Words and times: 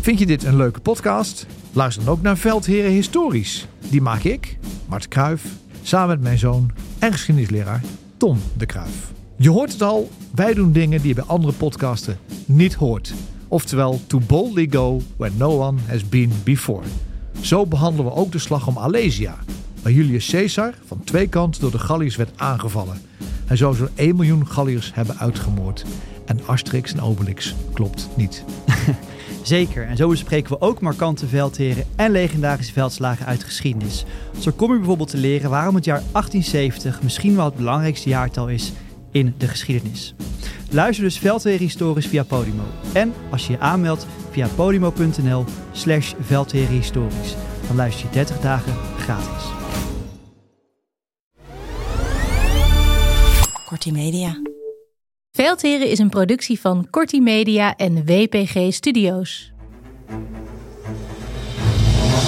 Vind 0.00 0.18
je 0.18 0.26
dit 0.26 0.44
een 0.44 0.56
leuke 0.56 0.80
podcast? 0.80 1.46
Luister 1.72 2.04
dan 2.04 2.14
ook 2.14 2.22
naar 2.22 2.36
Veldheren 2.36 2.90
Historisch. 2.90 3.66
Die 3.90 4.00
maak 4.00 4.22
ik, 4.22 4.58
Mart 4.88 5.08
Kruif, 5.08 5.44
samen 5.82 6.08
met 6.08 6.20
mijn 6.20 6.38
zoon 6.38 6.70
en 6.98 7.12
geschiedenisleraar 7.12 7.82
Tom 8.16 8.38
de 8.56 8.66
Kruif. 8.66 9.12
Je 9.36 9.50
hoort 9.50 9.72
het 9.72 9.82
al, 9.82 10.10
wij 10.34 10.54
doen 10.54 10.72
dingen 10.72 10.98
die 10.98 11.08
je 11.08 11.14
bij 11.14 11.24
andere 11.24 11.52
podcasten 11.52 12.18
niet 12.46 12.74
hoort. 12.74 13.14
Oftewel, 13.48 14.00
to 14.06 14.20
boldly 14.26 14.66
go 14.70 15.00
where 15.16 15.34
no 15.36 15.66
one 15.66 15.78
has 15.86 16.08
been 16.08 16.32
before. 16.44 16.84
Zo 17.40 17.66
behandelen 17.66 18.12
we 18.12 18.18
ook 18.18 18.32
de 18.32 18.38
slag 18.38 18.66
om 18.66 18.78
Alesia, 18.78 19.36
waar 19.82 19.92
Julius 19.92 20.30
Caesar 20.30 20.74
van 20.86 21.04
twee 21.04 21.28
kanten 21.28 21.60
door 21.60 21.70
de 21.70 21.78
Galliërs 21.78 22.16
werd 22.16 22.30
aangevallen. 22.36 23.00
Hij 23.46 23.56
zou 23.56 23.74
zo'n 23.74 23.88
1 23.94 24.16
miljoen 24.16 24.46
Galliërs 24.46 24.94
hebben 24.94 25.18
uitgemoord. 25.18 25.84
En 26.24 26.40
Asterix 26.46 26.92
en 26.92 27.00
Obelix 27.00 27.54
klopt 27.72 28.08
niet. 28.16 28.44
Zeker, 29.48 29.86
en 29.86 29.96
zo 29.96 30.08
bespreken 30.08 30.50
we 30.50 30.60
ook 30.60 30.80
markante 30.80 31.26
veldheren 31.26 31.84
en 31.96 32.10
legendarische 32.10 32.72
veldslagen 32.72 33.26
uit 33.26 33.44
geschiedenis. 33.44 34.04
Zo 34.38 34.50
kom 34.56 34.72
je 34.72 34.78
bijvoorbeeld 34.78 35.10
te 35.10 35.16
leren 35.16 35.50
waarom 35.50 35.74
het 35.74 35.84
jaar 35.84 36.02
1870 36.12 37.02
misschien 37.02 37.36
wel 37.36 37.44
het 37.44 37.54
belangrijkste 37.54 38.08
jaartal 38.08 38.48
is 38.48 38.72
in 39.10 39.34
de 39.38 39.48
geschiedenis. 39.48 40.14
Luister 40.70 41.04
dus 41.04 41.18
Veldheren 41.18 41.60
Historisch 41.60 42.06
via 42.06 42.24
Podimo. 42.24 42.62
En 42.92 43.12
als 43.30 43.46
je 43.46 43.52
je 43.52 43.58
aanmeldt 43.58 44.06
via 44.30 44.48
podimo.nl 44.56 45.44
slash 45.72 46.14
Historisch, 46.52 47.34
dan 47.66 47.76
luister 47.76 48.06
je 48.06 48.12
30 48.12 48.40
dagen 48.40 48.72
gratis. 48.98 49.44
Kortie 53.64 53.92
Media. 53.92 54.57
Veldheren 55.38 55.88
is 55.88 55.98
een 55.98 56.08
productie 56.08 56.60
van 56.60 56.90
Corti 56.90 57.20
Media 57.20 57.76
en 57.76 58.04
WPG 58.04 58.72
Studios. 58.72 59.52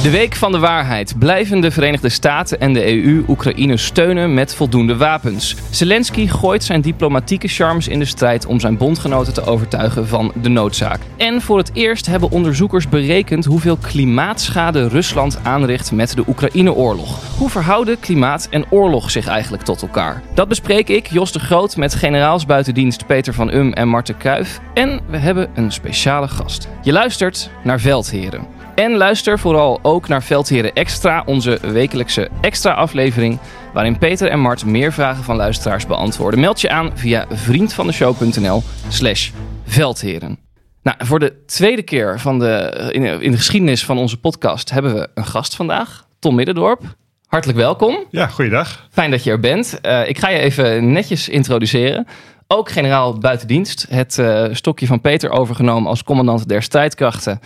De 0.03 0.11
Week 0.11 0.35
van 0.35 0.53
de 0.53 0.59
Waarheid. 0.59 1.19
Blijven 1.19 1.61
de 1.61 1.71
Verenigde 1.71 2.09
Staten 2.09 2.61
en 2.61 2.73
de 2.73 3.05
EU 3.05 3.25
Oekraïne 3.29 3.77
steunen 3.77 4.35
met 4.35 4.55
voldoende 4.55 4.97
wapens? 4.97 5.57
Zelensky 5.71 6.27
gooit 6.27 6.65
zijn 6.65 6.81
diplomatieke 6.81 7.49
charmes 7.49 7.89
in 7.89 7.99
de 7.99 8.05
strijd 8.05 8.47
om 8.47 8.61
zijn 8.61 8.77
bondgenoten 8.77 9.35
te 9.35 9.45
overtuigen 9.45 10.09
van 10.09 10.33
de 10.43 10.49
noodzaak. 10.49 11.01
En 11.17 11.41
voor 11.41 11.59
het 11.59 11.71
eerst 11.75 12.07
hebben 12.07 12.31
onderzoekers 12.31 12.89
berekend 12.89 13.45
hoeveel 13.45 13.77
klimaatschade 13.77 14.89
Rusland 14.89 15.39
aanricht 15.43 15.93
met 15.93 16.17
de 16.17 16.25
Oekraïne-oorlog. 16.27 17.37
Hoe 17.39 17.51
verhouden 17.51 18.01
klimaat 18.01 18.47
en 18.51 18.65
oorlog 18.71 19.11
zich 19.11 19.27
eigenlijk 19.27 19.63
tot 19.63 19.83
elkaar? 19.83 20.23
Dat 20.35 20.49
bespreek 20.49 20.89
ik, 20.89 21.07
Jos 21.07 21.33
de 21.33 21.41
Groot, 21.41 21.77
met 21.77 21.95
generaals 21.95 22.47
buitendienst 22.47 23.07
Peter 23.07 23.35
van 23.35 23.53
Um 23.53 23.73
en 23.73 23.89
Marten 23.89 24.17
Kruijf. 24.17 24.61
En 24.75 25.01
we 25.07 25.17
hebben 25.17 25.51
een 25.55 25.73
speciale 25.73 26.29
gast. 26.29 26.69
Je 26.83 26.93
luistert 26.93 27.51
naar 27.63 27.81
Veldheren. 27.81 28.60
En 28.75 28.97
luister 28.97 29.39
vooral 29.39 29.79
ook 29.83 30.09
naar 30.09 30.23
Veldheren 30.23 30.73
Extra, 30.73 31.23
onze 31.27 31.59
wekelijkse 31.63 32.29
extra 32.41 32.73
aflevering. 32.73 33.39
Waarin 33.73 33.99
Peter 33.99 34.29
en 34.29 34.41
Mart 34.41 34.65
meer 34.65 34.93
vragen 34.93 35.25
van 35.25 35.37
luisteraars 35.37 35.87
beantwoorden. 35.87 36.41
Meld 36.41 36.61
je 36.61 36.71
aan 36.71 36.91
via 36.95 37.27
vriendvandeshow.nl/slash 37.31 39.31
veldheren. 39.65 40.39
Nou, 40.83 40.97
voor 41.01 41.19
de 41.19 41.45
tweede 41.47 41.83
keer 41.83 42.21
van 42.21 42.39
de, 42.39 42.89
in, 43.21 43.31
de 43.31 43.37
geschiedenis 43.37 43.85
van 43.85 43.99
onze 43.99 44.21
podcast 44.21 44.71
hebben 44.71 44.95
we 44.95 45.09
een 45.15 45.27
gast 45.27 45.57
vandaag, 45.57 46.07
Tom 46.19 46.35
Middendorp. 46.35 46.83
Hartelijk 47.27 47.59
welkom. 47.59 48.05
Ja, 48.11 48.27
goeiedag. 48.27 48.89
Fijn 48.91 49.11
dat 49.11 49.25
je 49.25 49.31
er 49.31 49.41
bent. 49.41 49.79
Uh, 49.83 50.09
ik 50.09 50.19
ga 50.19 50.29
je 50.29 50.39
even 50.39 50.93
netjes 50.93 51.29
introduceren. 51.29 52.07
Ook 52.47 52.71
generaal 52.71 53.19
buitendienst. 53.19 53.87
Het 53.89 54.19
uh, 54.19 54.45
stokje 54.51 54.87
van 54.87 55.01
Peter 55.01 55.31
overgenomen 55.31 55.91
als 55.91 56.05
commandant 56.05 56.49
der 56.49 56.63
strijdkrachten. 56.63 57.41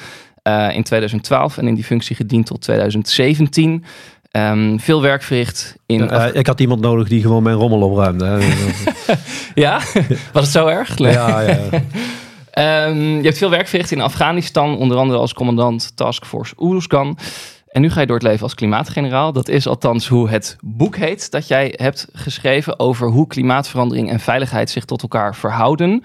Uh, 0.49 0.75
in 0.75 0.83
2012 0.83 1.59
en 1.59 1.69
in 1.69 1.75
die 1.75 1.85
functie 1.85 2.17
gediend 2.17 2.47
tot 2.47 2.61
2017. 2.61 3.71
Um, 3.71 3.83
ehm, 4.31 4.79
veel 4.79 5.03
werk 5.03 5.23
verricht 5.23 5.77
in. 5.87 6.05
Ja, 6.05 6.33
ik 6.33 6.47
had 6.47 6.61
iemand 6.61 6.81
nodig 6.81 7.09
die 7.09 7.23
gewoon 7.23 7.43
mijn 7.43 7.57
rommel 7.57 7.81
opruimde. 7.81 8.41
ja, 9.55 9.81
was 10.33 10.43
het 10.43 10.53
zo 10.53 10.67
erg? 10.67 10.99
Ja, 10.99 11.41
ja. 11.41 11.59
um, 12.89 13.17
je 13.17 13.25
hebt 13.25 13.39
veel 13.39 13.51
werk 13.51 13.69
verricht 13.69 13.91
in 13.91 14.01
Afghanistan, 14.01 14.77
onder 14.77 14.97
andere 14.97 15.19
als 15.19 15.35
commandant 15.35 15.97
Taskforce 15.97 16.55
Uruzgan. 16.59 17.19
En 17.75 17.81
nu 17.81 17.91
ga 17.91 18.01
je 18.01 18.07
door 18.07 18.17
het 18.17 18.27
leven 18.27 18.43
als 18.43 18.55
klimaatgeneraal. 18.55 19.33
Dat 19.33 19.49
is 19.49 19.67
althans 19.67 20.09
hoe 20.09 20.29
het 20.29 20.57
boek 20.61 20.97
heet 20.97 21.31
dat 21.31 21.49
jij 21.49 21.75
hebt 21.77 22.09
geschreven 22.13 22.79
over 22.79 23.09
hoe 23.09 23.27
klimaatverandering 23.27 24.11
en 24.11 24.21
veiligheid 24.21 24.71
zich 24.71 24.85
tot 24.85 25.03
elkaar 25.03 25.37
verhouden. 25.37 26.03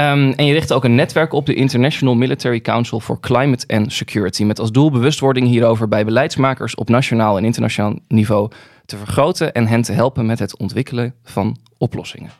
Um, 0.00 0.32
en 0.32 0.46
je 0.46 0.52
richt 0.52 0.72
ook 0.72 0.84
een 0.84 0.94
netwerk 0.94 1.32
op, 1.32 1.46
de 1.46 1.54
International 1.54 2.14
Military 2.14 2.60
Council 2.60 3.00
for 3.00 3.20
Climate 3.20 3.66
and 3.66 3.92
Security, 3.92 4.44
met 4.44 4.58
als 4.58 4.72
doel 4.72 4.90
bewustwording 4.90 5.46
hierover 5.46 5.88
bij 5.88 6.04
beleidsmakers 6.04 6.74
op 6.74 6.88
nationaal 6.88 7.36
en 7.36 7.44
internationaal 7.44 7.98
niveau 8.08 8.50
te 8.86 8.96
vergroten 8.96 9.52
en 9.52 9.66
hen 9.66 9.82
te 9.82 9.92
helpen 9.92 10.26
met 10.26 10.38
het 10.38 10.58
ontwikkelen 10.58 11.14
van 11.22 11.56
oplossingen. 11.78 12.30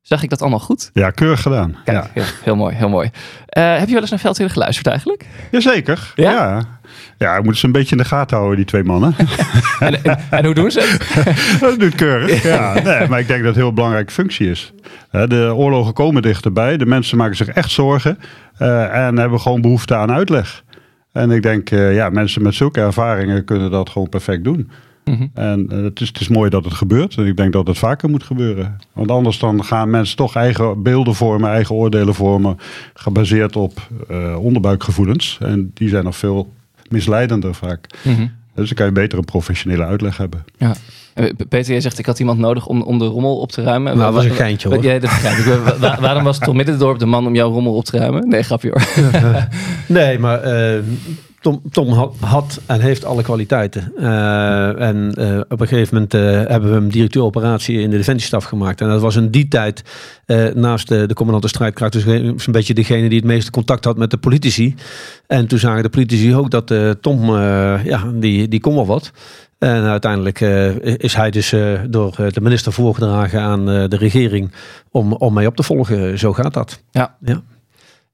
Zag 0.00 0.22
ik 0.22 0.30
dat 0.30 0.40
allemaal 0.40 0.58
goed? 0.58 0.90
Ja, 0.92 1.10
keurig 1.10 1.42
gedaan. 1.42 1.76
Kijk, 1.84 1.96
ja. 1.96 2.10
heel, 2.12 2.24
heel, 2.42 2.56
mooi, 2.56 2.74
heel 2.74 2.88
mooi. 2.88 3.10
Uh, 3.58 3.78
heb 3.78 3.86
je 3.86 3.92
wel 3.92 4.00
eens 4.00 4.10
naar 4.10 4.18
Veldheren 4.18 4.52
geluisterd 4.52 4.86
eigenlijk? 4.86 5.26
Jazeker, 5.50 6.12
ja. 6.14 6.30
ja. 6.30 6.79
Ja, 7.18 7.36
we 7.36 7.42
moeten 7.42 7.60
ze 7.60 7.66
een 7.66 7.72
beetje 7.72 7.96
in 7.96 8.02
de 8.02 8.08
gaten 8.08 8.36
houden, 8.36 8.56
die 8.56 8.66
twee 8.66 8.84
mannen. 8.84 9.14
en, 9.80 10.04
en, 10.30 10.44
hoe 10.44 10.54
doen 10.54 10.70
ze 10.70 10.96
dat 11.60 11.80
doet 11.80 11.94
keurig, 11.94 12.42
ja. 12.42 12.82
Nee, 12.82 13.08
maar 13.08 13.20
ik 13.20 13.26
denk 13.26 13.38
dat 13.38 13.48
het 13.48 13.56
een 13.56 13.62
heel 13.62 13.72
belangrijke 13.72 14.12
functie 14.12 14.50
is. 14.50 14.72
De 15.10 15.52
oorlogen 15.54 15.92
komen 15.92 16.22
dichterbij, 16.22 16.76
de 16.76 16.86
mensen 16.86 17.16
maken 17.18 17.36
zich 17.36 17.48
echt 17.48 17.70
zorgen 17.70 18.18
uh, 18.58 19.06
en 19.06 19.18
hebben 19.18 19.40
gewoon 19.40 19.60
behoefte 19.60 19.94
aan 19.94 20.12
uitleg. 20.12 20.64
En 21.12 21.30
ik 21.30 21.42
denk, 21.42 21.70
uh, 21.70 21.94
ja, 21.94 22.08
mensen 22.08 22.42
met 22.42 22.54
zulke 22.54 22.80
ervaringen 22.80 23.44
kunnen 23.44 23.70
dat 23.70 23.90
gewoon 23.90 24.08
perfect 24.08 24.44
doen. 24.44 24.70
Mhm. 25.04 25.26
En 25.34 25.68
uh, 25.72 25.82
het, 25.82 26.00
is, 26.00 26.08
het 26.08 26.20
is 26.20 26.28
mooi 26.28 26.50
dat 26.50 26.64
het 26.64 26.74
gebeurt. 26.74 27.16
En 27.16 27.26
ik 27.26 27.36
denk 27.36 27.52
dat 27.52 27.66
het 27.66 27.78
vaker 27.78 28.10
moet 28.10 28.22
gebeuren. 28.22 28.76
Want 28.92 29.10
anders 29.10 29.38
dan 29.38 29.64
gaan 29.64 29.90
mensen 29.90 30.16
toch 30.16 30.36
eigen 30.36 30.82
beelden 30.82 31.14
vormen, 31.14 31.50
eigen 31.50 31.74
oordelen 31.74 32.14
vormen, 32.14 32.56
gebaseerd 32.94 33.56
op 33.56 33.88
uh, 34.10 34.38
onderbuikgevoelens. 34.38 35.38
En 35.40 35.70
die 35.74 35.88
zijn 35.88 36.04
nog 36.04 36.16
veel 36.16 36.52
misleidender 36.90 37.54
vaak. 37.54 37.86
Mhm. 38.02 38.26
Dus 38.54 38.68
dan 38.68 38.76
kan 38.76 38.86
je 38.86 38.92
beter 38.92 39.18
een 39.18 39.24
professionele 39.24 39.84
uitleg 39.84 40.16
hebben. 40.16 40.44
Ja. 40.58 40.74
Eh, 41.14 41.24
Peter, 41.48 41.72
jij 41.72 41.80
zegt 41.80 41.98
ik 41.98 42.06
had 42.06 42.18
iemand 42.18 42.38
nodig 42.38 42.66
om, 42.66 42.82
om 42.82 42.98
de 42.98 43.04
rommel 43.04 43.36
op 43.36 43.52
te 43.52 43.62
ruimen. 43.62 43.96
Nou, 43.96 44.04
dat 44.04 44.14
was 44.14 44.24
een 44.24 44.36
geintje 44.36 44.68
hoor. 44.68 44.82
Ja, 44.82 44.92
dat 44.92 45.00
begrijp 45.00 45.38
ik. 45.38 46.00
waarom 46.00 46.24
was 46.24 46.38
Tom 46.38 46.56
Middendorp 46.56 46.98
de 46.98 47.06
man 47.06 47.26
om 47.26 47.34
jouw 47.34 47.50
rommel 47.50 47.74
op 47.74 47.84
te 47.84 47.98
ruimen? 47.98 48.28
Nee, 48.28 48.42
grapje 48.42 48.68
hoor. 48.70 49.08
nee, 49.98 50.18
maar 50.18 50.46
uh, 50.74 50.82
Tom, 51.40 51.62
Tom 51.70 52.12
had, 52.20 52.60
en 52.66 52.80
heeft 52.80 53.04
alle 53.04 53.22
kwaliteiten. 53.22 53.92
Uh, 53.98 54.80
en 54.80 55.14
uh, 55.18 55.40
op 55.48 55.60
een 55.60 55.66
gegeven 55.66 55.94
moment 55.94 56.14
uh, 56.14 56.22
hebben 56.22 56.68
we 56.68 56.74
hem 56.74 56.88
directeur 56.88 57.22
operatie 57.22 57.80
in 57.80 57.90
de 57.90 57.96
defensiestaf 57.96 58.44
gemaakt. 58.44 58.80
En 58.80 58.88
dat 58.88 59.00
was 59.00 59.16
in 59.16 59.30
die 59.30 59.48
tijd 59.48 59.82
naast 60.54 60.88
de, 60.88 61.06
de 61.06 61.14
commandant 61.14 61.44
de 61.44 61.50
strijdkracht 61.50 61.92
dus 61.92 62.04
een 62.06 62.52
beetje 62.52 62.74
degene 62.74 63.08
die 63.08 63.18
het 63.18 63.26
meeste 63.26 63.50
contact 63.50 63.84
had 63.84 63.96
met 63.96 64.10
de 64.10 64.16
politici. 64.16 64.74
En 65.26 65.46
toen 65.46 65.58
zagen 65.58 65.82
de 65.82 65.88
politici 65.88 66.34
ook 66.34 66.50
dat 66.50 66.74
Tom, 67.00 67.36
ja, 67.84 68.12
die, 68.14 68.48
die 68.48 68.60
kon 68.60 68.74
wel 68.74 68.86
wat. 68.86 69.12
En 69.58 69.82
uiteindelijk 69.82 70.40
is 70.80 71.14
hij 71.14 71.30
dus 71.30 71.54
door 71.88 72.14
de 72.32 72.40
minister 72.40 72.72
voorgedragen 72.72 73.40
aan 73.40 73.64
de 73.64 73.96
regering 73.96 74.52
om, 74.90 75.12
om 75.12 75.34
mij 75.34 75.46
op 75.46 75.56
te 75.56 75.62
volgen. 75.62 76.18
Zo 76.18 76.32
gaat 76.32 76.54
dat. 76.54 76.82
Ja. 76.90 77.16
ja. 77.24 77.42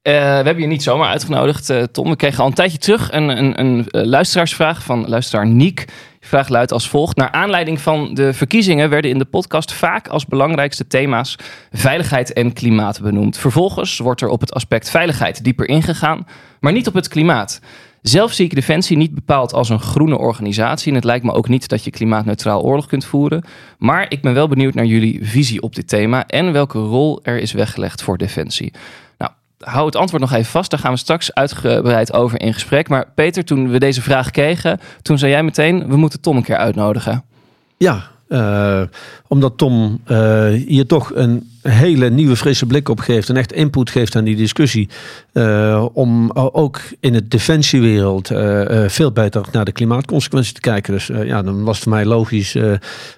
Uh, 0.06 0.12
we 0.12 0.18
hebben 0.18 0.60
je 0.60 0.66
niet 0.66 0.82
zomaar 0.82 1.08
uitgenodigd, 1.08 1.70
uh, 1.70 1.82
Tom. 1.82 2.08
We 2.08 2.16
kregen 2.16 2.40
al 2.40 2.46
een 2.46 2.54
tijdje 2.54 2.78
terug 2.78 3.12
een, 3.12 3.28
een, 3.28 3.60
een 3.60 3.78
uh, 3.78 4.02
luisteraarsvraag 4.04 4.82
van 4.82 5.08
luisteraar 5.08 5.46
Niek. 5.46 5.76
Die 6.18 6.28
vraag 6.28 6.48
luidt 6.48 6.72
als 6.72 6.88
volgt. 6.88 7.16
Naar 7.16 7.30
aanleiding 7.30 7.80
van 7.80 8.14
de 8.14 8.32
verkiezingen 8.32 8.90
werden 8.90 9.10
in 9.10 9.18
de 9.18 9.24
podcast 9.24 9.72
vaak 9.72 10.08
als 10.08 10.26
belangrijkste 10.26 10.86
thema's 10.86 11.36
veiligheid 11.72 12.32
en 12.32 12.52
klimaat 12.52 13.00
benoemd. 13.00 13.38
Vervolgens 13.38 13.98
wordt 13.98 14.20
er 14.20 14.28
op 14.28 14.40
het 14.40 14.52
aspect 14.52 14.90
veiligheid 14.90 15.44
dieper 15.44 15.68
ingegaan, 15.68 16.26
maar 16.60 16.72
niet 16.72 16.86
op 16.86 16.94
het 16.94 17.08
klimaat. 17.08 17.60
Zelf 18.02 18.32
zie 18.32 18.44
ik 18.44 18.54
Defensie 18.54 18.96
niet 18.96 19.14
bepaald 19.14 19.52
als 19.52 19.68
een 19.68 19.80
groene 19.80 20.18
organisatie. 20.18 20.88
En 20.88 20.94
het 20.94 21.04
lijkt 21.04 21.24
me 21.24 21.32
ook 21.32 21.48
niet 21.48 21.68
dat 21.68 21.84
je 21.84 21.90
klimaatneutraal 21.90 22.62
oorlog 22.62 22.86
kunt 22.86 23.04
voeren. 23.04 23.44
Maar 23.78 24.06
ik 24.08 24.20
ben 24.22 24.34
wel 24.34 24.48
benieuwd 24.48 24.74
naar 24.74 24.84
jullie 24.84 25.18
visie 25.22 25.62
op 25.62 25.74
dit 25.74 25.88
thema 25.88 26.26
en 26.26 26.52
welke 26.52 26.78
rol 26.78 27.20
er 27.22 27.38
is 27.38 27.52
weggelegd 27.52 28.02
voor 28.02 28.18
Defensie. 28.18 28.72
Hou 29.58 29.86
het 29.86 29.96
antwoord 29.96 30.22
nog 30.22 30.32
even 30.32 30.50
vast. 30.50 30.70
Daar 30.70 30.80
gaan 30.80 30.92
we 30.92 30.98
straks 30.98 31.34
uitgebreid 31.34 32.12
over 32.12 32.40
in 32.40 32.54
gesprek. 32.54 32.88
Maar 32.88 33.06
Peter, 33.14 33.44
toen 33.44 33.70
we 33.70 33.78
deze 33.78 34.02
vraag 34.02 34.30
kregen, 34.30 34.80
toen 35.02 35.18
zei 35.18 35.30
jij 35.30 35.42
meteen: 35.42 35.88
we 35.88 35.96
moeten 35.96 36.20
Tom 36.20 36.36
een 36.36 36.42
keer 36.42 36.56
uitnodigen. 36.56 37.24
Ja, 37.76 38.02
uh, 38.28 38.82
omdat 39.26 39.58
Tom 39.58 40.00
uh, 40.06 40.48
hier 40.48 40.86
toch 40.86 41.14
een 41.14 41.50
hele 41.68 42.10
nieuwe 42.10 42.36
frisse 42.36 42.66
blik 42.66 42.88
op 42.88 43.00
geeft 43.00 43.28
en 43.28 43.36
echt 43.36 43.52
input 43.52 43.90
geeft 43.90 44.16
aan 44.16 44.24
die 44.24 44.36
discussie. 44.36 44.88
Uh, 45.32 45.86
om 45.92 46.30
ook 46.32 46.80
in 47.00 47.14
het 47.14 47.30
defensiewereld 47.30 48.30
veel 48.86 49.12
beter 49.12 49.44
naar 49.52 49.64
de 49.64 49.72
klimaatconsequenties 49.72 50.52
te 50.52 50.60
kijken. 50.60 50.92
Dus 50.92 51.06
ja, 51.06 51.42
dan 51.42 51.64
was 51.64 51.74
het 51.74 51.84
voor 51.84 51.92
mij 51.92 52.04
logisch. 52.04 52.54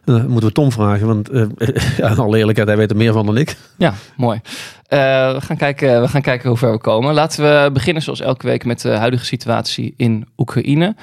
moeten 0.04 0.48
we 0.48 0.52
Tom 0.52 0.72
vragen, 0.72 1.06
want 1.06 1.28
ja, 1.96 2.10
in 2.10 2.18
alle 2.18 2.38
eerlijkheid, 2.38 2.68
hij 2.68 2.76
weet 2.76 2.90
er 2.90 2.96
meer 2.96 3.12
van 3.12 3.26
dan 3.26 3.36
ik. 3.36 3.56
Ja, 3.76 3.94
mooi. 4.16 4.40
we, 4.88 5.36
gaan 5.38 5.56
kijken, 5.56 6.00
we 6.00 6.08
gaan 6.08 6.22
kijken 6.22 6.48
hoe 6.48 6.58
ver 6.58 6.72
we 6.72 6.78
komen. 6.78 7.14
Laten 7.14 7.42
we 7.42 7.70
beginnen 7.72 8.02
zoals 8.02 8.20
elke 8.20 8.46
week 8.46 8.64
met 8.64 8.80
de 8.80 8.90
huidige 8.90 9.24
situatie 9.24 9.94
in 9.96 10.26
Oekraïne. 10.36 10.94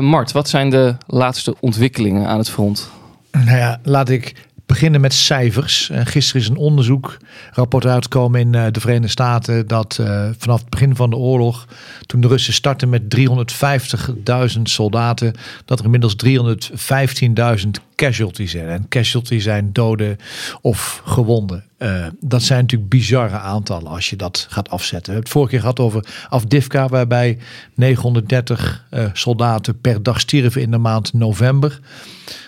Mart, 0.00 0.32
wat 0.32 0.48
zijn 0.48 0.70
de 0.70 0.96
laatste 1.06 1.54
ontwikkelingen 1.60 2.26
aan 2.26 2.38
het 2.38 2.50
front? 2.50 2.90
Nou 3.44 3.58
ja, 3.58 3.80
laat 3.82 4.08
ik 4.08 4.34
beginnen 4.66 5.00
met 5.00 5.12
cijfers. 5.12 5.90
Uh, 5.92 6.00
gisteren 6.04 6.42
is 6.42 6.48
een 6.48 6.56
onderzoekrapport 6.56 7.86
uitgekomen 7.86 8.40
in 8.40 8.52
uh, 8.52 8.66
de 8.70 8.80
Verenigde 8.80 9.08
Staten 9.08 9.66
dat 9.66 9.98
uh, 10.00 10.28
vanaf 10.38 10.60
het 10.60 10.70
begin 10.70 10.96
van 10.96 11.10
de 11.10 11.16
oorlog, 11.16 11.66
toen 12.06 12.20
de 12.20 12.28
Russen 12.28 12.52
startten 12.52 12.88
met 12.88 13.02
350.000 14.56 14.62
soldaten, 14.62 15.34
dat 15.64 15.78
er 15.78 15.84
inmiddels 15.84 16.16
315.000 16.26 17.68
casualties 17.96 18.50
zijn. 18.50 18.68
En 18.68 18.88
casualties 18.88 19.42
zijn 19.42 19.72
doden 19.72 20.16
of 20.60 21.02
gewonden. 21.04 21.64
dat 22.20 22.42
zijn 22.42 22.60
natuurlijk 22.60 22.90
bizarre 22.90 23.38
aantallen 23.38 23.90
als 23.90 24.10
je 24.10 24.16
dat 24.16 24.46
gaat 24.50 24.70
afzetten. 24.70 25.06
We 25.06 25.12
hebben 25.12 25.22
het 25.22 25.32
vorige 25.32 25.50
keer 25.50 25.60
gehad 25.60 25.80
over 25.80 26.04
Afdivka, 26.28 26.88
waarbij 26.88 27.38
930 27.74 28.84
soldaten 29.12 29.80
per 29.80 30.02
dag 30.02 30.20
stierven 30.20 30.62
in 30.62 30.70
de 30.70 30.78
maand 30.78 31.12
november. 31.12 31.80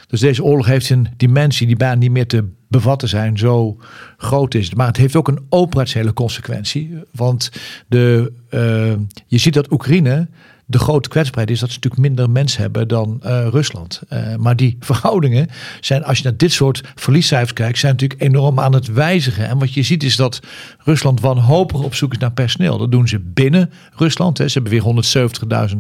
Dus 0.09 0.21
deze 0.21 0.45
oorlog 0.45 0.67
heeft 0.67 0.91
een 0.91 1.09
dimensie 1.17 1.67
die 1.67 1.77
bijna 1.77 1.95
niet 1.95 2.11
meer 2.11 2.27
te 2.27 2.45
bevatten 2.69 3.09
zijn, 3.09 3.39
zo 3.39 3.77
groot 4.17 4.55
is. 4.55 4.75
Maar 4.75 4.87
het 4.87 4.97
heeft 4.97 5.17
ook 5.17 5.29
een 5.29 5.47
operationele 5.49 6.13
consequentie. 6.13 6.95
Want 7.13 7.51
de, 7.87 8.33
uh, 8.51 8.93
je 9.27 9.39
ziet 9.39 9.55
dat 9.55 9.73
Oekraïne 9.73 10.29
de 10.71 10.79
grote 10.79 11.09
kwetsbaarheid 11.09 11.51
is 11.51 11.61
dat 11.61 11.69
ze 11.71 11.75
natuurlijk 11.75 12.03
minder 12.03 12.31
mensen 12.31 12.61
hebben 12.61 12.89
dan 12.89 13.21
uh, 13.25 13.47
Rusland. 13.51 14.03
Uh, 14.13 14.35
maar 14.37 14.57
die 14.57 14.77
verhoudingen 14.91 15.49
zijn, 15.81 16.05
als 16.05 16.19
je 16.19 16.25
naar 16.25 16.37
dit 16.37 16.53
soort 16.53 16.83
verliescijfers 16.95 17.53
kijkt, 17.53 17.79
zijn 17.79 17.93
natuurlijk 17.93 18.23
enorm 18.23 18.61
aan 18.61 18.73
het 18.73 18.93
wijzigen. 18.93 19.49
En 19.49 19.59
wat 19.59 19.75
je 19.75 19.83
ziet 19.83 20.03
is 20.03 20.17
dat 20.17 20.41
Rusland 20.79 21.21
wanhopig 21.21 21.83
op 21.83 21.95
zoek 21.95 22.13
is 22.13 22.19
naar 22.19 22.33
personeel. 22.33 22.79
Dat 22.79 22.91
doen 22.91 23.09
ze 23.09 23.19
binnen 23.19 23.71
Rusland. 23.95 24.39
Hè. 24.39 24.49
Ze 24.49 24.61
hebben 24.61 24.73
weer 24.73 25.69
170.000 25.71 25.77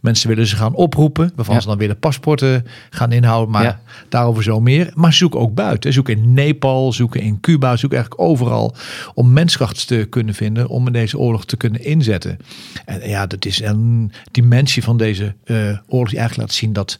mensen 0.00 0.28
willen 0.28 0.46
ze 0.46 0.56
gaan 0.56 0.74
oproepen, 0.74 1.32
waarvan 1.34 1.54
ja. 1.54 1.60
ze 1.60 1.66
dan 1.66 1.78
weer 1.78 1.88
de 1.88 1.94
paspoorten 1.94 2.66
gaan 2.90 3.12
inhouden. 3.12 3.50
Maar 3.50 3.62
ja. 3.62 3.80
daarover 4.08 4.42
zo 4.42 4.60
meer. 4.60 4.90
Maar 4.94 5.12
ze 5.12 5.18
zoeken 5.18 5.40
ook 5.40 5.54
buiten. 5.54 5.90
Ze 5.90 5.94
zoeken 5.94 6.16
in 6.16 6.34
Nepal, 6.34 6.92
zoeken 6.92 7.20
in 7.20 7.40
Cuba, 7.40 7.76
zoeken 7.76 7.98
eigenlijk 7.98 8.30
overal 8.30 8.74
om 9.14 9.32
menskracht 9.32 9.86
te 9.86 10.06
kunnen 10.10 10.34
vinden 10.34 10.68
om 10.68 10.86
in 10.86 10.92
deze 10.92 11.18
oorlog 11.18 11.44
te 11.44 11.56
kunnen 11.56 11.84
inzetten. 11.84 12.38
En 12.84 13.08
ja, 13.08 13.26
dat 13.26 13.44
is 13.44 13.62
een 13.62 14.12
dimensie 14.30 14.82
van 14.82 14.96
deze 14.96 15.34
uh, 15.44 15.78
oorlog 15.86 16.08
die 16.08 16.18
eigenlijk 16.18 16.48
laat 16.48 16.58
zien 16.58 16.72
dat 16.72 16.98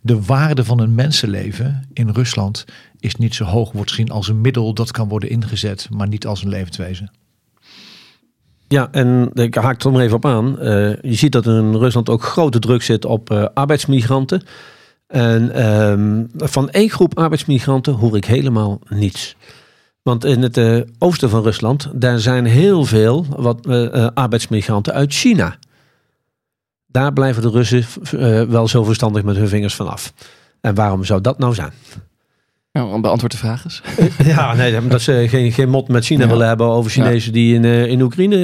de 0.00 0.22
waarde 0.22 0.64
van 0.64 0.80
een 0.80 0.94
mensenleven 0.94 1.88
in 1.92 2.08
Rusland 2.08 2.64
is 2.98 3.14
niet 3.14 3.34
zo 3.34 3.44
hoog 3.44 3.72
wordt 3.72 3.90
gezien 3.90 4.10
als 4.10 4.28
een 4.28 4.40
middel 4.40 4.74
dat 4.74 4.90
kan 4.90 5.08
worden 5.08 5.30
ingezet, 5.30 5.88
maar 5.90 6.08
niet 6.08 6.26
als 6.26 6.42
een 6.42 6.48
levenswezen. 6.48 7.10
Ja, 8.68 8.88
en 8.90 9.30
ik 9.34 9.54
haak 9.54 9.82
er 9.82 9.92
nog 9.92 10.00
even 10.00 10.16
op 10.16 10.26
aan. 10.26 10.56
Uh, 10.58 10.62
je 11.02 11.14
ziet 11.14 11.32
dat 11.32 11.46
in 11.46 11.74
Rusland 11.74 12.08
ook 12.08 12.22
grote 12.22 12.58
druk 12.58 12.82
zit 12.82 13.04
op 13.04 13.30
uh, 13.30 13.46
arbeidsmigranten. 13.54 14.42
En 15.06 15.70
um, 15.70 16.30
van 16.36 16.70
één 16.70 16.90
groep 16.90 17.18
arbeidsmigranten 17.18 17.94
hoor 17.94 18.16
ik 18.16 18.24
helemaal 18.24 18.80
niets. 18.88 19.36
Want 20.02 20.24
in 20.24 20.42
het 20.42 20.84
oosten 20.98 21.30
van 21.30 21.42
Rusland, 21.42 21.90
daar 21.94 22.18
zijn 22.18 22.44
heel 22.44 22.84
veel 22.84 23.26
wat, 23.36 23.66
arbeidsmigranten 24.14 24.92
uit 24.92 25.12
China. 25.12 25.56
Daar 26.92 27.12
blijven 27.12 27.42
de 27.42 27.50
Russen 27.50 27.84
uh, 28.14 28.42
wel 28.42 28.68
zo 28.68 28.84
verstandig 28.84 29.22
met 29.22 29.36
hun 29.36 29.48
vingers 29.48 29.74
vanaf. 29.74 30.12
En 30.60 30.74
waarom 30.74 31.04
zou 31.04 31.20
dat 31.20 31.38
nou 31.38 31.54
zijn? 31.54 31.72
Ja, 32.72 33.00
beantwoord 33.00 33.32
de 33.32 33.38
vraag 33.38 33.64
eens. 33.64 33.82
ja, 34.34 34.54
nee, 34.54 34.88
dat 34.88 35.00
ze 35.00 35.26
geen, 35.28 35.52
geen 35.52 35.68
mot 35.68 35.88
met 35.88 36.04
China 36.04 36.24
ja. 36.24 36.30
willen 36.30 36.46
hebben 36.46 36.66
over 36.66 36.90
Chinezen 36.90 37.32
die 37.32 37.54
in, 37.54 37.62
uh, 37.62 37.86
in 37.86 38.00
Oekraïne 38.00 38.36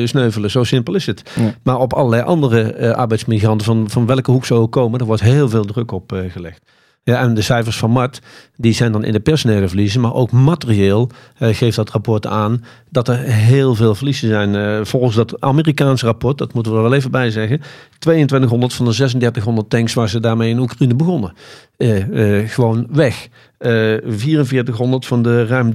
uh, 0.00 0.06
sneuvelen. 0.06 0.50
Zo 0.50 0.64
simpel 0.64 0.94
is 0.94 1.06
het. 1.06 1.30
Ja. 1.36 1.54
Maar 1.62 1.78
op 1.78 1.92
allerlei 1.92 2.22
andere 2.22 2.76
uh, 2.78 2.90
arbeidsmigranten, 2.90 3.66
van, 3.66 3.90
van 3.90 4.06
welke 4.06 4.30
hoek 4.30 4.44
ze 4.44 4.54
ook 4.54 4.72
komen, 4.72 5.00
er 5.00 5.06
wordt 5.06 5.22
heel 5.22 5.48
veel 5.48 5.64
druk 5.64 5.92
op 5.92 6.12
gelegd. 6.28 6.62
Ja, 7.02 7.20
en 7.20 7.34
de 7.34 7.42
cijfers 7.42 7.76
van 7.78 7.90
Mart, 7.90 8.20
die 8.56 8.72
zijn 8.72 8.92
dan 8.92 9.04
in 9.04 9.12
de 9.12 9.20
personele 9.20 9.68
verliezen, 9.68 10.00
maar 10.00 10.14
ook 10.14 10.32
materieel 10.32 11.10
uh, 11.38 11.54
geeft 11.54 11.76
dat 11.76 11.90
rapport 11.90 12.26
aan 12.26 12.64
dat 12.90 13.08
er 13.08 13.18
heel 13.18 13.74
veel 13.74 13.94
verliezen 13.94 14.28
zijn. 14.28 14.54
Uh, 14.54 14.84
volgens 14.84 15.14
dat 15.14 15.40
Amerikaanse 15.40 16.06
rapport, 16.06 16.38
dat 16.38 16.52
moeten 16.52 16.72
we 16.72 16.78
er 16.78 16.84
wel 16.84 16.94
even 16.94 17.10
bij 17.10 17.30
zeggen, 17.30 17.60
2200 17.98 18.74
van 18.74 18.84
de 18.84 18.92
3600 18.92 19.70
tanks 19.70 19.94
waar 19.94 20.08
ze 20.08 20.20
daarmee 20.20 20.50
in 20.50 20.58
Oekraïne 20.58 20.94
begonnen, 20.94 21.32
uh, 21.76 22.48
gewoon 22.48 22.86
weg. 22.90 23.28
4400 23.58 25.06
van 25.06 25.22
de 25.22 25.46
ruim 25.46 25.72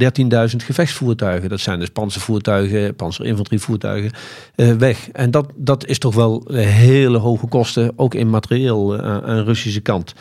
13.000 0.51 0.55
gevechtsvoertuigen, 0.55 1.49
dat 1.49 1.59
zijn 1.59 1.79
dus 1.79 1.89
panzervoertuigen, 1.89 2.95
panzerinfanterievoertuigen, 2.95 4.11
weg. 4.77 5.09
En 5.11 5.31
dat, 5.31 5.51
dat 5.55 5.85
is 5.85 5.99
toch 5.99 6.15
wel 6.15 6.47
hele 6.53 7.17
hoge 7.17 7.47
kosten, 7.47 7.91
ook 7.95 8.13
in 8.13 8.29
materieel 8.29 9.01
aan 9.01 9.35
de 9.35 9.43
Russische 9.43 9.81
kant. 9.81 10.13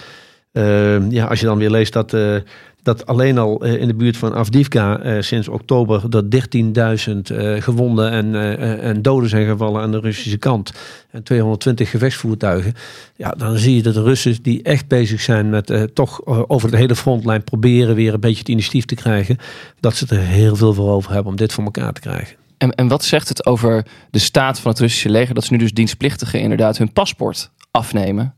Uh, 0.55 1.11
ja, 1.11 1.27
als 1.27 1.41
je 1.41 1.47
dan 1.47 1.59
weer 1.59 1.71
leest 1.71 1.93
dat, 1.93 2.12
uh, 2.12 2.37
dat 2.83 3.06
alleen 3.06 3.39
al 3.39 3.67
uh, 3.67 3.81
in 3.81 3.87
de 3.87 3.95
buurt 3.95 4.17
van 4.17 4.35
Avdivka 4.35 5.21
sinds 5.23 5.49
oktober 5.49 6.11
dat 6.11 6.25
13.000 6.25 7.37
gewonden 7.59 8.11
en, 8.11 8.59
en 8.81 9.03
doden 9.03 9.29
zijn 9.29 9.47
gevallen 9.47 9.83
aan 9.83 9.91
de 9.91 10.01
Russische 10.01 10.39
kant. 10.39 10.73
En 11.11 11.23
220 11.23 11.91
gevechtsvoertuigen. 11.91 12.75
Ja, 13.17 13.31
dan 13.31 13.59
zie 13.59 13.77
je 13.77 13.83
dat 13.83 13.95
de 13.95 14.03
Russen 14.03 14.43
die 14.43 14.62
echt 14.62 14.89
bezig 14.89 15.21
zijn 15.21 15.51
met 15.51 15.91
toch 15.95 16.27
over 16.27 16.71
de 16.71 16.77
hele 16.77 16.97
frontlijn 16.97 17.45
proberen 17.45 17.95
weer 17.95 18.15
een 18.15 18.21
beetje 18.21 18.39
het 18.39 18.49
initiatief 18.49 18.85
te 18.85 18.95
krijgen. 18.95 19.39
Dat 19.81 19.97
ze 19.97 20.06
er 20.09 20.19
heel 20.19 20.56
veel 20.56 20.75
voor 20.75 20.91
over 20.91 21.12
hebben 21.12 21.31
om 21.31 21.39
dit 21.39 21.53
voor 21.53 21.65
elkaar 21.65 21.93
te 21.93 22.01
krijgen. 22.01 22.37
En, 22.59 22.75
en 22.75 22.89
wat 22.89 23.05
zegt 23.05 23.29
het 23.29 23.47
over 23.47 23.87
de 24.11 24.19
staat 24.19 24.61
van 24.61 24.71
het 24.71 24.81
Russische 24.81 25.11
leger 25.11 25.35
dat 25.35 25.45
ze 25.45 25.53
nu 25.53 25.59
dus 25.59 25.73
dienstplichtigen 25.73 26.41
inderdaad 26.41 26.79
hun 26.79 26.93
paspoort 26.93 27.51
afnemen? 27.71 28.34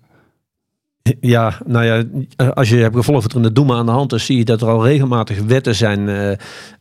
Ja, 1.20 1.58
nou 1.66 1.84
ja, 1.84 2.04
als 2.54 2.68
je 2.68 2.76
hebt 2.76 2.96
gevolgd 2.96 3.22
wat 3.22 3.30
er 3.30 3.36
in 3.36 3.42
de 3.42 3.52
Doema 3.52 3.76
aan 3.76 3.86
de 3.86 3.92
hand 3.92 4.12
is, 4.12 4.24
zie 4.24 4.36
je 4.36 4.44
dat 4.44 4.60
er 4.60 4.68
al 4.68 4.86
regelmatig 4.86 5.42
wetten 5.42 5.74
zijn 5.74 6.08
uh, 6.08 6.32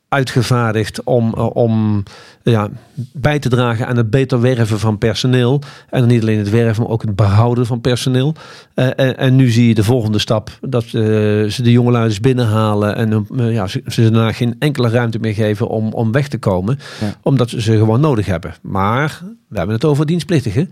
uitgevaardigd 0.09 1.03
om, 1.03 1.33
uh, 1.37 1.55
om 1.55 2.03
ja, 2.51 2.69
bij 3.11 3.39
te 3.39 3.49
dragen 3.49 3.87
aan 3.87 3.97
het 3.97 4.09
beter 4.09 4.41
werven 4.41 4.79
van 4.79 4.97
personeel. 4.97 5.61
En 5.89 5.99
dan 5.99 6.09
niet 6.09 6.21
alleen 6.21 6.37
het 6.37 6.49
werven, 6.49 6.83
maar 6.83 6.91
ook 6.91 7.01
het 7.01 7.15
behouden 7.15 7.65
van 7.65 7.81
personeel. 7.81 8.33
Uh, 8.75 8.85
en, 8.85 9.17
en, 9.17 9.35
nu 9.35 9.49
zie 9.49 9.67
je 9.67 9.75
de 9.75 9.83
volgende 9.83 10.19
stap, 10.19 10.57
dat 10.61 10.83
ze 10.83 11.59
de 11.63 11.71
jongelui 11.71 12.07
dus 12.07 12.19
binnenhalen 12.19 12.95
en 12.95 13.27
ja, 13.51 13.67
ze, 13.67 13.81
ze 13.87 14.01
daarna 14.01 14.31
geen 14.31 14.55
enkele 14.59 14.89
ruimte 14.89 15.19
meer 15.19 15.33
geven 15.33 15.67
om, 15.67 15.93
om 15.93 16.11
weg 16.11 16.27
te 16.27 16.37
komen. 16.37 16.79
Ja. 17.01 17.15
Omdat 17.21 17.49
ze 17.49 17.61
ze 17.61 17.77
gewoon 17.77 17.99
nodig 17.99 18.25
hebben. 18.25 18.53
Maar 18.61 19.21
we 19.47 19.57
hebben 19.57 19.75
het 19.75 19.85
over 19.85 20.05
dienstplichtigen. 20.05 20.71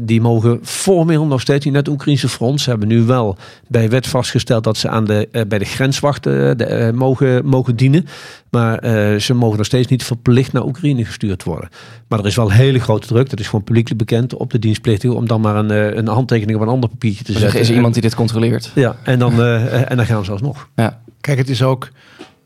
Die 0.00 0.20
mogen 0.20 0.58
formeel 0.62 1.26
nog 1.26 1.40
steeds 1.40 1.64
niet 1.64 1.74
naar 1.74 1.82
het 1.82 1.92
Oekraïnse 1.92 2.28
front. 2.28 2.60
Ze 2.60 2.70
hebben 2.70 2.88
nu 2.88 3.02
wel 3.02 3.36
bij 3.68 3.90
wet 3.90 4.06
vastgesteld 4.06 4.64
dat 4.64 4.76
ze 4.76 4.88
aan 4.88 5.04
de, 5.04 5.28
bij 5.48 5.58
de 5.58 5.64
grenswachten 5.64 6.96
mogen, 6.96 7.46
mogen 7.46 7.76
dienen. 7.76 8.06
Maar 8.50 8.80
ze 9.20 9.34
mogen 9.34 9.56
nog 9.56 9.66
steeds 9.66 9.88
niet 9.88 10.04
verplicht 10.04 10.52
naar 10.52 10.61
Oekraïne 10.66 11.04
gestuurd 11.04 11.44
worden. 11.44 11.68
Maar 12.08 12.18
er 12.18 12.26
is 12.26 12.36
wel 12.36 12.50
hele 12.50 12.78
grote 12.78 13.06
druk, 13.06 13.30
dat 13.30 13.40
is 13.40 13.46
gewoon 13.46 13.64
publiekelijk 13.64 14.00
bekend, 14.00 14.34
op 14.34 14.50
de 14.50 14.58
dienstplichtigen. 14.58 15.16
Om 15.16 15.26
dan 15.26 15.40
maar 15.40 15.56
een, 15.56 15.98
een 15.98 16.08
handtekening 16.08 16.56
op 16.58 16.62
een 16.62 16.72
ander 16.72 16.90
papiertje 16.90 17.24
te 17.24 17.32
zetten. 17.32 17.50
Er 17.50 17.60
is 17.60 17.70
iemand 17.70 17.92
die 17.92 18.02
dit 18.02 18.14
controleert. 18.14 18.70
Ja, 18.74 18.96
en 19.02 19.18
dan, 19.18 19.42
en 19.42 19.96
dan 19.96 20.06
gaan 20.06 20.24
ze 20.24 20.30
alsnog. 20.30 20.68
Ja. 20.76 21.00
Kijk, 21.20 21.38
het 21.38 21.48
is 21.48 21.62
ook 21.62 21.88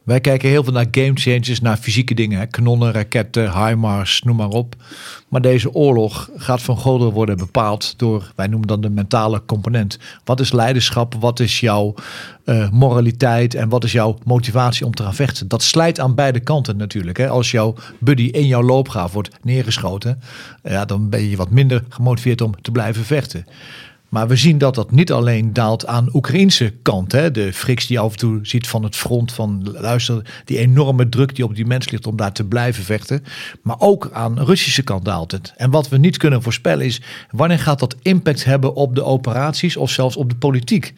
wij 0.07 0.21
kijken 0.21 0.49
heel 0.49 0.65
veel 0.65 0.73
naar 0.73 0.87
game 0.91 1.13
changers, 1.15 1.61
naar 1.61 1.77
fysieke 1.77 2.15
dingen. 2.15 2.39
Hè? 2.39 2.47
Kanonnen, 2.47 2.93
raketten, 2.93 3.67
HIMARS, 3.67 4.23
noem 4.23 4.37
maar 4.37 4.49
op. 4.49 4.75
Maar 5.29 5.41
deze 5.41 5.73
oorlog 5.73 6.31
gaat 6.37 6.63
van 6.63 6.79
goden 6.79 7.13
worden 7.13 7.37
bepaald 7.37 7.99
door, 7.99 8.33
wij 8.37 8.47
noemen 8.47 8.69
dan 8.69 8.81
de 8.81 8.91
mentale 8.91 9.43
component. 9.47 9.99
Wat 10.25 10.41
is 10.41 10.53
leiderschap? 10.53 11.15
Wat 11.15 11.41
is 11.41 11.61
jouw 11.61 11.95
uh, 12.45 12.71
moraliteit? 12.71 13.55
En 13.55 13.69
wat 13.69 13.85
is 13.85 13.93
jouw 13.93 14.19
motivatie 14.25 14.87
om 14.87 14.95
te 14.95 15.03
gaan 15.03 15.15
vechten? 15.15 15.49
Dat 15.49 15.63
slijt 15.63 16.01
aan 16.01 16.15
beide 16.15 16.41
kanten 16.41 16.77
natuurlijk. 16.77 17.19
Hè? 17.19 17.29
Als 17.29 17.51
jouw 17.51 17.75
buddy 17.99 18.25
in 18.25 18.47
jouw 18.47 18.63
loopgraaf 18.63 19.13
wordt 19.13 19.31
neergeschoten, 19.43 20.21
ja, 20.63 20.85
dan 20.85 21.09
ben 21.09 21.29
je 21.29 21.37
wat 21.37 21.51
minder 21.51 21.85
gemotiveerd 21.89 22.41
om 22.41 22.61
te 22.61 22.71
blijven 22.71 23.05
vechten. 23.05 23.47
Maar 24.17 24.29
we 24.29 24.37
zien 24.37 24.59
dat 24.59 24.75
dat 24.75 24.91
niet 24.91 25.13
alleen 25.13 25.53
daalt 25.53 25.87
aan 25.87 26.09
Oekraïnse 26.13 26.73
kant. 26.83 27.13
Hè. 27.13 27.31
De 27.31 27.53
friks 27.53 27.87
die 27.87 27.97
je 27.97 28.03
af 28.03 28.13
en 28.13 28.19
toe 28.19 28.39
ziet 28.43 28.69
van 28.69 28.83
het 28.83 28.97
front 28.97 29.33
van 29.33 29.69
luister, 29.81 30.43
die 30.45 30.59
enorme 30.59 31.09
druk 31.09 31.35
die 31.35 31.45
op 31.45 31.55
die 31.55 31.67
mensen 31.67 31.93
ligt 31.93 32.07
om 32.07 32.17
daar 32.17 32.33
te 32.33 32.45
blijven 32.45 32.85
vechten. 32.85 33.25
Maar 33.63 33.77
ook 33.79 34.11
aan 34.13 34.41
Russische 34.41 34.83
kant 34.83 35.05
daalt 35.05 35.33
het. 35.33 35.53
En 35.57 35.71
wat 35.71 35.89
we 35.89 35.99
niet 35.99 36.17
kunnen 36.17 36.43
voorspellen 36.43 36.87
is 36.87 37.01
wanneer 37.31 37.59
gaat 37.59 37.79
dat 37.79 37.97
impact 38.03 38.45
hebben 38.45 38.75
op 38.75 38.95
de 38.95 39.05
operaties 39.05 39.77
of 39.77 39.91
zelfs 39.91 40.17
op 40.17 40.31
de 40.31 40.37
politiek 40.37 40.95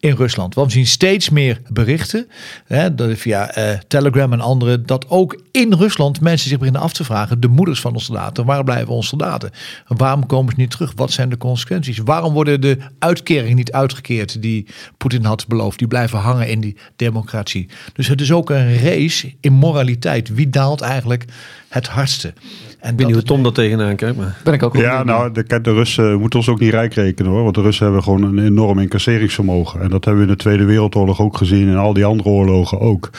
in 0.00 0.14
Rusland. 0.14 0.54
Want 0.54 0.66
we 0.66 0.72
zien 0.72 0.86
steeds 0.86 1.30
meer 1.30 1.60
berichten 1.68 2.28
hè, 2.66 3.16
via 3.16 3.50
eh, 3.50 3.78
Telegram 3.88 4.32
en 4.32 4.40
andere 4.40 4.82
dat 4.82 5.08
ook 5.08 5.42
in 5.50 5.72
Rusland 5.72 6.20
mensen 6.20 6.48
zich 6.48 6.58
beginnen 6.58 6.82
af 6.82 6.92
te 6.92 7.04
vragen, 7.04 7.40
de 7.40 7.48
moeders 7.48 7.80
van 7.80 7.92
onze 7.92 8.04
soldaten, 8.04 8.44
waar 8.44 8.64
blijven 8.64 8.94
onze 8.94 9.08
soldaten? 9.08 9.50
Waarom 9.86 10.26
komen 10.26 10.52
ze 10.54 10.60
niet 10.60 10.70
terug? 10.70 10.92
Wat 10.96 11.12
zijn 11.12 11.28
de 11.28 11.36
consequenties? 11.36 11.98
Waarom 11.98 12.32
worden 12.32 12.59
de 12.60 12.78
uitkeringen 12.98 13.56
niet 13.56 13.72
uitgekeerd 13.72 14.42
die 14.42 14.66
Poetin 14.96 15.24
had 15.24 15.46
beloofd? 15.46 15.78
Die 15.78 15.88
blijven 15.88 16.18
hangen 16.18 16.48
in 16.48 16.60
die 16.60 16.76
democratie. 16.96 17.68
Dus 17.92 18.08
het 18.08 18.20
is 18.20 18.32
ook 18.32 18.50
een 18.50 18.78
race 18.78 19.32
in 19.40 19.52
moraliteit. 19.52 20.34
Wie 20.34 20.50
daalt 20.50 20.80
eigenlijk 20.80 21.24
het 21.68 21.88
hardste? 21.88 22.32
En 22.80 22.92
Ik 22.92 22.98
weet 22.98 23.06
niet 23.06 23.14
hoe 23.14 23.24
Tom 23.24 23.42
daar 23.42 23.52
tegenaan 23.52 23.96
kijkt, 23.96 24.16
maar... 24.16 24.36
Ben 24.44 24.54
ik 24.54 24.62
ook 24.62 24.72
wel 24.72 24.82
Ja, 24.82 25.02
nou, 25.02 25.32
de, 25.32 25.60
de 25.60 25.72
Russen 25.72 26.20
moeten 26.20 26.38
ons 26.38 26.48
ook 26.48 26.60
niet 26.60 26.70
rijk 26.70 26.94
rekenen 26.94 27.32
hoor. 27.32 27.42
Want 27.42 27.54
de 27.54 27.62
Russen 27.62 27.84
hebben 27.84 28.02
gewoon 28.02 28.22
een 28.22 28.44
enorm 28.44 28.78
incasseringsvermogen. 28.78 29.80
En 29.80 29.88
dat 29.88 30.04
hebben 30.04 30.22
we 30.22 30.28
in 30.28 30.36
de 30.36 30.42
Tweede 30.42 30.64
Wereldoorlog 30.64 31.20
ook 31.20 31.36
gezien. 31.36 31.68
En 31.68 31.76
al 31.76 31.92
die 31.92 32.04
andere 32.04 32.28
oorlogen 32.28 32.80
ook. 32.80 33.10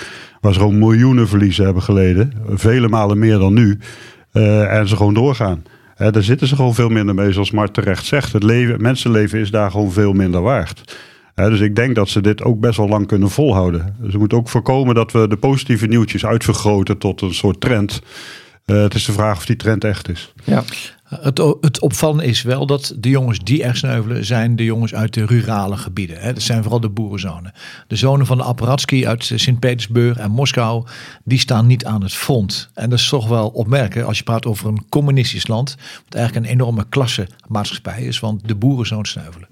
Waar 0.42 0.54
ze 0.54 0.60
gewoon 0.60 0.78
miljoenen 0.78 1.28
verliezen 1.28 1.66
hebben 1.66 1.84
geleden. 1.84 2.34
Vele 2.50 2.88
malen 2.88 3.20
meer 3.20 3.38
dan 3.38 3.54
nu. 3.54 3.80
Eh, 4.32 4.78
en 4.78 4.88
ze 4.88 4.96
gewoon 4.96 5.14
doorgaan. 5.14 5.64
Hè, 6.02 6.12
daar 6.12 6.24
zitten 6.24 6.48
ze 6.48 6.56
gewoon 6.56 6.74
veel 6.74 6.90
minder 6.90 7.16
mee. 7.16 7.32
Zoals 7.32 7.52
Mart 7.52 7.74
terecht 7.74 8.06
zegt. 8.06 8.34
Het 8.34 8.44
leven, 8.44 8.82
mensenleven 8.82 9.40
is 9.40 9.52
daar 9.52 9.72
gewoon 9.72 9.92
veel 9.92 10.14
minder 10.14 10.42
waard. 10.42 10.98
Hè, 11.36 11.50
dus 11.50 11.60
ik 11.60 11.76
denk 11.76 11.96
dat 11.96 12.10
ze 12.10 12.22
dit 12.22 12.44
ook 12.44 12.60
best 12.60 12.78
wel 12.78 12.88
lang 12.88 13.08
kunnen 13.08 13.30
volhouden. 13.30 13.96
Ze 14.10 14.18
moeten 14.18 14.38
ook 14.38 14.50
voorkomen 14.50 14.96
dat 14.96 15.12
we 15.12 15.28
de 15.28 15.38
positieve 15.38 15.88
nieuwtjes 15.88 16.26
uitvergroten 16.26 16.98
tot 16.98 17.22
een 17.22 17.34
soort 17.34 17.62
trend. 17.62 18.02
Eh, 18.66 18.82
het 18.82 18.94
is 18.94 19.06
de 19.06 19.12
vraag 19.12 19.38
of 19.38 19.46
die 19.46 19.56
trend 19.56 19.84
echt 19.84 20.10
is. 20.10 20.34
Ja. 20.44 20.64
Het, 21.20 21.38
het 21.62 21.80
opvallende 21.80 22.26
is 22.26 22.42
wel 22.42 22.66
dat 22.66 22.94
de 22.98 23.10
jongens 23.10 23.40
die 23.40 23.64
er 23.64 23.76
sneuvelen 23.76 24.26
zijn 24.26 24.56
de 24.56 24.64
jongens 24.64 24.94
uit 24.94 25.14
de 25.14 25.26
rurale 25.26 25.78
gebieden. 25.78 26.20
Hè. 26.20 26.34
Dat 26.34 26.42
zijn 26.42 26.62
vooral 26.62 26.80
de 26.80 26.90
boerenzonen. 26.90 27.54
De 27.88 27.96
zonen 27.96 28.26
van 28.26 28.38
de 28.38 28.44
Aparatsky 28.44 29.06
uit 29.08 29.32
Sint-Petersburg 29.36 30.18
en 30.18 30.32
Moskou, 30.32 30.86
die 31.24 31.40
staan 31.40 31.68
niet 31.68 31.86
aan 31.86 32.04
het 32.04 32.14
front. 32.14 32.70
En 32.74 32.90
dat 32.90 33.00
is 33.00 33.10
toch 33.10 33.28
wel 33.28 33.48
opmerkelijk 33.48 34.08
als 34.08 34.18
je 34.18 34.24
praat 34.24 34.46
over 34.46 34.68
een 34.68 34.86
communistisch 34.90 35.48
land, 35.48 35.76
wat 36.04 36.16
eigenlijk 36.16 36.46
een 36.46 36.52
enorme 36.52 36.86
klasse 36.90 37.28
maatschappij 37.48 38.02
is, 38.02 38.20
want 38.20 38.48
de 38.48 38.56
boerenzoon 38.56 39.06
sneuvelen. 39.06 39.51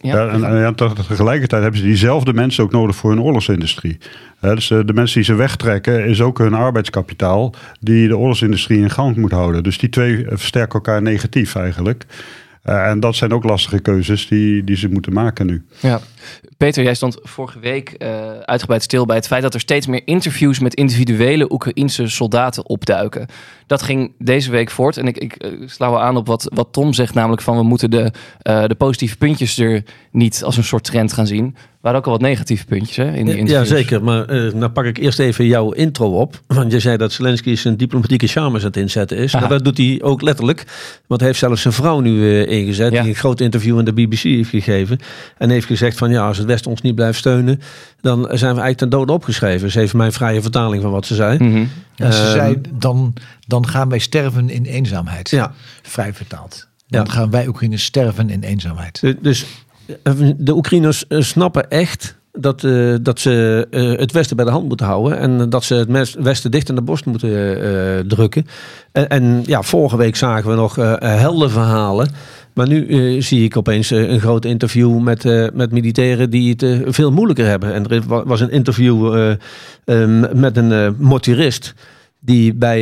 Ja. 0.00 0.28
En, 0.28 0.74
tegelijkertijd 0.74 1.62
hebben 1.62 1.80
ze 1.80 1.86
diezelfde 1.86 2.32
mensen 2.32 2.64
ook 2.64 2.72
nodig 2.72 2.96
voor 2.96 3.10
hun 3.10 3.22
oorlogsindustrie. 3.22 3.98
Dus 4.40 4.70
eh, 4.70 4.78
de 4.84 4.92
mensen 4.92 5.14
die 5.14 5.24
ze 5.24 5.34
wegtrekken 5.34 6.04
is 6.04 6.20
ook 6.20 6.38
hun 6.38 6.54
arbeidskapitaal 6.54 7.54
die 7.80 8.08
de 8.08 8.16
oorlogsindustrie 8.16 8.78
in 8.78 8.90
gang 8.90 9.16
moet 9.16 9.32
houden. 9.32 9.62
Dus 9.62 9.78
die 9.78 9.88
twee 9.88 10.24
eh, 10.24 10.28
versterken 10.28 10.74
elkaar 10.74 11.02
negatief 11.02 11.54
eigenlijk. 11.54 12.06
Eh, 12.66 12.88
en 12.88 13.00
dat 13.00 13.16
zijn 13.16 13.32
ook 13.32 13.44
lastige 13.44 13.78
keuzes 13.78 14.28
die, 14.28 14.64
die 14.64 14.76
ze 14.76 14.88
moeten 14.88 15.12
maken 15.12 15.46
nu. 15.46 15.64
Ja. 15.80 16.00
Peter, 16.56 16.82
jij 16.82 16.94
stond 16.94 17.18
vorige 17.22 17.58
week 17.58 17.90
eh, 17.90 18.30
uitgebreid 18.38 18.82
stil 18.82 19.06
bij 19.06 19.16
het 19.16 19.26
feit 19.26 19.42
dat 19.42 19.54
er 19.54 19.60
steeds 19.60 19.86
meer 19.86 20.02
interviews 20.04 20.58
met 20.58 20.74
individuele 20.74 21.52
Oekraïnse 21.52 22.08
soldaten 22.08 22.68
opduiken. 22.68 23.26
Dat 23.66 23.82
ging 23.82 24.12
deze 24.18 24.50
week 24.50 24.70
voort. 24.70 24.96
En 24.96 25.06
ik, 25.06 25.18
ik 25.18 25.32
eh, 25.32 25.50
sla 25.66 25.90
wel 25.90 26.02
aan 26.02 26.16
op 26.16 26.26
wat, 26.26 26.50
wat 26.54 26.68
Tom 26.72 26.92
zegt, 26.92 27.14
namelijk 27.14 27.42
van 27.42 27.56
we 27.56 27.62
moeten 27.62 27.90
de, 27.90 28.12
de 28.42 28.74
positieve 28.78 29.16
puntjes 29.16 29.58
er 29.58 29.82
niet 30.10 30.42
als 30.44 30.56
een 30.56 30.64
soort 30.64 30.84
trend 30.84 31.12
gaan 31.12 31.26
zien. 31.26 31.56
Er 31.86 31.92
waren 31.92 32.06
ook 32.06 32.12
al 32.14 32.18
wat 32.20 32.28
negatieve 32.30 32.64
puntjes 32.64 32.96
hè, 32.96 33.12
in 33.12 33.24
die 33.26 33.46
Ja, 33.46 33.64
zeker. 33.64 34.02
Maar 34.04 34.24
eh 34.24 34.52
nou 34.52 34.68
pak 34.70 34.84
ik 34.84 34.98
eerst 34.98 35.18
even 35.18 35.46
jouw 35.46 35.70
intro 35.70 36.20
op. 36.20 36.40
Want 36.46 36.72
je 36.72 36.80
zei 36.80 36.96
dat 36.96 37.12
Zelensky 37.12 37.54
zijn 37.54 37.76
diplomatieke 37.76 38.26
charmes 38.26 38.60
aan 38.60 38.66
het 38.66 38.76
inzetten 38.76 39.16
is. 39.16 39.32
Nou, 39.32 39.48
dat 39.48 39.64
doet 39.64 39.76
hij 39.78 39.98
ook 40.02 40.22
letterlijk. 40.22 40.64
Want 41.06 41.20
hij 41.20 41.28
heeft 41.28 41.40
zelfs 41.40 41.62
zijn 41.62 41.74
vrouw 41.74 42.00
nu 42.00 42.42
eh, 42.44 42.58
ingezet. 42.58 42.92
Ja. 42.92 43.00
Die 43.00 43.10
een 43.10 43.16
groot 43.16 43.40
interview 43.40 43.78
aan 43.78 43.84
de 43.84 43.92
BBC 43.92 44.18
heeft 44.22 44.50
gegeven. 44.50 44.98
En 45.38 45.50
heeft 45.50 45.66
gezegd 45.66 45.98
van 45.98 46.10
ja, 46.10 46.26
als 46.26 46.38
het 46.38 46.46
Westen 46.46 46.70
ons 46.70 46.80
niet 46.80 46.94
blijft 46.94 47.18
steunen. 47.18 47.60
Dan 48.00 48.18
zijn 48.20 48.54
we 48.54 48.60
eigenlijk 48.60 48.76
ten 48.78 48.88
dode 48.88 49.12
opgeschreven. 49.12 49.70
Ze 49.70 49.78
heeft 49.78 49.94
mijn 49.94 50.12
vrije 50.12 50.42
vertaling 50.42 50.82
van 50.82 50.90
wat 50.90 51.06
ze 51.06 51.14
zei. 51.14 51.38
Mhm. 51.38 51.64
En 51.96 52.12
ze 52.12 52.22
Ehm, 52.22 52.30
zei, 52.32 52.60
dan, 52.72 53.12
dan 53.46 53.68
gaan 53.68 53.88
wij 53.88 53.98
sterven 53.98 54.50
in 54.50 54.64
eenzaamheid. 54.64 55.30
Ja. 55.30 55.52
Vrij 55.82 56.14
vertaald. 56.14 56.68
Dan 56.88 57.04
Ja. 57.04 57.10
gaan 57.12 57.30
wij 57.30 57.46
Oekraïners 57.48 57.84
sterven 57.84 58.30
in 58.30 58.42
eenzaamheid. 58.42 59.14
Dus 59.20 59.46
de 60.36 60.54
Oekraïners 60.56 61.06
eh, 61.06 61.20
snappen 61.20 61.70
echt 61.70 62.16
dat, 62.32 62.64
eh, 62.64 62.94
dat 63.02 63.20
ze 63.20 63.66
eh, 63.70 63.92
het 63.98 64.12
Westen 64.12 64.36
bij 64.36 64.44
de 64.44 64.50
hand 64.50 64.68
moeten 64.68 64.86
houden. 64.86 65.18
En 65.18 65.48
dat 65.50 65.64
ze 65.64 65.74
het 65.74 66.14
Westen 66.14 66.50
dicht 66.50 66.68
aan 66.70 66.74
de 66.76 66.82
borst 66.82 67.04
moeten 67.06 67.30
eh, 67.62 67.98
drukken. 68.08 68.46
En, 68.92 69.08
en 69.08 69.42
ja, 69.46 69.62
vorige 69.62 69.96
week 69.96 70.16
zagen 70.16 70.50
we 70.50 70.56
nog 70.56 70.78
eh 70.78 70.94
heldenverhalen. 71.00 72.08
Maar 72.54 72.68
nu 72.68 72.86
eh, 72.86 73.22
zie 73.22 73.44
ik 73.44 73.56
opeens 73.56 73.90
eh, 73.90 74.08
een 74.10 74.20
groot 74.20 74.44
interview 74.44 74.98
met, 74.98 75.24
eh, 75.24 75.46
met 75.54 75.72
militairen 75.72 76.30
die 76.30 76.50
het 76.50 76.62
eh, 76.62 76.78
veel 76.86 77.12
moeilijker 77.12 77.46
hebben. 77.46 77.72
En 77.74 77.86
er 77.88 78.02
wa- 78.06 78.24
was 78.24 78.40
een 78.40 78.50
interview 78.50 79.14
eh, 79.16 79.30
ehm, 79.84 80.40
met 80.40 80.56
een 80.56 80.72
eh, 80.72 80.88
motorist 80.98 81.74
die, 82.20 82.54
bij, 82.54 82.80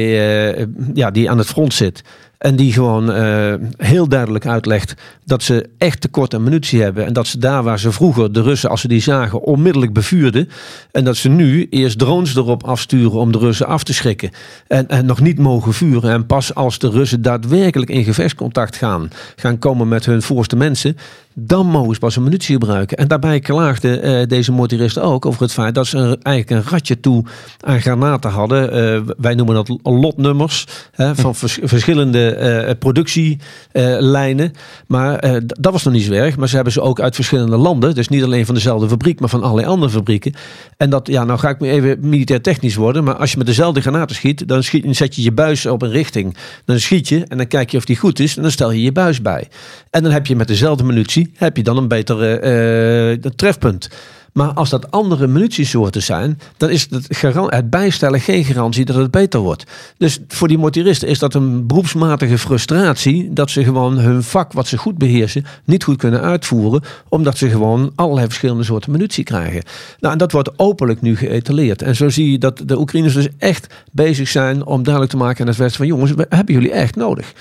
eh, 0.56 0.66
ja, 0.94 1.10
die 1.10 1.30
aan 1.30 1.38
het 1.38 1.46
front 1.46 1.74
zit. 1.74 2.02
En 2.44 2.56
die 2.56 2.72
gewoon 2.72 3.12
eh, 3.12 3.54
heel 3.76 4.08
duidelijk 4.08 4.46
uitlegt 4.46 4.94
dat 5.24 5.42
ze 5.42 5.68
echt 5.78 6.00
tekort 6.00 6.34
aan 6.34 6.42
munitie 6.42 6.82
hebben. 6.82 7.06
En 7.06 7.12
dat 7.12 7.26
ze 7.26 7.38
daar 7.38 7.62
waar 7.62 7.78
ze 7.78 7.92
vroeger 7.92 8.32
de 8.32 8.42
Russen, 8.42 8.70
als 8.70 8.80
ze 8.80 8.88
die 8.88 9.00
zagen, 9.00 9.42
onmiddellijk 9.42 9.92
bevuurden. 9.92 10.48
En 10.90 11.04
dat 11.04 11.16
ze 11.16 11.28
nu 11.28 11.66
eerst 11.70 11.98
drones 11.98 12.36
erop 12.36 12.64
afsturen 12.64 13.18
om 13.18 13.32
de 13.32 13.38
Russen 13.38 13.66
af 13.66 13.84
te 13.84 13.94
schrikken. 13.94 14.30
En, 14.66 14.88
en 14.88 15.06
nog 15.06 15.20
niet 15.20 15.38
mogen 15.38 15.72
vuren. 15.72 16.12
En 16.12 16.26
pas 16.26 16.54
als 16.54 16.78
de 16.78 16.90
Russen 16.90 17.22
daadwerkelijk 17.22 17.90
in 17.90 18.04
gevechtscontact 18.04 18.76
gaan, 18.76 19.10
gaan 19.36 19.58
komen 19.58 19.88
met 19.88 20.04
hun 20.04 20.22
voorste 20.22 20.56
mensen. 20.56 20.96
Dan 21.36 21.66
mogen 21.66 21.94
ze 21.94 22.00
pas 22.00 22.14
hun 22.14 22.24
munitie 22.24 22.54
gebruiken. 22.54 22.96
En 22.96 23.08
daarbij 23.08 23.40
klaagden 23.40 24.02
eh, 24.02 24.26
deze 24.26 24.52
mortiristen 24.52 25.02
ook 25.02 25.26
over 25.26 25.42
het 25.42 25.52
feit 25.52 25.74
dat 25.74 25.86
ze 25.86 26.18
eigenlijk 26.22 26.50
een 26.50 26.70
ratje 26.70 27.00
toe 27.00 27.24
aan 27.60 27.80
granaten 27.80 28.30
hadden. 28.30 28.72
Eh, 28.72 29.00
wij 29.16 29.34
noemen 29.34 29.54
dat 29.54 29.78
lotnummers 29.82 30.66
hè, 30.92 31.14
van 31.14 31.34
vers- 31.34 31.58
verschillende 31.62 32.34
eh, 32.34 32.74
productielijnen. 32.78 34.52
maar 34.86 35.40
dat 35.46 35.72
was 35.72 35.82
nog 35.82 35.92
niet 35.94 36.02
zo 36.02 36.12
erg. 36.12 36.36
Maar 36.36 36.48
ze 36.48 36.54
hebben 36.54 36.72
ze 36.72 36.80
ook 36.80 37.00
uit 37.00 37.14
verschillende 37.14 37.56
landen. 37.56 37.94
Dus 37.94 38.08
niet 38.08 38.22
alleen 38.24 38.46
van 38.46 38.54
dezelfde 38.54 38.88
fabriek, 38.88 39.20
maar 39.20 39.28
van 39.28 39.42
allerlei 39.42 39.68
andere 39.68 39.90
fabrieken. 39.90 40.32
En 40.76 40.90
dat, 40.90 41.06
ja, 41.06 41.24
nou 41.24 41.38
ga 41.38 41.48
ik 41.48 41.60
me 41.60 41.68
even 41.70 41.98
militair 42.00 42.42
technisch 42.42 42.74
worden. 42.74 43.04
Maar 43.04 43.16
als 43.16 43.30
je 43.30 43.36
met 43.38 43.46
dezelfde 43.46 43.80
granaten 43.80 44.16
schiet, 44.16 44.48
dan 44.48 44.62
schiet, 44.62 44.84
dan 44.84 44.94
zet 44.94 45.14
je 45.14 45.22
je 45.22 45.32
buis 45.32 45.66
op 45.66 45.82
een 45.82 45.90
richting. 45.90 46.36
Dan 46.64 46.80
schiet 46.80 47.08
je 47.08 47.24
en 47.24 47.36
dan 47.36 47.46
kijk 47.46 47.70
je 47.70 47.76
of 47.76 47.84
die 47.84 47.96
goed 47.96 48.18
is. 48.18 48.36
En 48.36 48.42
dan 48.42 48.50
stel 48.50 48.70
je 48.70 48.82
je 48.82 48.92
buis 48.92 49.22
bij. 49.22 49.48
En 49.90 50.02
dan 50.02 50.12
heb 50.12 50.26
je 50.26 50.36
met 50.36 50.48
dezelfde 50.48 50.84
munitie, 50.84 51.23
heb 51.34 51.56
je 51.56 51.62
dan 51.62 51.76
een 51.76 51.88
betere 51.88 52.38
eh, 52.38 53.30
trefpunt. 53.30 53.88
Maar 54.34 54.52
als 54.52 54.70
dat 54.70 54.90
andere 54.90 55.26
munitiesoorten 55.26 56.02
zijn, 56.02 56.38
dan 56.56 56.70
is 56.70 56.86
het, 56.90 57.22
het 57.48 57.70
bijstellen 57.70 58.20
geen 58.20 58.44
garantie 58.44 58.84
dat 58.84 58.96
het 58.96 59.10
beter 59.10 59.40
wordt. 59.40 59.64
Dus 59.96 60.18
voor 60.28 60.48
die 60.48 60.58
mortiristen 60.58 61.08
is 61.08 61.18
dat 61.18 61.34
een 61.34 61.66
beroepsmatige 61.66 62.38
frustratie 62.38 63.32
dat 63.32 63.50
ze 63.50 63.64
gewoon 63.64 63.98
hun 63.98 64.22
vak, 64.22 64.52
wat 64.52 64.66
ze 64.66 64.78
goed 64.78 64.98
beheersen, 64.98 65.44
niet 65.64 65.84
goed 65.84 65.96
kunnen 65.96 66.20
uitvoeren, 66.20 66.82
omdat 67.08 67.38
ze 67.38 67.48
gewoon 67.48 67.92
allerlei 67.94 68.26
verschillende 68.26 68.64
soorten 68.64 68.92
munitie 68.92 69.24
krijgen. 69.24 69.62
Nou, 70.00 70.12
en 70.12 70.18
dat 70.18 70.32
wordt 70.32 70.58
openlijk 70.58 71.00
nu 71.00 71.16
geëtaleerd. 71.16 71.82
En 71.82 71.96
zo 71.96 72.08
zie 72.08 72.30
je 72.30 72.38
dat 72.38 72.62
de 72.64 72.78
Oekraïners 72.78 73.14
dus 73.14 73.28
echt 73.38 73.74
bezig 73.92 74.28
zijn 74.28 74.64
om 74.64 74.82
duidelijk 74.82 75.12
te 75.12 75.18
maken 75.18 75.40
aan 75.40 75.46
het 75.46 75.56
Westen 75.56 75.78
van 75.78 75.86
jongens, 75.86 76.12
hebben 76.28 76.54
jullie 76.54 76.72
echt 76.72 76.96
nodig. 76.96 77.32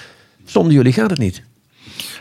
Zonder 0.45 0.73
jullie 0.73 0.93
gaat 0.93 1.09
het 1.09 1.19
niet. 1.19 1.43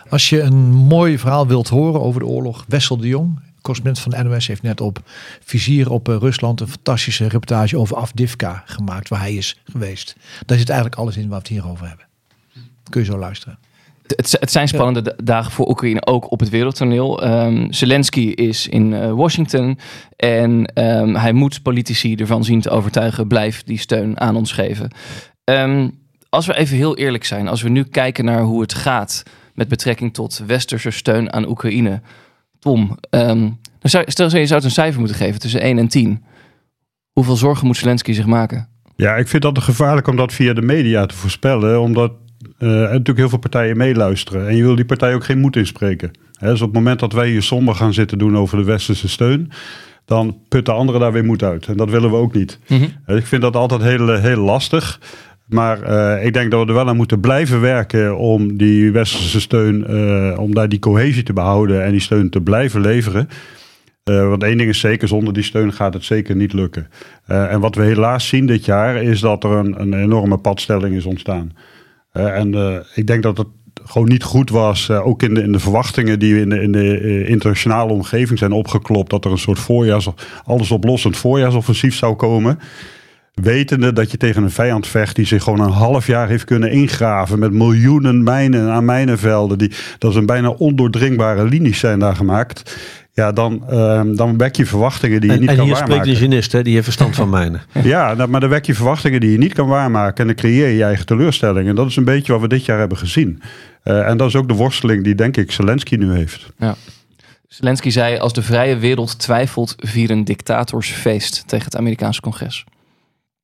Als 0.09 0.29
je 0.29 0.41
een 0.41 0.71
mooi 0.73 1.19
verhaal 1.19 1.47
wilt 1.47 1.69
horen 1.69 2.00
over 2.00 2.21
de 2.21 2.26
oorlog, 2.26 2.64
Wessel 2.69 2.97
de 2.97 3.09
Jong, 3.09 3.41
correspondent 3.61 4.05
van 4.05 4.11
de 4.11 4.29
NOS, 4.29 4.47
heeft 4.47 4.62
net 4.62 4.81
op 4.81 5.00
Vizier 5.45 5.91
op 5.91 6.09
eh, 6.09 6.17
Rusland 6.17 6.61
een 6.61 6.69
fantastische 6.69 7.29
reportage 7.29 7.79
over 7.79 7.97
Afdivka 7.97 8.62
gemaakt, 8.67 9.09
waar 9.09 9.21
hij 9.21 9.35
is 9.35 9.61
geweest. 9.64 10.17
Daar 10.47 10.59
zit 10.59 10.69
eigenlijk 10.69 11.00
alles 11.00 11.17
in 11.17 11.23
waar 11.23 11.31
we 11.31 11.37
het 11.37 11.49
hier 11.49 11.69
over 11.69 11.88
hebben. 11.88 12.07
Kun 12.91 13.00
je 13.00 13.07
zo 13.07 13.19
luisteren. 13.19 13.59
Het, 14.17 14.50
zijn 14.50 14.69
spannende 14.69 15.02
da- 15.02 15.14
dagen 15.25 15.52
voor 15.52 15.69
Oekraïne, 15.69 16.07
ook 16.07 16.31
op 16.31 16.41
het 16.41 16.49
wereldtoneel. 16.49 17.23
Ehm, 17.23 17.67
Zelensky 17.71 18.21
is 18.21 18.69
in 18.69 18.95
eh, 18.95 19.12
Washington 19.12 19.79
en 20.17 20.67
ehm, 20.67 21.14
hij 21.14 21.33
moet 21.33 21.62
politici 21.62 22.14
ervan 22.14 22.45
zien 22.45 22.61
te 22.61 22.71
overtuigen, 22.71 23.29
blijf 23.29 23.62
die 23.62 23.79
steun 23.79 24.21
aan 24.21 24.37
ons 24.37 24.52
geven. 24.52 24.91
Ehm, 25.45 25.88
als 26.29 26.47
we 26.47 26.57
even 26.57 26.76
heel 26.76 26.97
eerlijk 26.97 27.25
zijn, 27.25 27.49
als 27.49 27.62
we 27.62 27.69
nu 27.69 27.85
kijken 27.85 28.25
naar 28.25 28.43
hoe 28.43 28.61
het 28.61 28.75
gaat 28.75 29.23
met 29.55 29.69
betrekking 29.69 30.15
tot 30.15 30.43
westerse 30.47 30.91
steun 30.91 31.33
aan 31.33 31.49
Oekraïne. 31.49 32.01
Tom, 32.59 32.99
zou, 33.81 34.05
stel 34.07 34.37
je 34.37 34.47
zou 34.47 34.55
het 34.55 34.65
een 34.65 34.71
cijfer 34.71 34.99
moeten 34.99 35.17
geven 35.17 35.41
tussen 35.41 35.61
1 35.61 35.79
en 35.79 35.89
10. 35.89 36.25
Hoeveel 37.13 37.37
zorgen 37.37 37.67
moet 37.67 37.77
Zelensky 37.77 38.13
zich 38.13 38.27
maken? 38.27 38.69
Ja, 38.97 39.17
ik 39.17 39.29
vind 39.29 39.43
dat 39.43 39.59
gevaarlijk 39.59 40.07
om 40.07 40.17
dat 40.17 40.33
via 40.33 40.53
de 40.53 40.63
media 40.63 41.07
te 41.07 41.15
voorspellen. 41.15 41.81
Omdat 41.81 42.13
eh, 42.59 42.69
er 42.69 42.81
natuurlijk 42.81 43.19
heel 43.19 43.29
veel 43.29 43.39
partijen 43.39 43.77
meeluisteren. 43.77 44.49
En 44.49 44.57
je 44.57 44.63
wil 44.63 44.75
die 44.75 44.85
partij 44.85 45.15
ook 45.15 45.25
geen 45.25 45.39
moed 45.39 45.57
inspreken. 45.57 46.11
Hè, 46.39 46.49
dus 46.49 46.61
op 46.61 46.67
het 46.67 46.77
moment 46.77 47.01
dat 47.01 47.13
wij 47.13 47.29
hier 47.29 47.43
somber 47.43 47.75
gaan 47.75 47.93
zitten 47.93 48.19
doen 48.19 48.37
over 48.37 48.59
de 48.59 48.65
westerse 48.65 49.09
steun, 49.09 49.51
dan 50.05 50.39
put 50.49 50.67
de 50.67 50.73
anderen 50.73 51.01
daar 51.01 51.13
weer 51.13 51.25
moed 51.25 51.43
uit. 51.43 51.67
En 51.67 51.77
dat 51.77 51.91
willen 51.91 52.11
we 52.11 52.17
ook 52.17 52.35
niet. 52.35 52.59
Mhm. 52.69 52.87
Ik 53.07 53.27
vind 53.27 53.43
dat 53.43 53.57
altijd 53.57 53.83
heel, 53.83 54.13
eh, 54.13 54.23
heel 54.23 54.41
lastig. 54.41 55.01
Maar 55.47 55.83
eh, 55.83 56.27
ik 56.27 56.33
denk 56.33 56.51
dat 56.51 56.61
we 56.61 56.67
er 56.67 56.75
wel 56.75 56.89
aan 56.89 56.97
moeten 56.97 57.21
blijven 57.21 57.61
werken 57.61 58.17
om 58.17 58.57
die 58.57 58.93
westerse 58.93 59.41
steun, 59.41 59.87
eh, 59.87 60.39
om 60.39 60.55
daar 60.55 60.69
die 60.69 60.79
cohesie 60.79 61.23
te 61.23 61.33
behouden 61.33 61.85
en 61.85 61.91
die 61.91 62.01
steun 62.01 62.31
te 62.31 62.41
blijven 62.41 62.81
leveren. 62.81 63.29
Eh, 64.03 64.29
want 64.29 64.43
één 64.43 64.57
ding 64.57 64.69
is 64.69 64.81
zeker, 64.81 65.09
zonder 65.09 65.35
die 65.35 65.43
steun 65.43 65.73
gaat 65.73 65.95
het 65.95 66.05
zeker 66.05 66.37
niet 66.37 66.53
lukken. 66.53 66.89
En 67.27 67.61
wat 67.61 67.75
we 67.75 67.83
helaas 67.83 68.29
zien 68.29 68.47
dit 68.47 68.65
jaar 68.65 69.03
is 69.03 69.21
dat 69.21 69.45
er 69.45 69.51
een, 69.51 69.81
een 69.81 69.95
enorme 69.95 70.39
padstelling 70.39 70.97
is 70.97 71.05
ontstaan. 71.05 71.53
En 72.13 72.55
ik 72.95 73.07
denk 73.07 73.23
dat 73.23 73.39
het 73.39 73.47
gewoon 73.85 74.09
niet 74.09 74.23
goed 74.23 74.51
was, 74.51 74.91
ook 74.91 75.23
in 75.23 75.35
de, 75.35 75.43
in 75.43 75.53
de 75.53 75.59
verwachtingen 75.59 76.19
die 76.19 76.41
in 76.41 76.49
de, 76.49 76.63
in 76.63 76.73
de 76.73 77.25
internationale 77.27 77.93
omgeving 77.93 78.39
zijn 78.39 78.53
opgeklopt, 78.53 79.11
dat 79.11 79.25
er 79.25 79.31
een 79.31 79.39
soort 79.39 79.59
voorjaars, 79.59 80.09
alles 80.45 80.71
oplossend 80.71 81.17
voorjaarsoffensief 81.17 81.95
zou 81.95 82.15
komen. 82.15 82.59
Wetende 83.35 83.93
dat 83.93 84.11
je 84.11 84.17
tegen 84.17 84.43
een 84.43 84.51
vijand 84.51 84.87
vecht 84.87 85.17
die 85.17 85.27
zich 85.27 85.43
gewoon 85.43 85.61
een 85.61 85.71
half 85.71 86.07
jaar 86.07 86.29
heeft 86.29 86.45
kunnen 86.45 86.71
ingraven 86.71 87.39
met 87.39 87.53
miljoenen 87.53 88.23
mijnen 88.23 88.71
aan 88.71 88.85
mijnenvelden. 88.85 89.59
Die, 89.59 89.73
dat 89.99 90.12
zijn 90.12 90.27
bijna 90.27 90.49
ondoordringbare 90.49 91.45
linies 91.45 91.79
zijn 91.79 91.99
daar 91.99 92.17
gemaakt. 92.17 92.77
Ja, 93.12 93.33
dan, 93.33 93.65
ehm, 93.69 94.15
dan 94.15 94.39
wek 94.39 94.57
je 94.57 94.67
verwachtingen 94.67 95.21
die 95.21 95.31
je 95.31 95.35
En, 95.35 95.41
niet 95.41 95.51
en 95.51 95.57
kan 95.57 95.65
hier 95.65 95.75
spreekt 95.75 95.91
waarmaken. 95.91 96.15
de 96.15 96.21
genist, 96.21 96.53
hè, 96.53 96.62
die 96.62 96.73
heeft 96.73 96.85
verstand 96.85 97.15
van 97.15 97.31
mijnen. 97.31 97.62
Ja, 97.83 98.27
maar 98.29 98.41
dan 98.41 98.51
wek 98.51 98.67
je 98.67 98.75
verwachtingen 98.75 99.21
die 99.21 99.31
je 99.31 99.39
niet 99.39 99.53
kan 99.53 99.69
waarmaken. 99.69 100.17
En 100.17 100.27
dan 100.27 100.37
creëer 100.37 100.69
je 100.69 100.77
je 100.77 100.85
eigen 100.85 101.07
teleurstelling. 101.07 101.69
En 101.69 101.75
dat 101.75 101.87
is 101.87 101.97
een 101.97 102.05
beetje 102.05 102.33
wat 102.33 102.41
we 102.41 102.49
dit 102.49 102.65
jaar 102.65 102.79
hebben 102.79 102.99
gezien. 102.99 103.43
Eh, 103.83 104.09
en 104.09 104.17
dat 104.17 104.29
is 104.29 104.37
ook 104.37 104.49
de 104.49 104.55
worsteling 104.55 105.05
die, 105.05 105.15
denk 105.15 105.37
ik, 105.37 105.53
Zelensky 105.53 105.95
nu 105.95 106.12
heeft. 106.12 106.53
Zelensky 107.49 107.91
zei: 107.91 108.19
Als 108.19 108.33
de 108.33 108.43
vrije 108.43 108.77
wereld 108.77 109.19
twijfelt, 109.19 109.75
vier 109.79 110.11
een 110.11 110.25
dictatorsfeest 110.25 111.43
tegen 111.47 111.65
het 111.65 111.77
Amerikaanse 111.77 112.21
congres. 112.21 112.65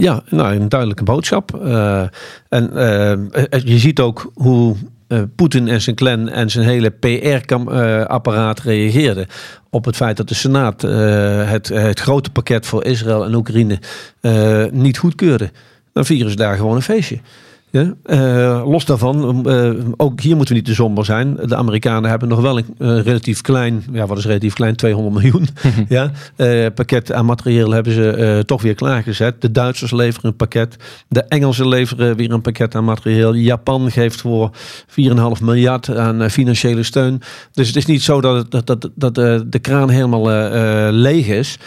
Ja, 0.03 0.23
nou, 0.29 0.55
een 0.55 0.69
duidelijke 0.69 1.05
boodschap. 1.05 1.65
Eh, 1.65 2.01
en 2.49 2.77
eh, 2.77 3.13
eh, 3.13 3.19
je 3.65 3.79
ziet 3.79 4.01
ook 4.01 4.31
hoe 4.35 4.77
Poetin 5.37 5.69
en 5.69 5.81
zijn 5.81 5.97
clan 5.97 6.29
en 6.29 6.51
zijn 6.51 6.67
hele 6.67 6.91
PR-apparaat 6.91 8.61
reageerden 8.61 9.27
op 9.71 9.85
het 9.85 9.97
feit 9.97 10.17
dat 10.17 10.29
de 10.29 10.35
Senaat 10.35 10.83
het, 10.83 11.69
het 11.69 12.01
grote 12.01 12.31
pakket 12.31 12.67
voor 12.67 12.85
Israël 12.85 13.25
en 13.25 13.35
Oekraïne 13.35 13.79
niet 14.73 14.99
goedkeurde. 14.99 15.51
Dan 15.93 16.05
vieren 16.05 16.31
ze 16.31 16.37
daar 16.37 16.57
gewoon 16.57 16.77
een 16.77 16.83
feestje. 16.83 17.19
Ja, 17.71 17.95
eh, 18.05 18.63
los 18.67 18.85
daarvan, 18.85 19.47
eh, 19.51 19.71
ook 19.97 20.21
hier 20.21 20.37
moeten 20.37 20.55
we 20.55 20.61
niet 20.61 20.69
te 20.71 20.75
somber 20.75 21.05
zijn. 21.05 21.35
De 21.47 21.57
Amerikanen 21.57 22.11
hebben 22.11 22.29
nog 22.29 22.41
wel 22.41 22.59
een 22.59 22.65
eh, 22.79 23.01
relatief 23.03 23.41
klein, 23.41 23.85
ja 23.93 24.07
wat 24.07 24.19
is 24.19 24.27
relatief 24.27 24.55
klein, 24.55 24.77
200 24.77 25.15
miljoen 25.15 25.49
ja, 25.89 26.11
pakket 26.71 27.13
aan 27.13 27.25
materieel 27.25 27.71
hebben 27.71 27.93
ze 27.93 28.43
toch 28.47 28.63
weer 28.63 28.75
klaargezet. 28.75 29.41
De 29.41 29.51
Duitsers 29.51 29.91
leveren 29.91 30.31
een 30.31 30.37
pakket, 30.37 30.77
de 31.09 31.23
Engelsen 31.25 31.69
leveren 31.69 32.17
weer 32.17 32.33
een 32.33 32.41
pakket 32.41 32.75
aan 32.75 32.85
materieel. 32.85 33.35
Japan 33.35 33.91
geeft 33.91 34.21
voor 34.21 34.51
4,5 34.87 35.43
miljard 35.43 35.97
aan 35.97 36.31
financiële 36.31 36.83
steun. 36.83 37.21
Dus 37.53 37.67
het 37.67 37.77
is 37.77 37.87
niet 37.87 38.03
zo 38.03 38.21
dat, 38.21 38.37
het- 38.37 38.67
dat, 38.67 38.67
dat, 38.95 39.15
dat 39.15 39.15
de 39.53 39.59
kraan 39.59 39.89
helemaal 39.91 40.27
leeg 40.93 41.27
is. 41.27 41.59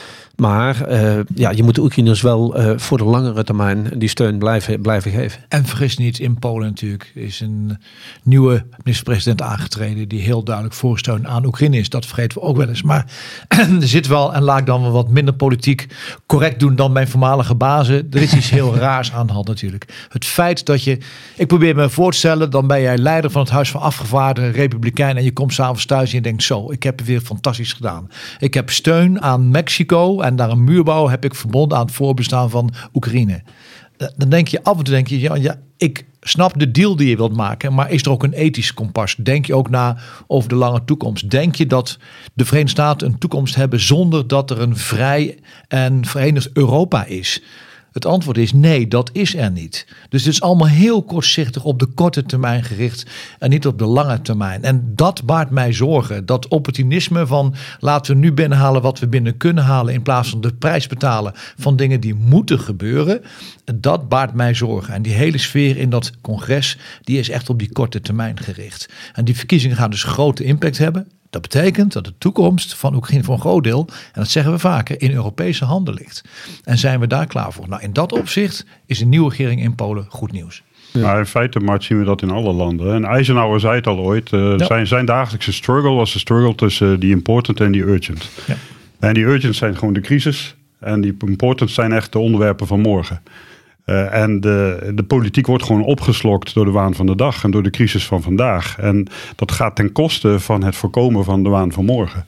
Maar 0.42 0.82
eh, 0.82 1.20
ja, 1.36 1.50
je 1.50 1.64
moet 1.64 1.76
de 1.76 1.82
Oekraïners 1.82 2.22
wel 2.22 2.56
eh, 2.56 2.78
voor 2.78 2.98
de 2.98 3.04
langere 3.04 3.44
termijn 3.44 3.92
die 3.96 4.10
steun 4.10 4.38
blijven, 4.38 4.82
blijven 4.82 5.12
geven. 5.12 5.42
En 5.48 5.66
vergis 5.66 5.98
niet, 5.98 6.20
in 6.20 6.40
Polen 6.40 6.68
natuurlijk 6.68 7.12
is 7.16 7.40
een 7.40 7.78
nieuwe 8.24 8.66
minister-president 8.84 9.42
aangetreden 9.42 10.08
die 10.08 10.22
heel 10.22 10.44
duidelijk 10.44 10.76
voorsteun 10.76 11.28
aan 11.28 11.46
Oekraïne 11.46 11.78
is. 11.78 11.90
Dat 11.90 12.06
vergeten 12.06 12.40
we 12.40 12.44
ook 12.44 12.58
wel 12.58 12.68
eens. 12.68 12.82
Maar 12.82 13.06
er 13.82 13.88
zit 13.88 14.08
wel, 14.08 14.34
en 14.34 14.44
laat 14.44 14.60
ik 14.60 14.66
dan 14.66 14.82
wel 14.82 14.92
wat 14.92 15.10
minder 15.10 15.34
politiek 15.34 15.88
correct 16.26 16.60
doen 16.60 16.76
dan 16.76 16.92
mijn 16.92 17.08
voormalige 17.08 17.56
bazen. 17.56 18.08
Er 18.12 18.22
is 18.22 18.34
iets 18.34 18.50
heel 18.50 18.76
raars 18.88 19.12
aan 19.12 19.28
de 19.28 19.34
hand 19.34 19.48
natuurlijk. 19.48 20.06
Het 20.10 20.26
feit 20.26 20.66
dat 20.66 20.84
je, 20.84 20.98
ik 21.36 21.48
probeer 21.48 21.76
me 21.76 21.90
voor 21.90 22.12
te 22.12 22.18
stellen, 22.18 22.50
dan 22.50 22.68
ben 22.68 22.82
jij 22.82 22.98
leider 22.98 23.32
van 23.32 23.42
het 23.42 23.52
Huis 23.52 23.72
van 23.72 23.82
Afgevaardigden, 23.82 24.54
Republikein 24.54 25.18
en 25.18 25.24
je 25.24 25.34
komt 25.34 25.54
s'avonds 25.54 25.86
thuis 25.86 26.10
en 26.10 26.16
je 26.16 26.22
denkt 26.22 26.44
zo, 26.44 26.72
ik 26.72 26.84
heb 26.84 26.98
het 26.98 27.08
weer 27.08 27.22
fantastisch 27.22 27.74
gedaan. 27.74 28.10
Ik 28.40 28.54
heb 28.54 28.70
steun 28.70 29.22
aan 29.22 29.52
Mexico 29.52 30.20
en 30.20 30.31
daar 30.36 30.50
een 30.50 30.64
muurbouw 30.64 31.08
heb 31.08 31.26
ik 31.26 31.36
verbonden 31.36 31.78
aan 31.78 31.86
het 31.86 31.96
voorbestaan 31.96 32.50
van 32.50 32.74
Oekraïne. 32.94 33.44
Eh, 33.98 34.08
Dan 34.18 34.30
denk 34.30 34.48
je 34.48 34.64
af 34.64 34.78
en 34.78 34.84
toe 34.84 34.94
denk 34.94 35.08
je, 35.08 35.20
ja, 35.20 35.36
ja, 35.36 35.56
ik 35.78 36.06
snap 36.22 36.60
de 36.60 36.72
deal 36.72 36.96
die 36.96 37.10
je 37.10 37.16
wilt 37.16 37.36
maken, 37.36 37.74
maar 37.74 37.92
is 37.92 38.04
er 38.04 38.12
ook 38.12 38.24
een 38.24 38.34
ethisch 38.34 38.74
kompas? 38.74 39.16
Denk 39.16 39.46
je 39.46 39.56
ook 39.56 39.70
na 39.70 39.98
over 40.28 40.50
de 40.50 40.56
lange 40.56 40.84
toekomst? 40.86 41.30
Denk 41.30 41.56
je 41.56 41.68
dat 41.68 41.98
de 42.34 42.46
Verenigde 42.46 42.82
Staten 42.82 43.08
een 43.08 43.18
toekomst 43.18 43.56
hebben 43.56 43.80
zonder 43.80 44.28
dat 44.28 44.52
er 44.52 44.62
een 44.62 44.78
vrij 44.78 45.40
en 45.68 46.06
verenigd 46.06 46.50
Europa 46.54 47.06
is? 47.06 47.42
Het 47.92 48.06
antwoord 48.06 48.38
is 48.38 48.54
nee, 48.54 48.88
dat 48.88 49.10
is 49.14 49.36
er 49.36 49.52
niet. 49.52 49.88
Dus 50.10 50.24
het 50.24 50.34
is 50.34 50.42
allemaal 50.42 50.68
heel 50.68 51.04
kortzichtig 51.04 51.64
op 51.64 51.80
de 51.80 51.86
korte 51.86 52.24
termijn 52.24 52.64
gericht 52.64 53.06
en 53.40 53.50
niet 53.50 53.68
op 53.68 53.78
de 53.78 53.86
lange 53.86 54.22
termijn. 54.22 54.64
En 54.64 54.92
dat 54.96 55.24
baart 55.24 55.50
mij 55.50 55.74
zorgen. 55.74 56.26
Dat 56.26 56.48
opportunisme 56.48 57.28
van 57.28 57.54
laten 57.80 58.14
we 58.14 58.20
nu 58.20 58.34
binnenhalen 58.34 58.82
wat 58.82 59.00
we 59.00 59.08
binnen 59.08 59.38
kunnen 59.38 59.64
halen 59.64 59.94
in 59.94 60.02
plaats 60.02 60.30
van 60.30 60.42
de 60.42 60.54
prijs 60.54 60.88
betalen 60.88 61.34
van 61.58 61.76
dingen 61.76 62.00
die 62.00 62.14
moeten 62.14 62.60
gebeuren. 62.60 63.22
Dat 63.76 64.10
baart 64.10 64.34
mij 64.34 64.54
zorgen. 64.54 64.94
En 64.94 65.02
die 65.02 65.14
hele 65.14 65.38
sfeer 65.38 65.78
in 65.78 65.90
dat 65.90 66.12
congres, 66.22 66.78
die 67.04 67.20
is 67.20 67.30
echt 67.30 67.50
op 67.50 67.60
die 67.60 67.72
korte 67.72 68.02
termijn 68.02 68.40
gericht. 68.40 68.90
En 69.14 69.26
die 69.26 69.38
verkiezingen 69.38 69.78
gaan 69.78 69.90
dus 69.90 70.04
grote 70.04 70.44
impact 70.44 70.78
hebben. 70.78 71.08
Dat 71.32 71.42
betekent 71.42 71.94
dat 71.94 72.06
de 72.06 72.14
toekomst 72.18 72.74
van 72.76 72.96
Oekraïne 72.96 73.24
voor 73.24 73.34
een 73.34 73.40
groot 73.40 73.64
deel, 73.64 73.86
en 73.90 73.96
dat 74.22 74.28
zeggen 74.30 74.52
we 74.52 74.60
vaker, 74.60 75.02
in 75.02 75.12
Europese 75.14 75.66
handen 75.66 75.94
ligt. 75.94 76.24
En 76.64 76.78
zijn 76.78 77.00
we 77.00 77.08
daar 77.08 77.26
klaar 77.28 77.54
voor? 77.54 77.68
Nou, 77.70 77.82
in 77.82 77.94
dat 77.94 78.12
opzicht 78.12 78.66
is 78.86 79.02
een 79.02 79.10
nieuwe 79.10 79.30
regering 79.30 79.62
in 79.62 79.76
Polen 79.76 80.06
goed 80.10 80.32
nieuws. 80.32 80.64
Maar 80.94 81.18
in 81.20 81.26
feite, 81.26 81.60
Mart, 81.60 81.84
zien 81.84 82.00
we 82.00 82.06
dat 82.06 82.22
in 82.22 82.30
alle 82.32 82.54
landen. 82.54 82.94
En 82.94 83.06
Eisenhower 83.06 83.60
zei 83.60 83.76
het 83.76 83.88
al 83.88 83.98
ooit. 83.98 84.32
eh, 84.34 84.58
Ja. 84.58 84.66
zijn, 84.66 84.88
zijn 84.88 85.06
dagelijkse 85.06 85.54
struggle 85.54 85.92
was 85.92 86.14
de 86.14 86.20
struggle 86.20 86.56
tussen 86.56 87.00
die 87.00 87.12
important 87.12 87.60
en 87.60 87.72
die 87.72 87.82
urgent. 87.84 88.30
Ja. 88.48 88.56
En 89.00 89.14
die 89.14 89.24
urgent 89.24 89.56
zijn 89.56 89.78
gewoon 89.78 89.94
de 89.94 90.02
crisis. 90.02 90.56
En 90.80 91.02
die 91.02 91.16
important 91.26 91.72
zijn 91.72 91.92
echt 91.92 92.12
de 92.12 92.20
onderwerpen 92.20 92.68
van 92.68 92.80
morgen. 92.80 93.22
Eh, 93.86 94.14
en 94.14 94.40
de, 94.40 94.92
de 94.96 95.04
politiek 95.04 95.48
wordt 95.48 95.64
gewoon 95.64 95.84
opgeslokt 95.84 96.54
door 96.54 96.66
de 96.66 96.72
waan 96.72 96.94
van 96.94 97.06
de 97.06 97.16
dag 97.16 97.44
en 97.44 97.52
door 97.52 97.64
de 97.64 97.70
crisis 97.70 98.06
van 98.06 98.22
vandaag. 98.22 98.78
En 98.78 99.08
dat 99.36 99.52
gaat 99.52 99.76
ten 99.76 99.92
koste 99.92 100.40
van 100.40 100.64
het 100.64 100.76
voorkomen 100.76 101.24
van 101.24 101.44
de 101.44 101.50
waan 101.50 101.72
van 101.72 101.86
morgen. 101.86 102.26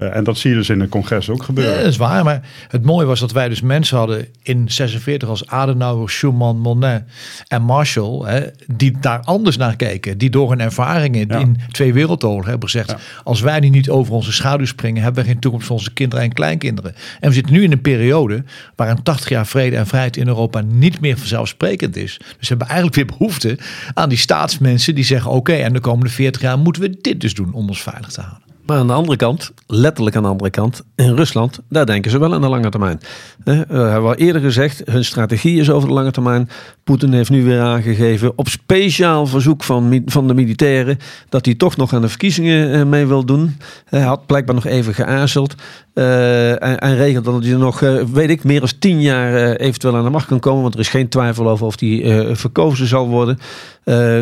Eh, 0.00 0.16
en 0.16 0.24
dat 0.24 0.38
zie 0.38 0.50
je 0.50 0.56
dus 0.56 0.68
in 0.68 0.80
het 0.80 0.90
congres 0.90 1.28
ook 1.28 1.38
Ja, 1.38 1.44
gebeuren. 1.44 1.74
dat 1.76 1.86
is 1.86 1.96
waar. 1.96 2.24
Maar 2.24 2.42
het 2.68 2.84
mooie 2.84 3.06
was 3.06 3.20
dat 3.20 3.32
wij 3.32 3.48
dus 3.48 3.60
mensen 3.60 3.96
hadden 3.96 4.26
in 4.42 4.70
46 4.70 5.28
als 5.28 5.46
Adenauer, 5.46 6.10
Schumann, 6.10 6.58
Monet 6.58 7.02
en 7.48 7.62
Marshall. 7.62 8.22
Hè, 8.24 8.40
die 8.66 8.96
daar 9.00 9.20
anders 9.20 9.56
naar 9.56 9.76
keken. 9.76 10.18
Die 10.18 10.30
door 10.30 10.50
hun 10.50 10.60
ervaringen 10.60 11.28
Ja. 11.28 11.38
in 11.38 11.56
twee 11.70 11.92
wereldoorlogen 11.92 12.50
hebben 12.50 12.68
gezegd. 12.68 12.94
Als 13.24 13.40
wij 13.40 13.60
nu 13.60 13.68
niet 13.68 13.90
over 13.90 14.12
onze 14.14 14.32
schaduw 14.32 14.66
springen, 14.66 15.02
hebben 15.02 15.22
we 15.24 15.30
geen 15.30 15.38
toekomst 15.40 15.66
voor 15.66 15.76
onze 15.76 15.92
kinderen 15.92 16.24
en 16.24 16.32
kleinkinderen. 16.32 16.94
En 17.20 17.28
we 17.28 17.34
zitten 17.34 17.52
nu 17.52 17.62
in 17.62 17.72
een 17.72 17.80
periode 17.80 18.44
waarin 18.76 19.02
80 19.02 19.28
jaar 19.28 19.46
vrede 19.46 19.76
en 19.76 19.86
vrijheid 19.86 20.16
in 20.16 20.26
Europa 20.28 20.60
niet 20.60 21.00
meer 21.00 21.18
vanzelfsprekend 21.18 21.96
is. 21.96 22.16
Dus 22.18 22.28
we 22.38 22.46
hebben 22.46 22.66
eigenlijk 22.66 22.96
weer 22.96 23.06
behoefte 23.18 23.58
aan 23.94 24.08
die 24.08 24.18
staatsmensen 24.18 24.94
die 24.94 25.04
zeggen: 25.04 25.30
oké, 25.30 25.52
en 25.52 25.72
de 25.72 25.80
komende 25.80 26.10
40 26.10 26.40
jaar 26.42 26.58
moeten 26.58 26.82
we 26.82 26.98
dit 27.00 27.20
dus 27.20 27.34
doen 27.34 27.52
om 27.52 27.68
ons 27.68 27.82
veilig 27.82 28.08
te 28.10 28.20
houden. 28.20 28.48
Maar 28.70 28.78
aan 28.78 28.86
de 28.86 28.92
andere 28.92 29.16
kant, 29.16 29.52
letterlijk 29.66 30.16
aan 30.16 30.22
de 30.22 30.28
andere 30.28 30.50
kant, 30.50 30.82
in 30.96 31.14
Rusland, 31.14 31.60
daar 31.68 31.86
denken 31.86 32.10
ze 32.10 32.18
wel 32.18 32.34
aan 32.34 32.40
de 32.40 32.48
lange 32.48 32.70
termijn. 32.70 33.00
Eh, 33.44 33.58
we 33.68 33.76
hebben 33.76 34.10
al 34.10 34.14
eerder 34.14 34.42
gezegd, 34.42 34.82
hun 34.84 35.04
strategie 35.04 35.60
is 35.60 35.70
over 35.70 35.88
de 35.88 35.94
lange 35.94 36.10
termijn. 36.10 36.48
Poetin 36.84 37.12
heeft 37.12 37.30
nu 37.30 37.44
weer 37.44 37.60
aangegeven, 37.60 38.32
op 38.38 38.48
speciaal 38.48 39.26
verzoek 39.26 39.62
van, 39.64 40.02
van 40.06 40.28
de 40.28 40.34
militairen, 40.34 40.98
dat 41.28 41.44
hij 41.44 41.54
toch 41.54 41.76
nog 41.76 41.92
aan 41.92 42.00
de 42.00 42.08
verkiezingen 42.08 42.72
eh, 42.72 42.84
mee 42.84 43.06
wil 43.06 43.24
doen. 43.24 43.56
Hij 43.84 44.00
had 44.00 44.26
blijkbaar 44.26 44.54
nog 44.54 44.66
even 44.66 44.94
geaarzeld. 44.94 45.54
eh, 45.94 46.82
en, 46.82 46.96
regelt 46.96 47.24
dat 47.24 47.44
hij 47.44 47.54
nog, 47.54 47.80
weet 48.12 48.30
ik, 48.30 48.44
meer 48.44 48.60
dan 48.60 48.70
tien 48.78 49.00
jaar 49.00 49.56
eventueel 49.56 49.96
aan 49.96 50.04
de 50.04 50.10
macht 50.10 50.26
kan 50.26 50.40
komen. 50.40 50.62
Want 50.62 50.74
er 50.74 50.80
is 50.80 50.88
geen 50.88 51.08
twijfel 51.08 51.48
over 51.48 51.66
of 51.66 51.80
hij 51.80 52.28
verkozen 52.36 52.86
zal 52.86 53.08
worden. 53.08 53.38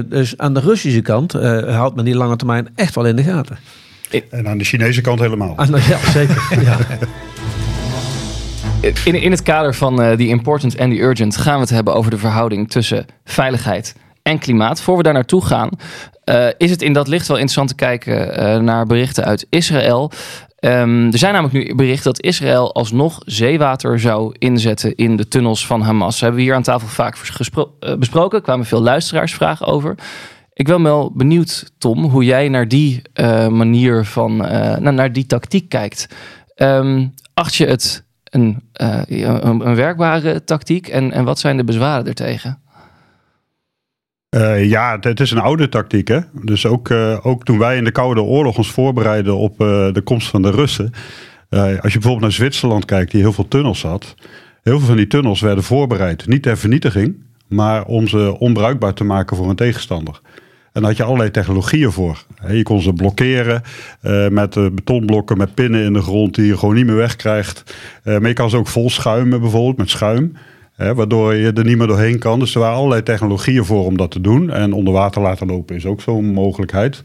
Dus 0.08 0.38
aan 0.38 0.54
de 0.54 0.60
Russische 0.60 1.00
kant 1.00 1.32
houdt 1.66 1.96
men 1.96 2.04
die 2.04 2.16
lange 2.16 2.36
termijn 2.36 2.68
echt 2.74 2.94
wel 2.94 3.06
in 3.06 3.16
de 3.16 3.22
gaten. 3.22 3.58
En 4.30 4.48
aan 4.48 4.58
de 4.58 4.64
Chinese 4.64 5.00
kant 5.00 5.20
helemaal. 5.20 5.52
Ah, 5.56 5.68
nou 5.68 5.82
ja, 5.88 5.98
zeker. 6.10 6.42
Ja. 6.64 6.76
In, 8.80 9.14
in 9.14 9.30
het 9.30 9.42
kader 9.42 9.74
van 9.74 10.02
eh, 10.02 10.16
die 10.16 10.28
important 10.28 10.74
en 10.74 10.90
die 10.90 11.00
urgent 11.00 11.36
gaan 11.36 11.54
we 11.54 11.60
het 11.60 11.70
hebben 11.70 11.94
over 11.94 12.10
de 12.10 12.18
verhouding 12.18 12.70
tussen 12.70 13.06
veiligheid 13.24 13.94
en 14.22 14.38
klimaat. 14.38 14.80
Voor 14.80 14.96
we 14.96 15.02
daar 15.02 15.12
naartoe 15.12 15.44
gaan, 15.44 15.70
eh, 16.24 16.46
is 16.58 16.70
het 16.70 16.82
in 16.82 16.92
dat 16.92 17.08
licht 17.08 17.28
wel 17.28 17.36
interessant 17.36 17.68
te 17.68 17.74
kijken 17.74 18.36
eh, 18.36 18.58
naar 18.60 18.86
berichten 18.86 19.24
uit 19.24 19.46
Israël. 19.50 20.10
Ehm, 20.58 21.06
er 21.06 21.18
zijn 21.18 21.32
namelijk 21.32 21.66
nu 21.66 21.74
berichten 21.74 22.12
dat 22.12 22.22
Israël 22.22 22.74
alsnog 22.74 23.18
zeewater 23.24 24.00
zou 24.00 24.34
inzetten 24.38 24.94
in 24.94 25.16
de 25.16 25.28
tunnels 25.28 25.66
van 25.66 25.80
Hamas. 25.80 26.18
We 26.18 26.24
hebben 26.24 26.40
we 26.40 26.46
hier 26.46 26.56
aan 26.56 26.62
tafel 26.62 26.88
vaak 26.88 27.18
gespro- 27.18 27.72
besproken. 27.98 28.38
Er 28.38 28.44
kwamen 28.44 28.66
veel 28.66 28.82
luisteraarsvragen 28.82 29.66
over. 29.66 29.94
Ik 30.58 30.66
ben 30.66 30.82
wel 30.82 31.12
benieuwd, 31.14 31.72
Tom, 31.78 32.04
hoe 32.04 32.24
jij 32.24 32.48
naar 32.48 32.68
die 32.68 33.02
eh, 33.12 33.48
manier 33.48 34.04
van, 34.04 34.44
eh, 34.44 34.76
naar, 34.76 34.92
naar 34.92 35.12
die 35.12 35.26
tactiek 35.26 35.68
kijkt. 35.68 36.08
Ehm, 36.54 37.06
acht 37.34 37.54
je 37.54 37.66
het 37.66 38.04
een, 38.24 38.62
eh, 38.72 39.00
een, 39.06 39.66
een 39.66 39.74
werkbare 39.74 40.44
tactiek 40.44 40.88
en, 40.88 41.12
en 41.12 41.24
wat 41.24 41.38
zijn 41.38 41.56
de 41.56 41.64
bezwaren 41.64 42.06
ertegen? 42.06 42.60
Ja, 44.60 44.98
het, 45.00 45.20
is 45.20 45.30
een 45.30 45.38
oude 45.38 45.68
tactiek. 45.68 46.08
Hè? 46.08 46.20
Dus 46.32 46.66
ook, 46.66 46.90
ook 47.22 47.44
toen 47.44 47.58
wij 47.58 47.76
in 47.76 47.84
de 47.84 47.90
Koude 47.90 48.22
Oorlog 48.22 48.56
ons 48.56 48.70
voorbereiden 48.70 49.36
op 49.36 49.58
de 49.58 50.00
komst 50.04 50.28
van 50.28 50.42
de 50.42 50.50
Russen. 50.50 50.92
als 51.50 51.66
je 51.70 51.78
bijvoorbeeld 51.80 52.20
naar 52.20 52.32
Zwitserland 52.32 52.84
kijkt, 52.84 53.10
die 53.10 53.20
heel 53.20 53.32
veel 53.32 53.48
tunnels 53.48 53.82
had. 53.82 54.14
Heel 54.62 54.78
veel 54.78 54.86
van 54.86 54.96
die 54.96 55.06
tunnels 55.06 55.40
werden 55.40 55.64
voorbereid, 55.64 56.26
niet 56.26 56.42
ter 56.42 56.58
vernietiging, 56.58 57.24
maar 57.48 57.84
om 57.84 58.08
ze 58.08 58.38
onbruikbaar 58.38 58.94
te 58.94 59.04
maken 59.04 59.36
voor 59.36 59.48
een 59.48 59.56
tegenstander. 59.56 60.20
En 60.72 60.80
daar 60.80 60.90
had 60.90 60.96
je 60.96 61.02
allerlei 61.02 61.30
technologieën 61.30 61.92
voor. 61.92 62.24
Je 62.48 62.62
kon 62.62 62.82
ze 62.82 62.92
blokkeren 62.92 63.62
met 64.30 64.54
betonblokken 64.74 65.38
met 65.38 65.54
pinnen 65.54 65.84
in 65.84 65.92
de 65.92 66.02
grond 66.02 66.34
die 66.34 66.46
je 66.46 66.58
gewoon 66.58 66.74
niet 66.74 66.86
meer 66.86 66.96
wegkrijgt. 66.96 67.74
maar 68.04 68.28
je 68.28 68.32
kan 68.32 68.50
ze 68.50 68.56
ook 68.56 68.68
vol 68.68 68.90
schuimen, 68.90 69.40
bijvoorbeeld 69.40 69.76
met 69.76 69.90
schuim. 69.90 70.36
Hè, 70.78 70.94
waardoor 70.94 71.34
je 71.34 71.52
er 71.52 71.64
niet 71.64 71.78
meer 71.78 71.86
doorheen 71.86 72.18
kan. 72.18 72.38
Dus 72.38 72.54
er 72.54 72.60
waren 72.60 72.76
allerlei 72.76 73.02
technologieën 73.02 73.64
voor 73.64 73.84
om 73.84 73.96
dat 73.96 74.10
te 74.10 74.20
doen. 74.20 74.50
En 74.50 74.72
onder 74.72 74.92
water 74.92 75.22
laten 75.22 75.46
lopen 75.46 75.76
is 75.76 75.86
ook 75.86 76.00
zo'n 76.00 76.24
mogelijkheid. 76.24 77.02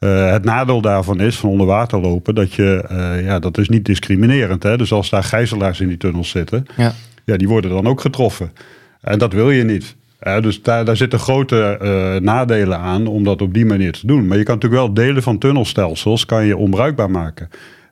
Uh, 0.00 0.30
het 0.30 0.44
nadeel 0.44 0.80
daarvan 0.80 1.20
is 1.20 1.38
van 1.38 1.50
onder 1.50 1.66
water 1.66 2.00
lopen 2.00 2.34
dat 2.34 2.52
je, 2.52 2.84
uh, 2.90 3.24
ja, 3.24 3.38
dat 3.38 3.58
is 3.58 3.68
niet 3.68 3.84
discriminerend. 3.84 4.62
Hè? 4.62 4.76
Dus 4.76 4.92
als 4.92 5.10
daar 5.10 5.22
gijzelaars 5.22 5.80
in 5.80 5.88
die 5.88 5.96
tunnels 5.96 6.30
zitten, 6.30 6.66
ja. 6.76 6.92
Ja, 7.24 7.36
die 7.36 7.48
worden 7.48 7.70
dan 7.70 7.86
ook 7.86 8.00
getroffen. 8.00 8.52
En 9.00 9.18
dat 9.18 9.32
wil 9.32 9.50
je 9.50 9.64
niet. 9.64 9.96
Uh, 10.22 10.40
dus 10.40 10.62
daar, 10.62 10.84
daar 10.84 10.96
zitten 10.96 11.18
grote 11.18 11.78
nadelen 12.22 12.78
aan 12.78 13.06
om 13.06 13.24
dat 13.24 13.42
op 13.42 13.54
die 13.54 13.66
manier 13.66 13.92
te 13.92 14.06
doen. 14.06 14.26
Maar 14.26 14.38
je 14.38 14.44
kan 14.44 14.54
natuurlijk 14.54 14.82
wel 14.82 14.94
delen 14.94 15.22
van 15.22 15.38
tunnelstelsels 15.38 16.26
kan 16.26 16.44
je 16.44 16.56
onbruikbaar 16.56 17.10
maken. 17.10 17.48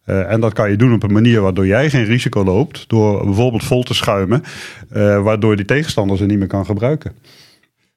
Uh, 0.07 0.33
en 0.33 0.41
dat 0.41 0.53
kan 0.53 0.71
je 0.71 0.77
doen 0.77 0.93
op 0.93 1.03
een 1.03 1.13
manier 1.13 1.41
waardoor 1.41 1.67
jij 1.67 1.91
geen 1.91 2.05
risico 2.05 2.45
loopt. 2.45 2.89
Door 2.89 3.25
bijvoorbeeld 3.25 3.65
vol 3.65 3.83
te 3.83 3.95
schuimen. 3.95 4.43
Uh, 4.93 5.23
waardoor 5.23 5.57
die 5.57 5.65
tegenstander 5.65 6.17
ze 6.17 6.25
niet 6.25 6.39
meer 6.39 6.47
kan 6.47 6.65
gebruiken. 6.65 7.13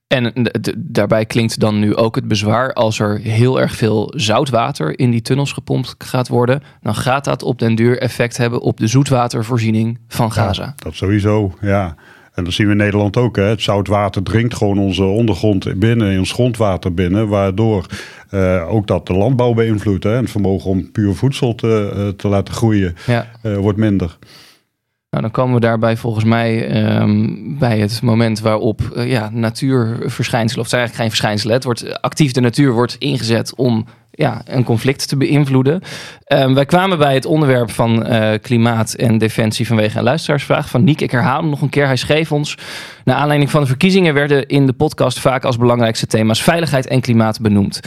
En 0.07 0.51
daarbij 0.77 1.25
klinkt 1.25 1.59
dan 1.59 1.79
nu 1.79 1.95
ook 1.95 2.15
het 2.15 2.27
bezwaar 2.27 2.73
als 2.73 2.99
er 2.99 3.19
heel 3.19 3.61
erg 3.61 3.75
veel 3.75 4.13
zoutwater 4.15 4.99
in 4.99 5.11
die 5.11 5.21
tunnels 5.21 5.51
gepompt 5.51 5.95
gaat 5.97 6.27
worden, 6.27 6.63
dan 6.81 6.95
gaat 6.95 7.25
dat 7.25 7.43
op 7.43 7.59
den 7.59 7.75
duur 7.75 7.99
effect 7.99 8.37
hebben 8.37 8.61
op 8.61 8.77
de 8.77 8.87
zoetwatervoorziening 8.87 9.99
van 10.07 10.31
Gaza. 10.31 10.63
Ja, 10.63 10.73
dat 10.75 10.95
sowieso, 10.95 11.53
ja. 11.61 11.95
En 12.33 12.43
dat 12.43 12.53
zien 12.53 12.65
we 12.65 12.71
in 12.71 12.77
Nederland 12.77 13.17
ook. 13.17 13.35
Hè. 13.35 13.43
Het 13.43 13.61
zoutwater 13.61 14.23
dringt 14.23 14.55
gewoon 14.55 14.77
onze 14.77 15.03
ondergrond 15.03 15.79
binnen, 15.79 16.19
ons 16.19 16.31
grondwater 16.31 16.93
binnen. 16.93 17.27
Waardoor 17.27 17.85
uh, 18.31 18.73
ook 18.73 18.87
dat 18.87 19.07
de 19.07 19.13
landbouw 19.13 19.53
beïnvloedt. 19.53 20.03
Hè. 20.03 20.15
En 20.15 20.21
het 20.21 20.31
vermogen 20.31 20.69
om 20.69 20.91
puur 20.91 21.15
voedsel 21.15 21.55
te, 21.55 21.93
uh, 21.95 22.07
te 22.07 22.27
laten 22.27 22.53
groeien 22.53 22.95
ja. 23.05 23.27
uh, 23.43 23.57
wordt 23.57 23.77
minder. 23.77 24.17
Nou, 25.09 25.23
dan 25.23 25.31
komen 25.31 25.53
we 25.53 25.59
daarbij 25.59 25.97
volgens 25.97 26.25
mij 26.25 26.83
um, 27.01 27.55
bij 27.59 27.79
het 27.79 28.01
moment 28.01 28.39
waarop 28.39 28.81
ja, 28.95 29.29
natuurverschijnselen, 29.33 30.65
of 30.65 30.71
het 30.71 30.79
zijn 30.79 30.81
eigenlijk 30.81 30.95
geen 30.95 31.09
verschijnselen, 31.09 31.55
het 31.55 31.63
wordt 31.63 32.01
actief 32.01 32.31
de 32.31 32.41
natuur 32.41 32.71
wordt 32.71 32.95
ingezet 32.99 33.55
om 33.55 33.85
ja, 34.19 34.41
een 34.45 34.63
conflict 34.63 35.07
te 35.07 35.17
beïnvloeden. 35.17 35.81
Um, 36.27 36.53
wij 36.53 36.65
kwamen 36.65 36.97
bij 36.97 37.13
het 37.13 37.25
onderwerp 37.25 37.71
van 37.71 38.11
uh, 38.11 38.31
klimaat 38.41 38.93
en 38.93 39.17
defensie 39.17 39.67
vanwege 39.67 39.97
een 39.97 40.03
luisteraarsvraag 40.03 40.69
van 40.69 40.83
Niek. 40.83 41.01
Ik 41.01 41.11
herhaal 41.11 41.39
hem 41.39 41.49
nog 41.49 41.61
een 41.61 41.69
keer. 41.69 41.85
Hij 41.85 41.95
schreef 41.95 42.31
ons. 42.31 42.57
Naar 43.03 43.15
aanleiding 43.15 43.51
van 43.51 43.61
de 43.61 43.67
verkiezingen 43.67 44.13
werden 44.13 44.47
in 44.47 44.65
de 44.65 44.73
podcast 44.73 45.19
vaak 45.19 45.45
als 45.45 45.57
belangrijkste 45.57 46.07
thema's 46.07 46.43
veiligheid 46.43 46.87
en 46.87 47.01
klimaat 47.01 47.41
benoemd. 47.41 47.79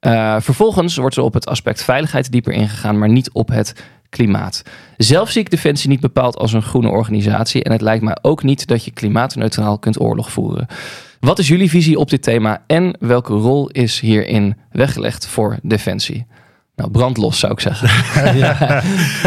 Uh, 0.00 0.36
vervolgens 0.40 0.96
wordt 0.96 1.16
er 1.16 1.22
op 1.22 1.34
het 1.34 1.46
aspect 1.46 1.84
veiligheid 1.84 2.32
dieper 2.32 2.52
ingegaan, 2.52 2.98
maar 2.98 3.08
niet 3.08 3.32
op 3.32 3.48
het 3.48 3.74
klimaat. 4.10 4.62
Zelf 4.96 5.30
zie 5.30 5.40
ik 5.40 5.50
Defensie 5.50 5.88
niet 5.88 6.00
bepaald 6.00 6.36
als 6.36 6.52
een 6.52 6.62
groene 6.62 6.88
organisatie 6.88 7.64
en 7.64 7.72
het 7.72 7.80
lijkt 7.80 8.04
mij 8.04 8.16
ook 8.22 8.42
niet 8.42 8.66
dat 8.66 8.84
je 8.84 8.90
klimaatneutraal 8.90 9.78
kunt 9.78 10.00
oorlog 10.00 10.32
voeren. 10.32 10.66
Wat 11.20 11.38
is 11.38 11.48
jullie 11.48 11.70
visie 11.70 11.98
op 11.98 12.10
dit 12.10 12.22
thema 12.22 12.62
en 12.66 12.96
welke 13.00 13.32
rol 13.32 13.70
is 13.70 14.00
hierin 14.00 14.56
weggelegd 14.70 15.26
voor 15.26 15.58
Defensie? 15.62 16.26
Nou, 16.80 16.92
brandlos 16.92 17.38
zou 17.38 17.52
ik 17.52 17.60
zeggen. 17.60 17.88
ja, 18.38 18.82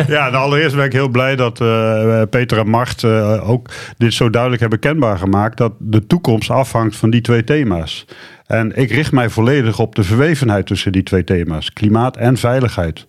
ja 0.08 0.30
nou, 0.30 0.36
allereerst 0.36 0.76
ben 0.76 0.86
ik 0.86 0.94
heel 0.94 1.08
blij 1.08 1.36
dat 1.36 1.60
uh, 1.62 2.22
Peter 2.30 2.58
en 2.58 2.70
Mart 2.70 3.04
uh, 3.04 3.50
ook 3.50 3.70
dit 3.98 4.14
zo 4.14 4.30
duidelijk 4.30 4.62
hebben 4.62 4.80
kenbaar 4.80 5.18
gemaakt. 5.18 5.58
Dat 5.58 5.74
de 5.80 6.08
toekomst 6.08 6.50
afhangt 6.50 6.96
van 6.96 7.10
die 7.10 7.22
twee 7.22 7.44
thema's. 7.44 8.06
En 8.46 8.76
ik 8.76 8.92
richt 8.92 9.12
mij 9.12 9.30
volledig 9.30 9.80
op 9.80 9.96
de 9.96 10.04
verwevenheid 10.04 10.66
tussen 10.66 10.92
die 10.92 11.04
twee 11.04 11.24
thema's: 11.24 11.74
klimaat 11.74 12.18
en 12.18 12.38
veiligheid. 12.38 13.06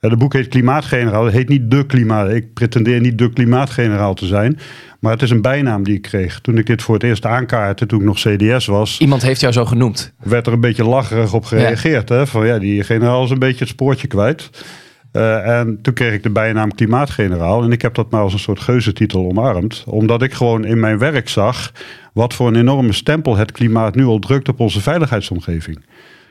Het 0.00 0.18
boek 0.18 0.32
heet 0.32 0.48
Klimaatgeneraal. 0.48 1.24
Het 1.24 1.34
heet 1.34 1.48
niet 1.48 1.70
de 1.70 1.86
klimaat. 1.86 2.30
Ik 2.30 2.52
pretendeer 2.52 3.00
niet 3.00 3.18
de 3.18 3.32
klimaatgeneraal 3.32 4.14
te 4.14 4.26
zijn. 4.26 4.58
Maar 5.00 5.12
het 5.12 5.22
is 5.22 5.30
een 5.30 5.42
bijnaam 5.42 5.82
die 5.84 5.94
ik 5.94 6.02
kreeg. 6.02 6.40
Toen 6.40 6.58
ik 6.58 6.66
dit 6.66 6.82
voor 6.82 6.94
het 6.94 7.02
eerst 7.02 7.26
aankaartte, 7.26 7.86
toen 7.86 7.98
ik 7.98 8.04
nog 8.04 8.18
CDS 8.18 8.66
was. 8.66 8.98
Iemand 8.98 9.22
heeft 9.22 9.40
jou 9.40 9.52
zo 9.52 9.64
genoemd. 9.64 10.12
Werd 10.22 10.46
er 10.46 10.52
een 10.52 10.60
beetje 10.60 10.84
lacherig 10.84 11.34
op 11.34 11.44
gereageerd. 11.44 12.08
Ja. 12.08 12.16
Hè? 12.16 12.26
Van 12.26 12.46
ja, 12.46 12.58
die 12.58 12.84
generaal 12.84 13.24
is 13.24 13.30
een 13.30 13.38
beetje 13.38 13.58
het 13.58 13.68
spoortje 13.68 14.06
kwijt. 14.06 14.50
Uh, 15.12 15.58
en 15.58 15.78
toen 15.82 15.94
kreeg 15.94 16.12
ik 16.12 16.22
de 16.22 16.30
bijnaam 16.30 16.74
Klimaatgeneraal. 16.74 17.62
En 17.62 17.72
ik 17.72 17.82
heb 17.82 17.94
dat 17.94 18.10
maar 18.10 18.22
als 18.22 18.32
een 18.32 18.38
soort 18.38 18.60
geuzetitel 18.60 19.26
omarmd. 19.26 19.84
Omdat 19.86 20.22
ik 20.22 20.32
gewoon 20.32 20.64
in 20.64 20.80
mijn 20.80 20.98
werk 20.98 21.28
zag 21.28 21.72
wat 22.12 22.34
voor 22.34 22.48
een 22.48 22.56
enorme 22.56 22.92
stempel 22.92 23.36
het 23.36 23.52
klimaat 23.52 23.94
nu 23.94 24.04
al 24.04 24.18
drukt 24.18 24.48
op 24.48 24.60
onze 24.60 24.80
veiligheidsomgeving. 24.80 25.78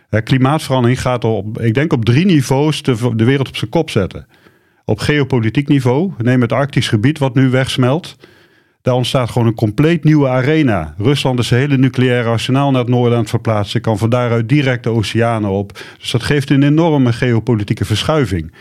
Uh, 0.10 0.22
klimaatverandering 0.24 1.02
gaat 1.02 1.24
op, 1.24 1.62
ik 1.62 1.74
denk 1.74 1.94
op 1.94 2.06
drie 2.06 2.26
niveaus 2.26 2.82
de, 2.82 3.16
de 3.16 3.24
wereld 3.24 3.48
op 3.48 3.58
zijn 3.58 3.70
kop 3.70 3.90
zetten. 3.90 4.28
Op 4.86 5.00
geopolitiek 5.00 5.68
niveau, 5.68 6.12
neem 6.18 6.42
het 6.42 6.52
Arktisch 6.52 6.88
gebied 6.88 7.20
wat 7.20 7.36
nu 7.36 7.50
wegsmelt. 7.50 8.18
Daar 8.82 8.96
ontstaat 8.96 9.30
gewoon 9.30 9.48
een 9.48 9.54
compleet 9.54 10.04
nieuwe 10.04 10.28
arena. 10.28 10.94
Rusland 10.98 11.40
is 11.40 11.48
zijn 11.48 11.62
hele 11.62 11.78
nucleaire 11.78 12.30
arsenaal 12.30 12.72
naar 12.72 12.82
het 12.82 12.90
noorden 12.90 13.14
aan 13.14 13.20
het 13.20 13.30
verplaatsen. 13.30 13.82
Kan 13.82 13.98
van 13.98 14.10
daaruit 14.10 14.50
direct 14.50 14.84
de 14.84 14.90
oceanen 14.90 15.50
op. 15.50 15.80
Dus 16.00 16.12
dat 16.12 16.24
geeft 16.24 16.50
een 16.50 16.64
enorme 16.64 17.14
geopolitieke 17.14 17.86
verschuiving. 17.86 18.54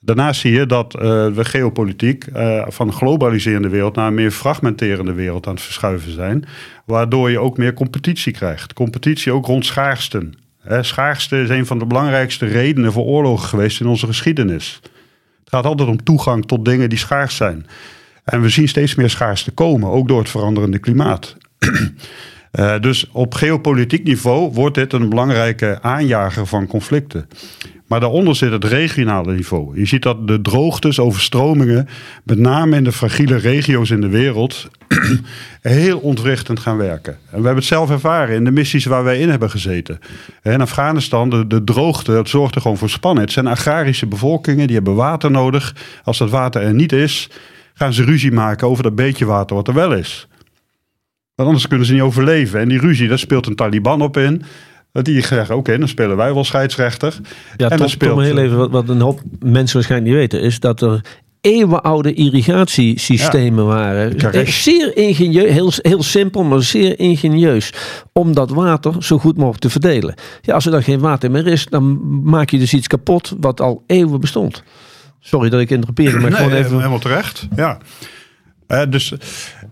Daarnaast 0.00 0.40
zie 0.40 0.52
je 0.52 0.66
dat 0.66 0.94
uh, 0.94 1.00
we 1.26 1.44
geopolitiek 1.44 2.26
uh, 2.26 2.64
van 2.68 2.86
een 2.86 2.92
globaliserende 2.92 3.68
wereld 3.68 3.94
naar 3.94 4.06
een 4.06 4.14
meer 4.14 4.30
fragmenterende 4.30 5.12
wereld 5.12 5.46
aan 5.46 5.54
het 5.54 5.62
verschuiven 5.62 6.12
zijn. 6.12 6.44
Waardoor 6.86 7.30
je 7.30 7.38
ook 7.38 7.56
meer 7.58 7.74
competitie 7.74 8.32
krijgt. 8.32 8.72
Competitie 8.72 9.32
ook 9.32 9.46
rond 9.46 9.66
schaarsten. 9.66 10.34
Schaarste 10.80 11.40
is 11.40 11.48
een 11.48 11.66
van 11.66 11.78
de 11.78 11.86
belangrijkste 11.86 12.46
redenen 12.46 12.92
voor 12.92 13.04
oorlogen 13.04 13.48
geweest 13.48 13.80
in 13.80 13.86
onze 13.86 14.06
geschiedenis. 14.06 14.80
Het 14.82 15.48
gaat 15.52 15.64
altijd 15.64 15.88
om 15.88 16.02
toegang 16.02 16.46
tot 16.46 16.64
dingen 16.64 16.88
die 16.88 16.98
schaars 16.98 17.36
zijn. 17.36 17.66
En 18.24 18.40
we 18.40 18.48
zien 18.48 18.68
steeds 18.68 18.94
meer 18.94 19.10
schaarste 19.10 19.50
komen, 19.50 19.90
ook 19.90 20.08
door 20.08 20.18
het 20.18 20.28
veranderende 20.28 20.78
klimaat. 20.78 21.36
Uh, 22.52 22.78
dus 22.80 23.10
op 23.10 23.34
geopolitiek 23.34 24.04
niveau 24.04 24.52
wordt 24.52 24.74
dit 24.74 24.92
een 24.92 25.08
belangrijke 25.08 25.78
aanjager 25.82 26.46
van 26.46 26.66
conflicten. 26.66 27.28
Maar 27.94 28.02
daaronder 28.02 28.36
zit 28.36 28.50
het 28.50 28.64
regionale 28.64 29.34
niveau. 29.34 29.78
Je 29.78 29.86
ziet 29.86 30.02
dat 30.02 30.28
de 30.28 30.40
droogtes, 30.40 30.98
overstromingen, 30.98 31.88
met 32.24 32.38
name 32.38 32.76
in 32.76 32.84
de 32.84 32.92
fragiele 32.92 33.36
regio's 33.36 33.90
in 33.90 34.00
de 34.00 34.08
wereld, 34.08 34.68
heel 35.60 35.98
ontwrichtend 35.98 36.60
gaan 36.60 36.76
werken. 36.76 37.12
En 37.12 37.28
we 37.28 37.34
hebben 37.34 37.54
het 37.54 37.64
zelf 37.64 37.90
ervaren 37.90 38.34
in 38.34 38.44
de 38.44 38.50
missies 38.50 38.84
waar 38.84 39.04
wij 39.04 39.18
in 39.18 39.28
hebben 39.28 39.50
gezeten. 39.50 39.98
In 40.42 40.60
Afghanistan, 40.60 41.30
de, 41.48 41.64
droogte, 41.64 42.12
dat 42.12 42.28
zorgt 42.28 42.54
er 42.54 42.60
gewoon 42.60 42.76
voor 42.76 42.90
spanning. 42.90 43.24
Het 43.24 43.34
zijn 43.34 43.46
agrarische 43.46 44.06
bevolkingen, 44.06 44.66
die 44.66 44.76
hebben 44.76 44.94
water 44.94 45.30
nodig. 45.30 45.74
Als 46.04 46.18
dat 46.18 46.30
water 46.30 46.62
er 46.62 46.74
niet 46.74 46.92
is, 46.92 47.30
gaan 47.74 47.92
ze 47.92 48.04
ruzie 48.04 48.32
maken 48.32 48.68
over 48.68 48.82
dat 48.82 48.94
beetje 48.94 49.24
water 49.24 49.56
wat 49.56 49.68
er 49.68 49.74
wel 49.74 49.92
is. 49.92 50.28
Want 51.34 51.48
anders 51.48 51.68
kunnen 51.68 51.86
ze 51.86 51.92
niet 51.92 52.02
overleven. 52.02 52.60
En 52.60 52.68
die 52.68 52.80
ruzie, 52.80 53.08
daar 53.08 53.18
speelt 53.18 53.46
een 53.46 53.56
Taliban 53.56 54.02
op 54.02 54.16
in. 54.16 54.42
Dat 54.94 55.04
die 55.04 55.26
zeggen, 55.26 55.56
oké, 55.56 55.78
dan 55.78 55.88
spelen 55.88 56.16
wij 56.16 56.34
wel 56.34 56.44
scheidsrechter. 56.44 57.16
Ja, 57.56 57.68
en 57.70 57.78
dan 57.78 57.88
speelt... 57.88 58.20
heel 58.20 58.38
even, 58.38 58.70
wat, 58.70 58.88
een 58.88 59.00
hoop 59.00 59.20
mensen 59.40 59.74
waarschijnlijk 59.76 60.10
niet 60.10 60.20
weten... 60.20 60.40
is 60.40 60.60
dat 60.60 60.82
er 60.82 61.00
eeuwenoude 61.40 62.12
irrigatiesystemen 62.12 63.64
ja, 63.64 63.70
waren. 63.70 64.46
Zeer 64.46 64.96
ingenieus, 64.96 65.50
heel, 65.50 65.72
heel 65.76 66.02
simpel, 66.02 66.44
maar 66.44 66.62
zeer 66.62 66.98
ingenieus. 66.98 67.72
Om 68.12 68.34
dat 68.34 68.50
water 68.50 68.94
zo 68.98 69.18
goed 69.18 69.36
mogelijk 69.36 69.60
te 69.60 69.70
verdelen. 69.70 70.14
Ja, 70.40 70.54
als 70.54 70.64
er 70.64 70.70
dan 70.70 70.82
geen 70.82 71.00
water 71.00 71.30
meer 71.30 71.46
is, 71.46 71.66
dan 71.66 72.00
maak 72.22 72.50
je 72.50 72.58
dus 72.58 72.74
iets 72.74 72.86
kapot 72.86 73.34
wat 73.40 73.60
al 73.60 73.84
eeuwen 73.86 74.20
bestond. 74.20 74.62
Sorry 75.20 75.48
dat 75.48 75.60
ik 75.60 75.70
interrupeer, 75.70 76.20
maar 76.20 76.30
nee, 76.30 76.38
gewoon 76.38 76.52
even... 76.52 76.76
helemaal 76.76 76.98
terecht, 76.98 77.48
ja. 77.56 77.78
Uh, 78.68 78.82
dus 78.88 79.14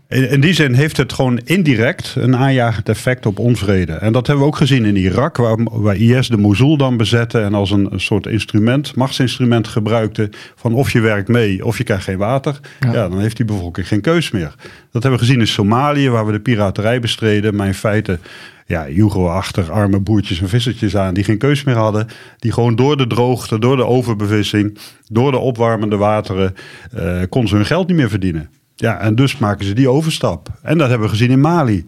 in, 0.09 0.31
in, 0.31 0.41
die 0.41 0.53
zin 0.53 0.75
heeft 0.75 0.97
het 0.97 1.13
gewoon 1.13 1.41
indirect 1.45 2.15
een 2.19 2.37
aanjagend 2.37 2.89
effect 2.89 3.27
op 3.27 3.39
onvrede. 3.39 3.93
En 3.93 4.13
dat 4.13 4.27
hebben 4.27 4.45
we 4.45 4.51
ook 4.51 4.57
gezien 4.57 4.85
in 4.85 4.97
Irak, 4.97 5.37
waar, 5.37 5.57
waar 5.63 5.97
IS 5.97 6.29
de 6.29 6.37
Mosul 6.37 6.77
dan 6.77 6.97
bezette 6.97 7.41
en 7.41 7.55
als 7.55 7.71
een, 7.71 7.93
een, 7.93 8.01
soort 8.01 8.27
instrument, 8.27 8.95
machtsinstrument 8.95 9.69
gebruikte 9.69 10.31
van 10.57 10.75
of 10.75 10.93
je 10.93 11.01
werkt 11.01 11.29
mee 11.29 11.65
of 11.65 11.79
je 11.79 11.85
krijgt 11.85 12.05
geen 12.05 12.19
water. 12.19 12.61
Ja. 12.81 12.93
ja. 12.93 13.09
dan 13.09 13.21
heeft 13.21 13.37
die 13.37 13.47
bevolking 13.47 13.89
geen 13.89 14.01
keus 14.01 14.31
meer. 14.31 14.55
Dat 14.91 15.03
hebben 15.03 15.21
we 15.21 15.27
gezien 15.27 15.41
in 15.41 15.47
Somalië, 15.47 16.11
waar 16.11 16.27
we 16.27 16.33
de 16.33 16.41
piraterij 16.41 17.01
bestreden, 17.01 17.57
maar 17.57 17.67
in 17.67 17.75
feite 17.75 18.19
ja, 18.67 18.87
we 18.95 19.29
achter 19.29 19.73
arme 19.73 20.01
boertjes 20.01 20.41
en 20.41 20.49
vissertjes 20.49 20.97
aan 20.97 21.15
die 21.15 21.25
geen 21.25 21.39
keus 21.39 21.65
meer 21.65 21.77
hadden. 21.77 22.07
Die 22.39 22.53
gewoon 22.53 22.77
door 22.77 22.97
de 22.97 23.07
droogte, 23.07 23.59
door 23.59 23.77
de 23.77 23.87
overbevissing, 23.87 24.79
door 25.09 25.31
de 25.31 25.39
opwarmende 25.39 25.97
wateren, 25.97 26.55
eh 26.95 27.21
konden 27.29 27.51
ze 27.51 27.57
hun 27.57 27.67
geld 27.67 27.87
niet 27.87 27.97
meer 27.97 28.09
verdienen. 28.09 28.51
Ja, 28.83 28.99
en 28.99 29.15
dus 29.15 29.39
maken 29.39 29.65
ze 29.65 29.75
die 29.75 29.89
overstap. 29.89 30.49
En 30.63 30.79
dat 30.79 30.89
hebben 30.89 31.07
we 31.07 31.13
gezien 31.13 31.31
in 31.31 31.41
Mali. 31.41 31.85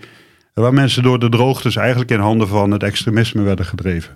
Waar 0.52 0.74
mensen 0.74 1.02
door 1.02 1.18
de 1.18 1.28
droogtes 1.28 1.76
eigenlijk 1.76 2.10
in 2.10 2.18
handen 2.18 2.48
van 2.48 2.70
het 2.70 2.82
extremisme 2.82 3.42
werden 3.42 3.64
gedreven. 3.64 4.14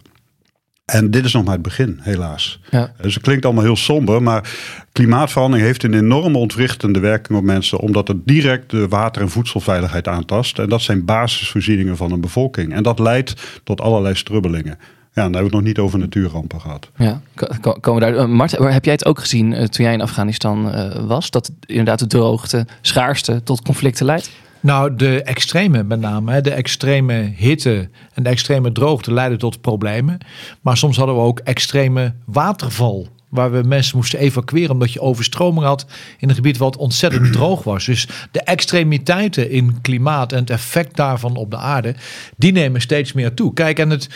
En 0.85 1.11
dit 1.11 1.25
is 1.25 1.33
nog 1.33 1.45
maar 1.45 1.53
het 1.53 1.63
begin, 1.63 1.99
helaas. 2.03 2.61
Ja. 2.71 2.93
Dus 3.01 3.15
het 3.15 3.23
klinkt 3.23 3.45
allemaal 3.45 3.65
heel 3.65 3.77
somber, 3.77 4.23
maar 4.23 4.51
klimaatverandering 4.93 5.67
heeft 5.67 5.83
een 5.83 5.95
enorme 5.95 6.39
ontwrichtende 6.39 7.01
werking 7.01 7.39
op 7.39 7.45
mensen, 7.45 7.79
omdat 7.79 8.09
het 8.09 8.27
direct 8.27 8.71
de 8.71 8.89
water- 8.89 9.23
en 9.23 9.31
voedselveiligheid 9.31 10.09
aantast. 10.09 10.59
En 10.59 10.69
dat 10.69 10.83
zijn 10.83 11.05
basisvoorzieningen 11.05 11.97
van 11.97 12.13
een 12.13 12.21
bevolking. 12.21 12.73
En 12.73 12.83
dat 12.83 12.99
leidt 12.99 13.61
tot 13.65 13.81
allerlei 13.81 14.15
strubbelingen. 14.15 14.79
Ja, 15.19 15.25
dan 15.25 15.33
hebben 15.33 15.51
we 15.51 15.57
het 15.57 15.65
nog 15.67 15.75
niet 15.75 15.85
over 15.85 15.99
natuurrampen 15.99 16.61
gehad. 16.61 16.91
Ja, 16.97 17.21
ko- 17.35 17.47
ko- 17.61 17.77
komen 17.81 18.07
we 18.07 18.13
daar. 18.13 18.29
Mart, 18.29 18.51
heb 18.59 18.85
jij 18.85 18.95
het 18.95 19.05
ook 19.07 19.19
gezien 19.19 19.53
eh, 19.53 19.65
toen 19.65 19.85
jij 19.85 19.95
in 19.95 20.01
Afghanistan 20.01 20.73
eh, 20.73 21.05
was? 21.07 21.31
Dat 21.31 21.51
inderdaad 21.67 21.99
de 21.99 22.07
droogte, 22.07 22.67
schaarste 22.81 23.43
tot 23.43 23.63
conflicten 23.63 24.07
leidt? 24.07 24.31
Nou, 24.61 24.95
de 24.97 25.23
extreme 25.23 25.83
met 25.83 26.01
name, 26.01 26.33
hè, 26.33 26.41
de 26.41 26.51
extreme 26.51 27.33
hitte 27.37 27.89
en 28.15 28.23
de 28.23 28.29
extreme 28.29 28.73
droogte 28.73 29.13
leiden 29.13 29.39
tot 29.39 29.61
problemen. 29.61 30.19
Maar 30.61 30.77
soms 30.77 30.97
hadden 30.97 31.15
we 31.15 31.21
ook 31.21 31.39
extreme 31.39 32.15
waterval. 32.25 33.09
Waar 33.29 33.53
we 33.53 33.63
mensen 33.63 33.97
moesten 33.97 34.19
evacueren 34.19 34.71
omdat 34.71 34.93
je 34.93 35.01
overstroming 35.01 35.67
had 35.67 35.87
in 36.19 36.29
een 36.29 36.35
gebied 36.35 36.59
wat 36.59 36.77
ontzettend 36.77 37.33
droog 37.39 37.63
was. 37.63 37.85
Dus 37.85 38.09
de 38.31 38.41
extremiteiten 38.43 39.51
in 39.51 39.81
klimaat 39.81 40.33
en 40.33 40.39
het 40.39 40.51
effect 40.51 40.97
daarvan 40.97 41.37
op 41.37 41.51
de 41.51 41.57
aarde, 41.57 41.95
die 42.37 42.53
nemen 42.53 42.81
steeds 42.81 43.13
meer 43.13 43.35
toe. 43.35 43.53
Kijk, 43.53 43.79
en 43.79 43.91
het 43.91 44.09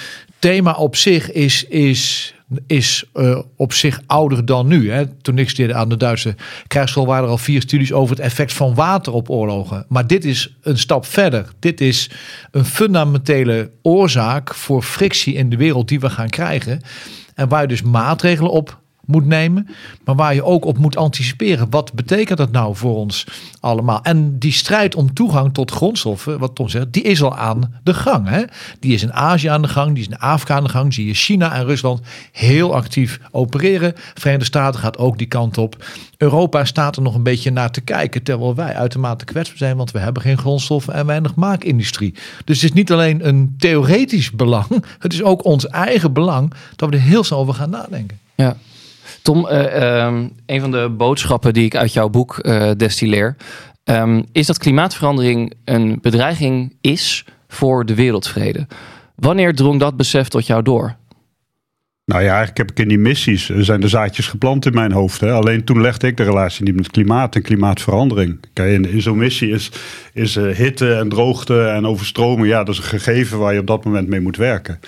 thema 0.43 0.73
op 0.73 0.97
zich 0.97 1.33
is, 1.33 1.65
is, 1.65 2.35
is 2.67 3.05
eh, 3.13 3.39
op 3.57 3.73
zich 3.73 4.01
ouder 4.07 4.45
dan 4.45 4.67
nu. 4.67 4.91
Hè. 4.91 5.07
Toen 5.07 5.39
ik 5.39 5.49
studeerde 5.49 5.75
aan 5.75 5.89
de 5.89 5.97
Duitse 5.97 6.35
krijgsschool 6.67 7.07
waren 7.07 7.25
er 7.25 7.31
al 7.31 7.39
vier 7.39 7.61
studies 7.61 7.93
over 7.93 8.17
het 8.17 8.25
effect 8.25 8.53
van 8.53 8.75
water 8.75 9.13
op 9.13 9.31
oorlogen. 9.31 9.85
Maar 9.89 10.07
dit 10.07 10.25
is 10.25 10.57
een 10.63 10.79
stap 10.79 11.07
verder. 11.07 11.49
Dit 11.59 11.81
is 11.81 12.11
een 12.51 12.65
fundamentele 12.65 13.71
oorzaak 13.83 14.55
voor 14.55 14.83
frictie 14.83 15.35
in 15.35 15.51
de 15.51 15.57
wereld 15.57 15.89
die 15.89 16.01
we 16.01 16.11
gaan 16.11 16.31
krijgen. 16.31 16.81
En 17.35 17.49
waar 17.49 17.63
je 17.63 17.69
dus 17.69 17.83
maatregelen 17.83 18.51
op 18.51 18.82
moet 19.07 19.27
nemen, 19.27 19.69
maar 20.05 20.15
waar 20.15 20.35
je 20.35 20.45
ook 20.45 20.65
op 20.65 20.79
moet 20.79 20.97
anticiperen. 20.97 21.71
Wat 21.71 21.93
betekent 21.93 22.39
dat 22.39 22.51
nou 22.51 22.77
voor 22.77 22.97
ons 22.97 23.27
allemaal? 23.61 24.03
En 24.03 24.39
die 24.39 24.53
strijd 24.53 24.95
om 24.95 25.15
toegang 25.15 25.55
tot 25.55 25.71
grondstoffen, 25.71 26.39
wat 26.39 26.55
Tom 26.55 26.69
zegt, 26.69 26.93
die 26.93 27.03
is 27.03 27.23
al 27.23 27.37
aan 27.37 27.75
de 27.83 27.95
gang. 27.95 28.29
Hè? 28.29 28.43
Die 28.81 28.95
is 28.95 29.03
in 29.03 29.13
Azië 29.13 29.49
aan 29.49 29.63
de 29.63 29.69
gang, 29.69 29.95
die 29.95 30.03
is 30.03 30.09
in 30.09 30.19
Afrika 30.19 30.55
aan 30.55 30.65
de 30.65 30.69
gang. 30.69 30.95
Zie 30.95 31.07
je 31.07 31.15
China 31.15 31.55
en 31.55 31.65
Rusland 31.65 32.01
heel 32.33 32.75
actief 32.75 33.21
opereren. 33.31 33.93
Verenigde 34.15 34.47
Staten 34.47 34.81
gaat 34.81 34.99
ook 34.99 35.19
die 35.19 35.27
kant 35.27 35.59
op. 35.59 35.85
Europa 36.17 36.65
staat 36.65 36.97
er 36.97 37.03
nog 37.03 37.15
een 37.15 37.23
beetje 37.23 37.51
naar 37.51 37.71
te 37.71 37.81
kijken, 37.81 38.23
terwijl 38.23 38.55
wij 38.55 38.75
uitermate 38.75 39.25
kwetsbaar 39.25 39.59
zijn, 39.59 39.77
want 39.77 39.91
we 39.91 39.99
hebben 39.99 40.23
geen 40.23 40.39
grondstoffen 40.39 40.95
en 40.95 41.07
weinig 41.07 41.35
maakindustrie. 41.35 42.15
Dus 42.45 42.61
het 42.61 42.71
is 42.71 42.77
niet 42.77 42.93
alleen 42.93 43.29
een 43.29 43.55
theoretisch 43.59 44.31
belang, 44.31 44.85
het 44.99 45.13
is 45.13 45.23
ook 45.23 45.45
ons 45.45 45.67
eigen 45.67 46.13
belang 46.13 46.53
dat 46.77 46.91
we 46.91 46.97
er 46.97 47.03
heel 47.03 47.25
snel 47.25 47.39
over 47.39 47.55
gaan 47.55 47.71
nadenken. 47.71 48.19
Ja. 48.35 48.57
Tom, 49.23 49.49
eh, 49.49 50.03
ehm, 50.03 50.29
een 50.47 50.61
van 50.61 50.71
de 50.71 50.95
boodschappen 50.97 51.53
die 51.53 51.65
ik 51.65 51.77
uit 51.77 51.93
jouw 51.93 52.09
boek 52.09 52.39
eh, 52.39 52.71
destilleer, 52.77 53.37
ehm, 53.85 54.23
is 54.33 54.47
dat 54.47 54.59
klimaatverandering 54.59 55.53
een 55.65 55.99
bedreiging 56.01 56.77
is 56.81 57.25
voor 57.49 57.87
de 57.87 57.95
wereldvrede. 57.95 58.67
Wanneer 59.17 59.55
drong 59.55 59.81
dat 59.81 59.97
besef 59.97 60.29
tot 60.29 60.47
jou 60.47 60.63
door? 60.63 60.97
Nou 62.05 62.23
ja, 62.23 62.29
eigenlijk 62.29 62.59
heb 62.59 62.71
ik 62.71 62.79
in 62.79 62.89
die 62.89 62.99
missies 62.99 63.49
zijn 63.49 63.81
de 63.81 63.89
zaadjes 63.89 64.27
geplant 64.27 64.67
in 64.67 64.75
mijn 64.75 64.93
hoofd. 64.93 65.21
Hè. 65.21 65.33
Alleen 65.33 65.65
toen 65.65 65.81
legde 65.81 66.07
ik 66.07 66.17
de 66.17 66.23
relatie 66.23 66.65
niet 66.65 66.77
met 66.77 66.91
klimaat 66.91 67.35
en 67.35 67.43
klimaatverandering. 67.43 68.41
Kijk, 68.53 68.87
in, 68.87 69.03
zo'n 69.03 69.19
missie 69.19 69.51
is, 69.51 69.71
is 70.13 70.37
eh, 70.37 70.57
hitte 70.57 70.95
en 70.95 71.09
droogte 71.09 71.67
en 71.67 71.87
overstroming. 71.87 72.49
Ja, 72.49 72.65
dat 72.65 72.75
is 72.75 72.81
een 72.81 72.89
gegeven 72.89 73.39
waar 73.39 73.53
je 73.53 73.61
op 73.61 73.67
dat 73.67 73.85
moment 73.85 74.09
mee 74.09 74.21
moet 74.21 74.37
werken. 74.37 74.81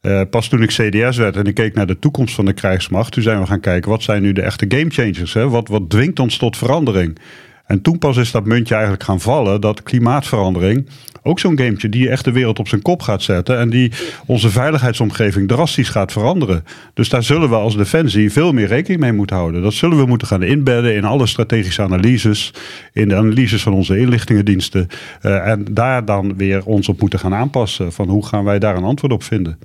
Eh, 0.00 0.20
pas 0.30 0.48
toen 0.48 0.62
ik 0.62 0.68
CDS 0.68 1.16
werd 1.16 1.36
en 1.36 1.44
ik 1.44 1.54
keek 1.54 1.74
naar 1.74 1.86
de 1.86 1.98
toekomst 1.98 2.34
van 2.34 2.44
de 2.44 2.52
krijgsmacht, 2.52 3.12
toen 3.12 3.22
zijn 3.22 3.40
we 3.40 3.46
gaan 3.46 3.60
kijken 3.60 3.90
wat 3.90 4.02
zijn 4.02 4.22
nu 4.22 4.32
de 4.32 4.42
echte 4.42 4.64
gamechangers. 4.68 5.32
Wat, 5.32 5.68
wat 5.68 5.90
dwingt 5.90 6.18
ons 6.18 6.36
tot 6.36 6.56
verandering? 6.56 7.18
En 7.66 7.82
toen 7.82 7.98
pas 7.98 8.16
is 8.16 8.30
dat 8.30 8.44
muntje 8.44 8.74
eigenlijk 8.74 9.04
gaan 9.04 9.20
vallen 9.20 9.60
dat 9.60 9.82
klimaatverandering 9.82 10.88
ook 11.26 11.38
zo'n 11.38 11.58
gametje 11.58 11.88
die 11.88 12.08
echt 12.08 12.24
de 12.24 12.32
wereld 12.32 12.58
op 12.58 12.68
zijn 12.68 12.82
kop 12.82 13.02
gaat 13.02 13.22
zetten 13.22 13.58
en 13.58 13.70
die 13.70 13.92
onze 14.26 14.50
veiligheidsomgeving 14.50 15.48
drastisch 15.48 15.88
gaat 15.88 16.12
veranderen. 16.12 16.64
Dus 16.94 17.08
daar 17.08 17.22
zullen 17.22 17.48
we 17.48 17.54
als 17.54 17.76
defensie 17.76 18.32
veel 18.32 18.52
meer 18.52 18.66
rekening 18.66 19.00
mee 19.00 19.12
moeten 19.12 19.36
houden. 19.36 19.62
Dat 19.62 19.72
zullen 19.72 19.96
we 19.96 20.06
moeten 20.06 20.28
gaan 20.28 20.42
inbedden 20.42 20.94
in 20.94 21.04
alle 21.04 21.26
strategische 21.26 21.82
analyses, 21.82 22.52
in 22.92 23.08
de 23.08 23.16
analyses 23.16 23.62
van 23.62 23.72
onze 23.72 23.98
inlichtingendiensten 23.98 24.86
eh, 25.20 25.48
en 25.48 25.64
daar 25.70 26.04
dan 26.04 26.36
weer 26.36 26.64
ons 26.64 26.88
op 26.88 27.00
moeten 27.00 27.18
gaan 27.18 27.34
aanpassen 27.34 27.92
van 27.92 28.08
hoe 28.08 28.26
gaan 28.26 28.44
wij 28.44 28.58
daar 28.58 28.76
een 28.76 28.84
antwoord 28.84 29.12
op 29.12 29.22
vinden. 29.22 29.58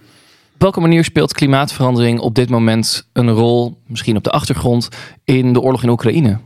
Op 0.62 0.68
welke 0.68 0.88
manier 0.88 1.04
speelt 1.04 1.34
klimaatverandering 1.34 2.20
op 2.20 2.36
dit 2.36 2.50
moment 2.50 3.10
een 3.14 3.30
rol, 3.30 3.82
misschien 3.88 4.18
op 4.18 4.24
de 4.24 4.30
achtergrond, 4.30 4.90
in 5.24 5.54
de 5.54 5.62
oorlog 5.62 5.84
in 5.84 5.90
Oekraïne? 5.90 6.40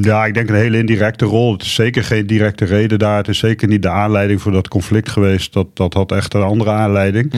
Ja, 0.00 0.26
ik 0.26 0.34
denk 0.34 0.48
een 0.48 0.54
hele 0.54 0.78
indirecte 0.78 1.24
rol. 1.24 1.52
Het 1.52 1.62
is 1.62 1.74
zeker 1.74 2.04
geen 2.04 2.26
directe 2.26 2.64
reden 2.64 2.98
daar. 2.98 3.16
Het 3.16 3.28
is 3.28 3.38
zeker 3.38 3.68
niet 3.68 3.82
de 3.82 3.88
aanleiding 3.88 4.42
voor 4.42 4.52
dat 4.52 4.68
conflict 4.68 5.10
geweest. 5.10 5.52
Dat, 5.52 5.76
dat 5.76 5.94
had 5.94 6.12
echt 6.12 6.34
een 6.34 6.42
andere 6.42 6.70
aanleiding. 6.70 7.34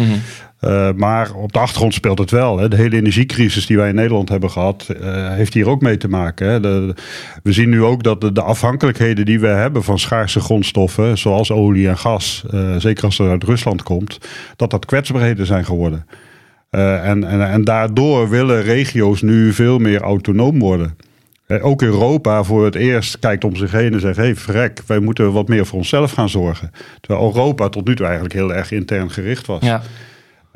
Uh, 0.60 0.88
maar 0.96 1.32
op 1.32 1.52
de 1.52 1.58
achtergrond 1.58 1.94
speelt 1.94 2.18
het 2.18 2.30
wel. 2.30 2.58
Hè. 2.58 2.68
De 2.68 2.76
hele 2.76 2.96
energiecrisis 2.96 3.66
die 3.66 3.76
wij 3.76 3.88
in 3.88 3.94
Nederland 3.94 4.28
hebben 4.28 4.50
gehad, 4.50 4.86
uh, 5.00 5.30
heeft 5.30 5.54
hier 5.54 5.68
ook 5.68 5.80
mee 5.80 5.96
te 5.96 6.08
maken. 6.08 6.48
Hè. 6.48 6.60
De, 6.60 6.94
we 7.42 7.52
zien 7.52 7.68
nu 7.68 7.82
ook 7.82 8.02
dat 8.02 8.20
de, 8.20 8.32
de, 8.32 8.42
afhankelijkheden 8.42 9.24
die 9.24 9.40
we 9.40 9.46
hebben 9.46 9.82
van 9.84 9.98
schaarse 9.98 10.40
grondstoffen, 10.40 11.18
zoals 11.18 11.50
olie 11.50 11.88
en 11.88 11.98
gas, 11.98 12.44
uh, 12.54 12.76
zeker 12.76 13.04
als 13.04 13.18
het 13.18 13.28
uit 13.28 13.44
Rusland 13.44 13.82
komt, 13.82 14.18
dat 14.56 14.70
dat 14.70 14.86
kwetsbaarheden 14.86 15.46
zijn 15.46 15.64
geworden. 15.64 16.06
En, 16.70 17.24
en, 17.24 17.50
en 17.50 17.64
daardoor 17.64 18.28
willen 18.28 18.62
regio's 18.62 19.22
nu 19.22 19.52
veel 19.52 19.78
meer 19.78 20.00
autonoom 20.00 20.58
worden. 20.58 20.96
Ook 21.48 21.82
Europa 21.82 22.42
voor 22.42 22.64
het 22.64 22.74
eerst 22.74 23.18
kijkt 23.18 23.44
om 23.44 23.56
zich 23.56 23.72
heen 23.72 23.92
en 23.92 24.00
zegt: 24.00 24.16
hé, 24.16 24.22
hey, 24.22 24.36
vrek, 24.36 24.82
wij 24.86 24.98
moeten 24.98 25.32
wat 25.32 25.48
meer 25.48 25.66
voor 25.66 25.78
onszelf 25.78 26.12
gaan 26.12 26.28
zorgen. 26.28 26.70
Terwijl 27.00 27.26
Europa 27.26 27.68
tot 27.68 27.86
nu 27.86 27.94
toe 27.96 28.04
eigenlijk 28.04 28.34
heel 28.34 28.54
erg 28.54 28.70
intern 28.70 29.10
gericht 29.10 29.46
was. 29.46 29.62
Ja. 29.62 29.82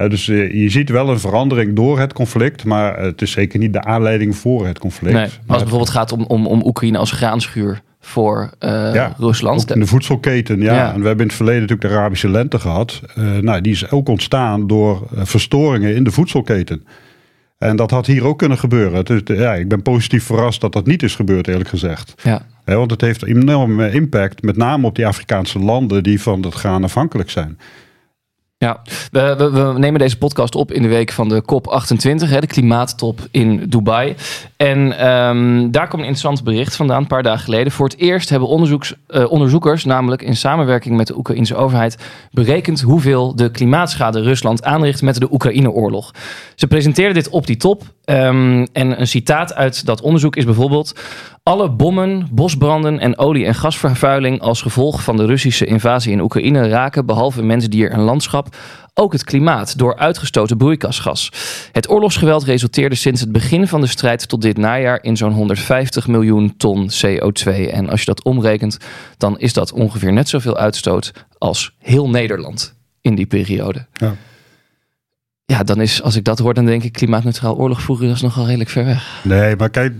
dus 0.09 0.26
je 0.26 0.68
ziet 0.68 0.90
wel 0.90 1.09
een 1.09 1.20
verandering 1.20 1.76
door 1.76 1.98
het 1.98 2.12
conflict, 2.12 2.64
maar 2.64 2.98
het 2.98 3.22
is 3.22 3.31
zeker 3.31 3.59
niet 3.59 3.72
de 3.72 3.85
aanleiding 3.85 4.37
voor 4.37 4.66
het 4.66 4.79
conflict. 4.79 5.14
Nee, 5.14 5.22
als 5.24 5.31
het 5.33 5.46
bijvoorbeeld 5.46 5.90
gaat 5.90 6.12
om, 6.12 6.24
om, 6.24 6.46
om 6.46 6.62
Oekraïne 6.64 6.98
als 6.98 7.11
graanschuur 7.11 7.81
voor 8.00 8.50
uh, 8.61 8.70
ja, 8.94 9.14
Rusland. 9.18 9.61
Ook 9.62 9.70
in 9.70 9.81
de 9.81 9.87
voedselketen, 9.87 10.61
ja. 10.61 10.74
ja. 10.74 10.92
En 10.92 11.00
we 11.00 11.07
hebben 11.07 11.22
in 11.22 11.26
het 11.26 11.37
verleden 11.37 11.61
natuurlijk 11.61 11.88
de 11.88 11.96
Arabische 11.96 12.29
lente 12.29 12.59
gehad. 12.59 13.00
Uh, 13.18 13.38
nou, 13.38 13.61
die 13.61 13.72
is 13.72 13.90
ook 13.90 14.09
ontstaan 14.09 14.66
door 14.66 15.09
verstoringen 15.12 15.94
in 15.94 16.05
de 16.05 16.11
voedselketen. 16.11 16.85
En 17.61 17.77
dat 17.77 17.90
had 17.90 18.07
hier 18.07 18.25
ook 18.25 18.38
kunnen 18.38 18.59
gebeuren. 18.59 19.05
Dus, 19.05 19.20
ja, 19.25 19.55
ik 19.55 19.68
ben 19.68 19.83
positief 19.83 20.25
verrast 20.25 20.61
dat 20.61 20.73
dat 20.73 20.87
niet 20.87 21.03
is 21.03 21.14
gebeurd, 21.14 21.49
eerlijk 21.49 21.68
gezegd. 21.68 22.14
Ja. 22.23 22.46
He, 22.64 22.77
want 22.77 22.90
het 22.90 23.01
heeft 23.01 23.23
een 23.23 23.29
enorme 23.29 23.90
impact, 23.92 24.42
met 24.42 24.57
name 24.57 24.87
op 24.87 24.94
die 24.94 25.07
Afrikaanse 25.07 25.59
landen 25.59 26.03
die 26.03 26.20
van 26.20 26.42
het 26.42 26.55
graan 26.55 26.85
afhankelijk 26.85 27.31
zijn. 27.31 27.59
Ja, 28.64 28.83
we, 29.11 29.51
we, 29.53 29.79
nemen 29.79 30.01
deze 30.01 30.18
podcast 30.18 30.55
op 30.55 30.73
in 30.73 30.83
de 30.83 30.88
week 30.88 31.12
van 31.12 31.29
de 31.29 31.42
COP28, 31.42 32.29
hè, 32.29 32.40
de 32.40 32.46
klimaattop 32.46 33.20
in 33.31 33.68
Dubai. 33.68 34.14
En 34.57 35.09
um, 35.11 35.70
daar 35.70 35.88
kwam 35.88 36.01
een 36.01 36.07
interessant 36.07 36.44
bericht 36.44 36.77
vandaan, 36.77 37.01
een 37.01 37.07
paar 37.07 37.23
dagen 37.23 37.44
geleden. 37.44 37.73
Voor 37.73 37.88
het 37.88 37.99
eerst 37.99 38.29
hebben 38.29 38.49
onderzoeks, 38.49 38.94
uh, 39.09 39.31
onderzoekers, 39.31 39.85
namelijk 39.85 40.23
in 40.23 40.37
samenwerking 40.37 40.96
met 40.96 41.07
de 41.07 41.16
Oekraïnse 41.16 41.57
overheid, 41.57 41.99
berekend 42.31 42.81
hoeveel 42.81 43.37
de 43.37 43.51
klimaatschade 43.51 44.23
Rusland 44.23 44.64
aanricht 44.64 45.03
met 45.03 45.20
de 45.20 45.33
Oekraïne-oorlog. 45.33 46.11
Ze 46.55 46.66
presenteerden 46.66 47.14
dit 47.14 47.29
op 47.29 47.46
die 47.46 47.57
top. 47.57 47.83
Um, 48.05 48.66
en 48.73 49.01
een 49.01 49.07
citaat 49.07 49.55
uit 49.55 49.87
dat 49.87 50.01
onderzoek 50.01 50.37
is 50.37 50.44
bijvoorbeeld: 50.44 50.94
alle 51.42 51.70
bommen, 51.70 52.29
bosbranden 52.31 52.98
en 52.98 53.18
olie- 53.18 53.44
en 53.44 53.55
gasvervuiling 53.55 54.40
als 54.40 54.62
gevolg 54.62 55.03
van 55.03 55.16
de 55.16 55.26
Russische 55.26 55.66
invasie 55.66 56.12
in 56.12 56.20
Oekraïne 56.20 56.68
raken, 56.68 57.07
behalve 57.07 57.42
mens, 57.42 57.68
dier 57.68 57.90
en 57.90 58.00
landschap, 58.00 58.57
ook 58.94 59.12
het 59.12 59.24
klimaat 59.24 59.79
door 59.79 59.96
uitgestoten 59.96 60.57
broeikasgas. 60.57 61.33
Het 61.72 61.90
oorlogsgeweld 61.90 62.44
resulteerde 62.44 62.94
sinds 62.94 63.20
het 63.20 63.33
begin 63.33 63.68
van 63.68 63.81
de 63.81 63.87
strijd 63.87 64.29
tot 64.29 64.42
dit 64.42 64.57
najaar 64.57 65.03
in 65.03 65.16
zo'n 65.16 65.33
150 65.33 66.07
miljoen 66.07 66.57
ton 66.57 66.90
CO2. 66.90 67.70
En 67.70 67.88
als 67.88 68.00
je 68.00 68.07
dat 68.07 68.24
omrekent, 68.24 68.79
dan 69.16 69.38
is 69.38 69.53
dat 69.53 69.72
ongeveer 69.72 70.12
net 70.12 70.29
zoveel 70.29 70.57
uitstoot 70.57 71.12
als 71.38 71.74
heel 71.79 72.11
Nederland 72.11 72.74
in 73.00 73.14
die 73.14 73.26
periode. 73.26 73.87
Ja. 73.92 74.14
Ja, 75.50 75.62
dan 75.62 75.80
is, 75.80 76.02
als 76.02 76.16
ik 76.16 76.24
dat 76.24 76.38
hoor, 76.38 76.54
dan 76.54 76.64
denk 76.66 76.82
ik 76.82 76.92
klimaatneutraal 76.92 77.56
oorlog 77.56 77.82
voeren, 77.82 78.06
dat 78.06 78.16
is 78.16 78.22
nogal 78.22 78.44
redelijk 78.46 78.70
ver 78.70 78.84
weg. 78.84 79.20
Nee, 79.22 79.56
maar 79.56 79.70
kijk, 79.70 79.92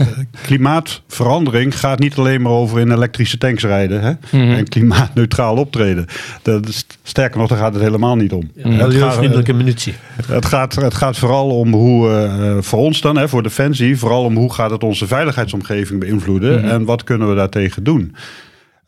klimaatverandering 0.43 1.79
gaat 1.79 1.99
niet 1.99 2.17
alleen 2.17 2.43
maar 2.43 2.53
over 2.53 2.81
in 2.81 2.93
elektrische 2.93 3.39
tanks 3.39 3.63
rijden 3.65 4.01
hè? 4.03 4.13
Mhm. 4.39 4.51
en 4.53 4.69
klimaatneutraal 4.69 5.57
optreden. 5.57 6.07
Dat 6.43 6.69
is, 6.69 6.87
sterker 7.03 7.39
nog, 7.39 7.49
daar 7.49 7.59
gaat 7.59 7.75
het 7.75 7.83
helemaal 7.83 8.17
niet 8.17 8.33
om. 8.33 8.51
Ja, 8.55 8.63
Het 8.69 8.79
gaat- 8.79 8.87
Milieuvriendelijke 8.89 9.53
munitie. 9.53 9.95
Het 10.27 10.47
gaat, 10.47 10.75
het 10.75 10.95
gaat 10.95 11.19
vooral 11.19 11.49
om 11.59 11.73
hoe, 11.73 12.11
eh, 12.11 12.57
voor 12.61 12.79
ons 12.79 13.01
dan, 13.01 13.17
hè, 13.17 13.29
voor 13.29 13.43
Defensie, 13.43 13.99
vooral 13.99 14.25
om 14.25 14.37
hoe 14.37 14.53
gaat 14.53 14.71
het 14.71 14.83
onze 14.85 15.07
veiligheidsomgeving 15.07 16.01
beïnvloeden 16.01 16.61
Mhm. 16.61 16.69
en 16.71 16.85
wat 16.85 17.05
kunnen 17.05 17.29
we 17.29 17.35
daartegen 17.35 17.85
doen. 17.85 18.15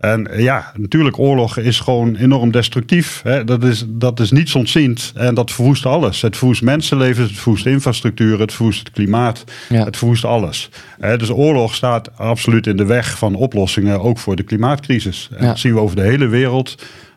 En 0.02 0.28
ja, 0.36 0.72
natuurlijk, 0.76 1.18
oorlog 1.18 1.56
is 1.58 1.80
gewoon 1.80 2.16
enorm 2.16 2.50
destructief. 2.50 3.20
Hè. 3.24 3.44
Dat, 3.44 3.64
is, 3.64 3.84
dat 3.88 4.20
is 4.20 4.30
niets 4.30 4.54
ontziend 4.54 5.12
en 5.16 5.34
dat 5.34 5.50
verwoest 5.52 5.86
alles. 5.86 6.22
Het 6.22 6.36
verwoest 6.36 6.62
mensenlevens, 6.62 7.30
het 7.30 7.38
verwoest 7.38 7.66
infrastructuur, 7.66 8.40
het 8.40 8.52
verwoest 8.52 8.78
het 8.78 8.90
klimaat, 8.90 9.44
Ja. 9.68 9.84
het 9.84 9.96
verwoest 9.96 10.24
alles. 10.24 10.68
Hè, 11.00 11.16
dus 11.18 11.30
oorlog 11.30 11.74
staat 11.74 12.18
absoluut 12.18 12.66
in 12.66 12.76
de 12.76 12.84
weg 12.84 13.18
van 13.18 13.34
oplossingen, 13.34 14.00
ook 14.00 14.18
voor 14.18 14.36
de 14.36 14.42
klimaatcrisis. 14.42 15.28
En 15.32 15.40
Ja. 15.42 15.46
dat 15.48 15.58
zien 15.58 15.74
we 15.74 15.80
over 15.80 15.96
de 15.96 16.02
hele 16.02 16.26
wereld. 16.26 16.74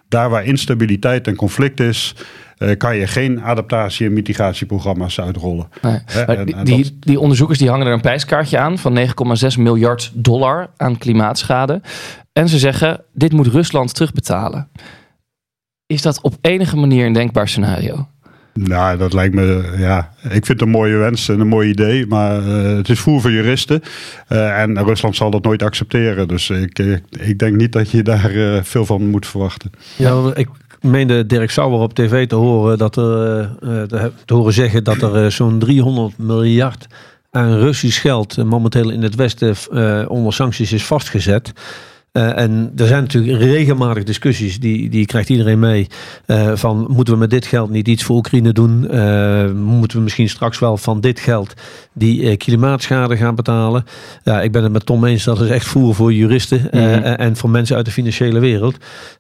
Daar 0.10 0.30
waar 0.30 0.45
instabiliteit 0.45 1.28
en 1.28 1.36
conflict 1.36 1.80
is, 1.80 2.15
eh, 2.58 2.78
kan 2.78 2.95
je 2.98 3.08
geen 3.08 3.41
adaptatie- 3.41 4.06
en 4.08 4.13
mitigatieprogramma's 4.13 5.19
uitrollen. 5.19 5.67
Nee. 5.82 6.00
En- 6.28 6.45
die, 6.45 6.56
en 6.56 6.63
die, 6.65 6.84
dat- 6.84 6.91
die 7.00 7.19
onderzoekers 7.19 7.60
die 7.60 7.69
hangen 7.69 7.88
er 7.88 7.93
een 7.93 8.02
prijskaartje 8.02 8.58
aan 8.58 8.78
van 8.78 8.93
9,6 8.93 9.58
miljard 9.58 10.12
dollar 10.13 10.69
aan 10.78 10.98
klimaatschade. 10.98 11.82
En 12.39 12.50
ze 12.50 12.60
zeggen, 12.60 13.04
dit 13.13 13.32
moet 13.32 13.48
Rusland 13.48 13.93
terugbetalen. 13.93 14.69
Is 15.86 16.02
dat 16.02 16.21
op 16.21 16.36
enige 16.41 16.76
manier 16.76 17.06
een 17.06 17.13
denkbaar 17.13 17.48
scenario? 17.48 18.08
Nou, 18.54 18.98
dat 18.98 19.13
lijkt 19.13 19.36
me, 19.36 19.76
ja, 19.78 20.13
ik 20.24 20.30
vind 20.30 20.48
het 20.48 20.62
een 20.62 20.69
mooie 20.69 20.95
wens 20.95 21.30
en 21.30 21.39
een 21.39 21.48
mooi 21.48 21.69
idee, 21.69 22.08
maar 22.08 22.48
eh, 22.48 22.76
het 22.76 22.89
is 22.89 23.00
voer 23.00 23.21
voor 23.21 23.32
juristen. 23.32 23.82
Eh, 24.28 24.62
en 24.62 24.84
Rusland 24.84 25.15
zal 25.15 25.32
dat 25.32 25.43
nooit 25.43 25.63
accepteren. 25.63 26.28
Dus 26.28 26.50
ik, 26.50 26.80
eh, 26.80 26.98
ik 27.10 27.39
denk 27.39 27.56
niet 27.56 27.71
dat 27.71 27.91
je 27.91 28.04
daar 28.04 28.32
eh, 28.32 28.63
veel 28.63 28.86
van 28.86 29.10
moet 29.10 29.28
verwachten. 29.28 29.71
Ja, 29.95 30.32
ik 30.34 30.50
meende 30.82 31.26
Dirk 31.26 31.52
Sauer 31.52 31.80
op 31.80 31.93
tv 31.93 32.28
te 32.28 32.36
horen, 32.36 32.78
dat 32.78 32.95
er, 32.95 33.56
te, 34.26 34.34
horen 34.34 34.54
zeggen 34.54 34.84
dat 34.84 35.02
er 35.02 35.32
zo'n 35.32 35.60
300 35.60 36.17
miljard 36.17 36.88
aan 37.36 37.58
Russisch 37.58 38.02
geld 38.02 38.45
momenteel 38.45 38.89
in 38.89 39.02
het 39.02 39.15
Westen 39.15 39.56
eh, 39.71 40.06
onder 40.08 40.34
sancties 40.34 40.74
is 40.74 40.86
vastgezet. 40.86 41.54
Eh, 42.15 42.38
en 42.38 42.71
er 42.75 42.88
zijn 42.88 43.01
natuurlijk 43.01 43.41
regelmatig 43.41 44.04
discussies, 44.04 44.60
die, 44.60 44.89
die 44.89 45.06
krijgt 45.06 45.30
iedereen 45.30 45.60
mee. 45.60 45.88
eh, 46.25 46.51
van 46.56 46.86
moeten 46.89 47.13
we 47.13 47.19
met 47.19 47.30
dit 47.30 47.45
geld 47.45 47.69
niet 47.69 47.88
iets 47.88 48.04
voor 48.04 48.15
Oekraïne 48.15 48.51
doen? 48.54 48.89
Eh, 48.89 49.51
moeten 49.51 49.97
we 49.97 50.04
misschien 50.04 50.30
straks 50.30 50.60
wel 50.60 50.78
van 50.78 51.01
dit 51.01 51.19
geld 51.19 51.54
die 51.93 52.38
klimaatschade 52.38 53.17
gaan 53.17 53.36
betalen? 53.36 53.84
Ja, 54.23 54.41
ik 54.41 54.51
ben 54.51 54.63
het 54.63 54.71
met 54.71 54.86
Tom 54.86 55.06
eens, 55.06 55.23
dat 55.23 55.41
is 55.41 55.49
echt 55.49 55.65
voer 55.65 55.95
voor 55.95 56.13
juristen 56.13 56.62
Mhm. 56.71 56.78
en- 57.04 57.36
voor 57.36 57.49
mensen 57.49 57.75
uit 57.75 57.86
de 57.86 57.91
financiële 57.91 58.39
wereld. 58.39 58.75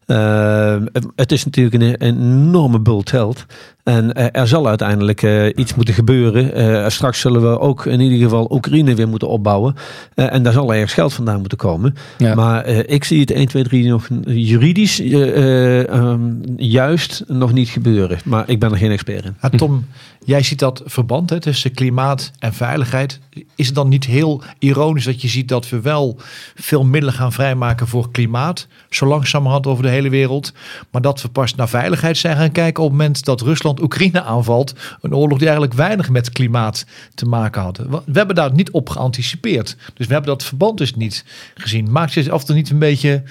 Eh, 0.05 0.75
het 1.15 1.31
is 1.31 1.45
natuurlijk 1.45 1.75
een, 1.83 2.07
een 2.07 2.21
enorme 2.21 2.79
bult 2.79 3.09
geld. 3.09 3.45
En 3.85 4.13
eh, 4.13 4.41
er 4.41 4.47
zal 4.47 4.67
uiteindelijk 4.67 5.23
eh, 5.23 5.45
iets 5.55 5.75
moeten 5.75 5.93
gebeuren. 5.93 6.53
Eh, 6.53 6.89
straks 6.89 7.19
zullen 7.19 7.41
we 7.41 7.59
ook 7.59 7.85
in 7.85 7.99
ieder 7.99 8.17
geval 8.17 8.47
Oekraïne 8.51 8.95
weer 8.95 9.07
moeten 9.07 9.27
opbouwen. 9.27 9.75
Eh, 10.15 10.33
en 10.33 10.43
daar 10.43 10.53
zal 10.53 10.73
ergens 10.73 10.93
geld 10.93 11.13
vandaan 11.13 11.39
moeten 11.39 11.57
komen. 11.57 11.95
Ja. 12.17 12.35
Maar 12.35 12.63
eh, 12.63 12.79
ik 12.85 13.03
zie 13.03 13.19
het 13.19 13.31
1, 13.31 13.47
2, 13.47 13.63
3 13.63 13.87
nog 13.87 14.07
juridisch 14.25 14.99
eh, 14.99 15.37
eh, 15.37 15.89
ehm, 15.89 16.21
juist 16.57 17.23
nog 17.27 17.53
niet 17.53 17.69
gebeuren. 17.69 18.19
Maar 18.23 18.49
ik 18.49 18.59
ben 18.59 18.71
er 18.71 18.77
geen 18.77 18.91
expert 18.91 19.25
in. 19.25 19.35
Ja, 19.41 19.49
Tom, 19.49 19.85
jij 20.23 20.43
ziet 20.43 20.59
dat 20.59 20.81
verband 20.85 21.29
hè, 21.29 21.39
tussen 21.39 21.73
klimaat 21.73 22.31
en 22.39 22.53
veiligheid. 22.53 23.19
Is 23.55 23.65
het 23.65 23.75
dan 23.75 23.89
niet 23.89 24.05
heel 24.05 24.43
ironisch 24.59 25.05
dat 25.05 25.21
je 25.21 25.27
ziet 25.27 25.47
dat 25.47 25.69
we 25.69 25.81
wel 25.81 26.17
veel 26.55 26.83
middelen 26.83 27.13
gaan 27.15 27.33
vrijmaken 27.33 27.87
voor 27.87 28.11
klimaat, 28.11 28.67
zo 28.89 29.05
langzamerhand 29.05 29.67
over 29.67 29.83
de 29.83 29.89
hele 29.89 30.09
wereld, 30.09 30.53
maar 30.91 31.01
dat 31.01 31.21
we 31.21 31.27
pas 31.27 31.55
naar 31.55 31.69
veiligheid 31.69 32.17
zijn 32.17 32.37
gaan 32.37 32.51
kijken 32.51 32.83
op 32.83 32.89
het 32.89 32.97
moment 32.97 33.25
dat 33.25 33.41
Rusland 33.41 33.74
Oekraïne 33.81 34.23
aanvalt, 34.23 34.73
een 35.01 35.15
oorlog 35.15 35.37
die 35.37 35.47
eigenlijk 35.47 35.77
weinig 35.77 36.09
met 36.09 36.29
klimaat 36.29 36.85
te 37.13 37.25
maken 37.25 37.61
had. 37.61 37.77
We 37.77 38.01
hebben 38.13 38.35
daar 38.35 38.53
niet 38.53 38.71
op 38.71 38.89
geanticipeerd, 38.89 39.75
dus 39.93 40.07
we 40.07 40.13
hebben 40.13 40.31
dat 40.31 40.43
verband 40.43 40.77
dus 40.77 40.95
niet 40.95 41.25
gezien. 41.53 41.91
Maakt 41.91 42.13
je 42.13 42.31
af 42.31 42.43
toe 42.43 42.55
niet 42.55 42.69
een 42.69 42.79
beetje 42.79 43.23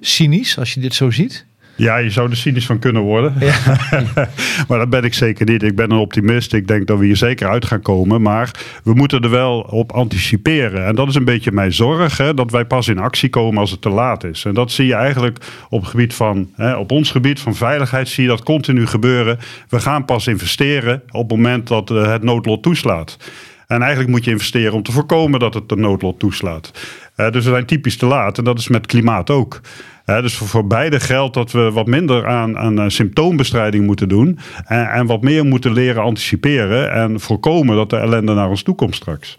cynisch 0.00 0.58
als 0.58 0.74
je 0.74 0.80
dit 0.80 0.94
zo 0.94 1.10
ziet? 1.10 1.46
Ja, 1.76 1.96
je 1.96 2.10
zou 2.10 2.30
er 2.30 2.36
cynisch 2.36 2.66
van 2.66 2.78
kunnen 2.78 3.02
worden. 3.02 3.34
maar 4.68 4.78
dat 4.78 4.90
ben 4.90 5.04
ik 5.04 5.14
zeker 5.14 5.46
niet. 5.46 5.62
Ik 5.62 5.76
ben 5.76 5.90
een 5.90 5.98
optimist. 5.98 6.52
Ik 6.52 6.66
denk 6.66 6.86
dat 6.86 6.98
we 6.98 7.04
hier 7.04 7.16
zeker 7.16 7.48
uit 7.48 7.64
gaan 7.64 7.82
komen. 7.82 8.22
Maar 8.22 8.50
we 8.84 8.94
moeten 8.94 9.20
er 9.20 9.30
wel 9.30 9.60
op 9.60 9.92
anticiperen. 9.92 10.86
En 10.86 10.94
dat 10.94 11.08
is 11.08 11.14
een 11.14 11.24
beetje 11.24 11.52
mijn 11.52 11.72
zorg. 11.72 12.16
Hè, 12.16 12.34
dat 12.34 12.50
wij 12.50 12.64
pas 12.64 12.88
in 12.88 12.98
actie 12.98 13.28
komen 13.28 13.58
als 13.58 13.70
het 13.70 13.80
te 13.80 13.88
laat 13.88 14.24
is. 14.24 14.44
En 14.44 14.54
dat 14.54 14.72
zie 14.72 14.86
je 14.86 14.94
eigenlijk 14.94 15.38
op, 15.68 15.80
het 15.80 15.90
gebied 15.90 16.14
van, 16.14 16.50
hè, 16.54 16.74
op 16.74 16.90
ons 16.90 17.10
gebied 17.10 17.40
van 17.40 17.54
veiligheid. 17.54 18.08
Zie 18.08 18.22
je 18.22 18.28
dat 18.28 18.42
continu 18.42 18.86
gebeuren. 18.86 19.38
We 19.68 19.80
gaan 19.80 20.04
pas 20.04 20.26
investeren 20.26 21.02
op 21.10 21.28
het 21.28 21.38
moment 21.38 21.68
dat 21.68 21.90
eh, 21.90 22.10
het 22.10 22.22
noodlot 22.22 22.62
toeslaat. 22.62 23.16
En 23.66 23.80
eigenlijk 23.80 24.10
moet 24.10 24.24
je 24.24 24.30
investeren 24.30 24.72
om 24.72 24.82
te 24.82 24.92
voorkomen 24.92 25.40
dat 25.40 25.54
het 25.54 25.68
de 25.68 25.76
noodlot 25.76 26.18
toeslaat. 26.18 26.70
Dus 27.16 27.44
we 27.44 27.50
zijn 27.50 27.66
typisch 27.66 27.96
te 27.96 28.06
laat. 28.06 28.38
En 28.38 28.44
dat 28.44 28.58
is 28.58 28.68
met 28.68 28.86
klimaat 28.86 29.30
ook. 29.30 29.60
Dus 30.04 30.34
voor, 30.34 30.46
voor 30.46 30.66
beide 30.66 31.00
geldt 31.00 31.34
dat 31.34 31.52
we 31.52 31.70
wat 31.70 31.86
minder 31.86 32.26
aan, 32.26 32.58
aan 32.58 32.78
eh, 32.78 32.88
symptoombestrijding 32.88 33.86
moeten 33.86 34.08
doen. 34.08 34.38
En, 34.64 34.90
en 34.90 35.06
wat 35.06 35.22
meer 35.22 35.44
moeten 35.44 35.72
leren 35.72 36.02
anticiperen. 36.02 36.92
En 36.92 37.20
voorkomen 37.20 37.76
dat 37.76 37.90
de 37.90 37.96
ellende 37.96 38.34
naar 38.34 38.48
ons 38.48 38.62
toe 38.62 38.74
komt 38.74 38.94
straks. 38.94 39.38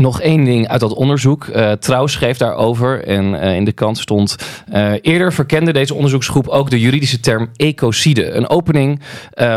Nog 0.00 0.20
één 0.20 0.44
ding 0.44 0.68
uit 0.68 0.80
dat 0.80 0.94
onderzoek. 0.94 1.46
Eh 1.46 1.72
Trouw 1.72 2.06
schreef 2.06 2.36
daarover 2.36 3.04
en 3.04 3.40
eh, 3.40 3.56
in 3.56 3.64
de 3.64 3.72
kant 3.72 3.98
stond... 3.98 4.36
eh, 4.68 4.92
eerder 5.00 5.32
verkende 5.32 5.72
deze 5.72 5.94
onderzoeksgroep 5.94 6.48
ook 6.48 6.70
de 6.70 6.80
juridische 6.80 7.20
term 7.20 7.48
ecocide. 7.56 8.30
Een 8.30 8.48
opening, 8.48 9.00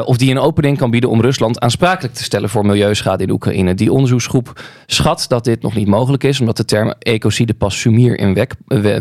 of 0.05 0.17
die 0.17 0.31
een 0.31 0.39
opening 0.39 0.77
kan 0.77 0.91
bieden 0.91 1.09
om 1.09 1.21
Rusland 1.21 1.59
aansprakelijk 1.59 2.13
te 2.13 2.23
stellen 2.23 2.49
voor 2.49 2.65
milieuschade 2.65 3.23
in 3.23 3.29
Oekraïne. 3.29 3.73
Die 3.73 3.91
onderzoeksgroep 3.91 4.61
schat 4.85 5.25
dat 5.27 5.43
dit 5.43 5.61
nog 5.61 5.75
niet 5.75 5.87
mogelijk 5.87 6.23
is... 6.23 6.39
omdat 6.39 6.57
de 6.57 6.65
term 6.65 6.93
ecocide 6.99 7.53
pas 7.53 7.79
sumier 7.79 8.19
in 8.19 8.47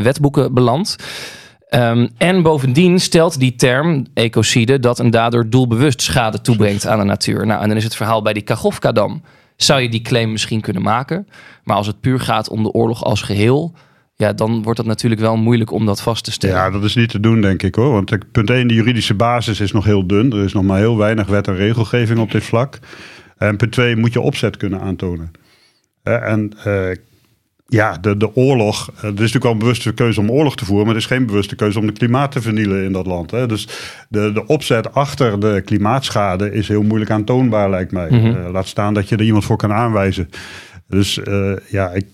wetboeken 0.03 0.55
belandt. 0.55 0.97
Ehm, 1.69 2.09
en 2.19 2.43
bovendien 2.43 3.01
stelt 3.01 3.39
die 3.39 3.55
term 3.55 4.07
ecocide 4.15 4.79
dat 4.81 4.99
een 4.99 5.11
dader 5.11 5.51
doelbewust 5.51 6.03
schade 6.03 6.41
toebrengt 6.41 6.87
aan 6.87 6.99
de 6.99 7.05
natuur. 7.05 7.47
Nou, 7.47 7.63
en 7.63 7.69
dan 7.69 7.77
is 7.77 7.85
het 7.85 7.97
verhaal 7.97 8.23
bij 8.23 8.33
die 8.33 8.43
Kachovka-dam. 8.43 9.23
Zou 9.57 9.81
je 9.81 9.89
die 9.89 10.03
claim 10.03 10.31
misschien 10.31 10.61
kunnen 10.61 10.83
maken? 10.83 11.29
Maar 11.65 11.77
als 11.77 11.87
het 11.87 12.01
puur 12.01 12.21
gaat 12.21 12.49
om 12.49 12.63
de 12.63 12.71
oorlog 12.71 13.05
als 13.05 13.23
geheel, 13.23 13.75
ja, 14.17 14.33
dan 14.33 14.63
wordt 14.63 14.79
het 14.79 14.87
natuurlijk 14.87 15.21
wel 15.21 15.37
moeilijk 15.37 15.71
om 15.71 15.87
dat 15.87 16.01
vast 16.01 16.25
te 16.25 16.33
stellen. 16.33 16.57
Ja, 16.57 16.71
dat 16.71 16.85
is 16.85 16.95
niet 16.95 17.11
te 17.11 17.21
doen, 17.21 17.41
denk 17.41 17.63
ik 17.63 17.75
hoor. 17.75 17.93
Want 17.93 18.33
punt 18.33 18.51
1, 18.51 18.69
de 18.69 18.75
juridische 18.75 19.15
basis 19.15 19.61
is 19.61 19.73
nog 19.73 19.85
heel 19.85 20.07
dun. 20.07 20.33
Er 20.33 20.45
is 20.45 20.53
nog 20.53 20.63
maar 20.63 20.79
heel 20.79 20.97
weinig 20.97 21.27
wet 21.27 21.49
en 21.49 21.57
regelgeving 21.57 22.19
op 22.19 22.31
dit 22.31 22.45
vlak. 22.45 22.79
En 23.39 23.57
punt 23.57 23.73
2, 23.73 23.97
moet 23.97 24.13
je 24.13 24.21
opzet 24.21 24.57
kunnen 24.57 24.81
aantonen. 24.81 25.31
En 26.03 26.53
eh, 26.65 26.97
ja, 27.69 27.99
de, 28.01 28.17
de 28.17 28.35
oorlog. 28.37 28.91
eh, 28.97 29.03
Er 29.03 29.09
is 29.09 29.13
natuurlijk 29.15 29.43
wel 29.45 29.53
een 29.53 29.59
bewuste 29.59 29.93
keuze 29.93 30.21
om 30.21 30.31
oorlog 30.31 30.57
te 30.57 30.65
voeren. 30.65 30.87
Maar 30.87 30.95
er 30.95 31.01
is 31.01 31.07
geen 31.07 31.27
bewuste 31.27 31.57
keuze 31.57 31.79
om 31.79 31.87
de 31.87 31.93
klimaat 31.93 32.33
te 32.33 32.41
vernielen 32.41 32.85
in 32.85 32.93
dat 32.93 33.07
land. 33.07 33.31
Hè. 33.31 33.47
Dus 33.47 33.69
de, 34.09 34.33
de 34.33 34.47
opzet 34.47 34.95
achter 34.95 35.41
de 35.41 35.63
klimaatschade 35.65 36.53
is 36.53 36.69
heel 36.69 36.83
moeilijk 36.83 37.11
aantoonbaar, 37.11 37.71
lijkt 37.71 37.93
mij. 37.93 38.11
Mhm. 38.11 38.27
Eh, 38.27 38.51
laat 38.53 38.67
staan 38.67 38.95
dat 38.95 39.09
je 39.09 39.17
er 39.17 39.25
iemand 39.25 39.45
voor 39.45 39.57
kan 39.57 39.73
aanwijzen. 39.73 40.31
Dus 40.89 41.23
eh, 41.23 41.53
ja, 41.69 41.91
ik, 41.91 42.07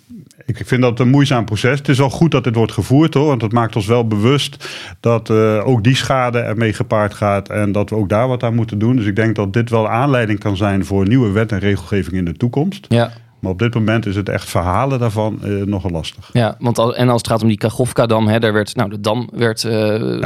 ik 0.47 0.57
vind 0.65 0.83
dat 0.83 1.01
een 1.01 1.09
moeizaam 1.11 1.45
proces. 1.45 1.79
Het 1.79 1.89
is 1.89 1.99
wel 1.99 2.11
goed 2.11 2.31
dat 2.31 2.45
dit 2.45 2.55
wordt 2.55 2.73
gevoerd 2.73 3.15
hoor. 3.15 3.27
Want 3.27 3.43
het 3.43 3.53
maakt 3.53 3.77
ons 3.77 3.87
wel 3.87 4.07
bewust 4.07 4.69
dat 5.01 5.31
ook 5.65 5.85
die 5.85 5.97
schade 5.97 6.39
ermee 6.39 6.73
gepaard 6.73 7.15
gaat. 7.15 7.49
En 7.49 7.73
dat 7.73 7.91
we 7.91 7.97
ook 7.97 8.09
daar 8.09 8.29
wat 8.29 8.43
aan 8.43 8.55
moeten 8.55 8.79
doen. 8.79 8.97
Dus 8.97 9.07
ik 9.07 9.17
denk 9.17 9.37
dat 9.37 9.53
dit 9.53 9.71
wel 9.71 9.89
aanleiding 9.89 10.39
kan 10.39 10.57
zijn 10.57 10.85
voor 10.85 11.09
nieuwe 11.09 11.31
wet 11.31 11.53
en 11.53 11.59
regelgeving 11.59 12.17
in 12.17 12.25
de 12.25 12.37
toekomst. 12.37 12.87
Ja, 12.89 13.13
Maar 13.43 13.51
op 13.53 13.59
dit 13.59 13.75
moment 13.75 14.07
is 14.07 14.17
het 14.17 14.29
echt 14.29 14.49
verhalen 14.49 14.99
daarvan 14.99 15.39
eh, 15.43 15.51
nogal 15.51 15.91
lastig. 15.91 16.31
ja 16.33 16.57
want 16.59 16.79
al, 16.79 16.97
en 16.97 17.09
als 17.09 17.21
het 17.21 17.31
gaat 17.31 17.43
om 17.43 17.49
die 17.49 17.57
Kachovka-dam, 17.57 18.29
hè, 18.29 18.39
daar 18.41 18.53
werd, 18.53 18.75
nou, 18.77 18.91
de 18.91 19.01
dam 19.01 19.29
werd 19.33 19.65
eh 19.65 20.21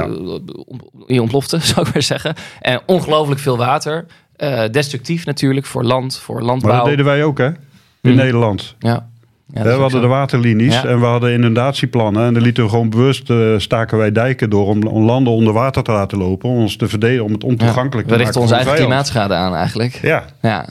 Ja. 1.07 1.21
ontplofte, 1.21 1.59
zou 1.75 1.87
ik 1.87 1.93
maar 1.93 2.03
zeggen. 2.03 2.35
En 2.61 2.81
ongelooflijk 2.87 3.41
veel 3.41 3.57
water. 3.57 4.07
Eh, 4.37 4.63
destructief 4.71 5.27
natuurlijk 5.27 5.67
voor 5.67 5.85
land, 5.85 6.19
voor 6.19 6.43
landbouw. 6.43 6.71
Maar 6.71 6.81
dat 6.81 6.89
deden 6.89 7.05
wij 7.05 7.25
ook 7.25 7.39
hè, 7.39 7.47
in 7.47 7.55
Mhm. 8.03 8.15
Nederland. 8.17 8.75
Ja. 8.79 9.09
We 9.47 9.69
hadden 9.69 9.91
zo. 9.91 10.01
de 10.01 10.07
waterlinies 10.07 10.75
Ja. 10.75 10.85
en 10.85 11.01
we 11.01 11.07
hadden 11.07 11.33
inundatieplannen. 11.33 12.27
En 12.27 12.35
dan 12.35 12.43
lieten 12.43 12.63
we 12.65 12.69
gewoon 12.71 12.91
bewust, 12.91 13.33
staken 13.57 13.99
wij 13.99 14.13
dijken 14.13 14.51
door 14.51 14.67
om, 14.67 14.83
om 14.87 15.05
landen 15.05 15.33
onder 15.33 15.53
water 15.53 15.83
te 15.83 15.93
laten 15.93 16.19
lopen. 16.19 16.49
Om 16.51 16.57
ons 16.57 16.77
te 16.77 16.89
verdedigen, 16.89 17.25
om 17.25 17.33
het 17.33 17.45
ontoegankelijk 17.45 18.09
We 18.09 18.13
te 18.17 18.19
richten 18.23 18.41
maken 18.41 18.57
onze 18.57 18.65
voor 18.65 18.75
de 18.75 18.81
eigen 18.81 18.95
vijand. 18.95 19.11
klimaatschade 19.11 19.35
aan 19.35 19.55
eigenlijk. 19.55 19.93
Ja, 20.03 20.25
Ja. 20.43 20.67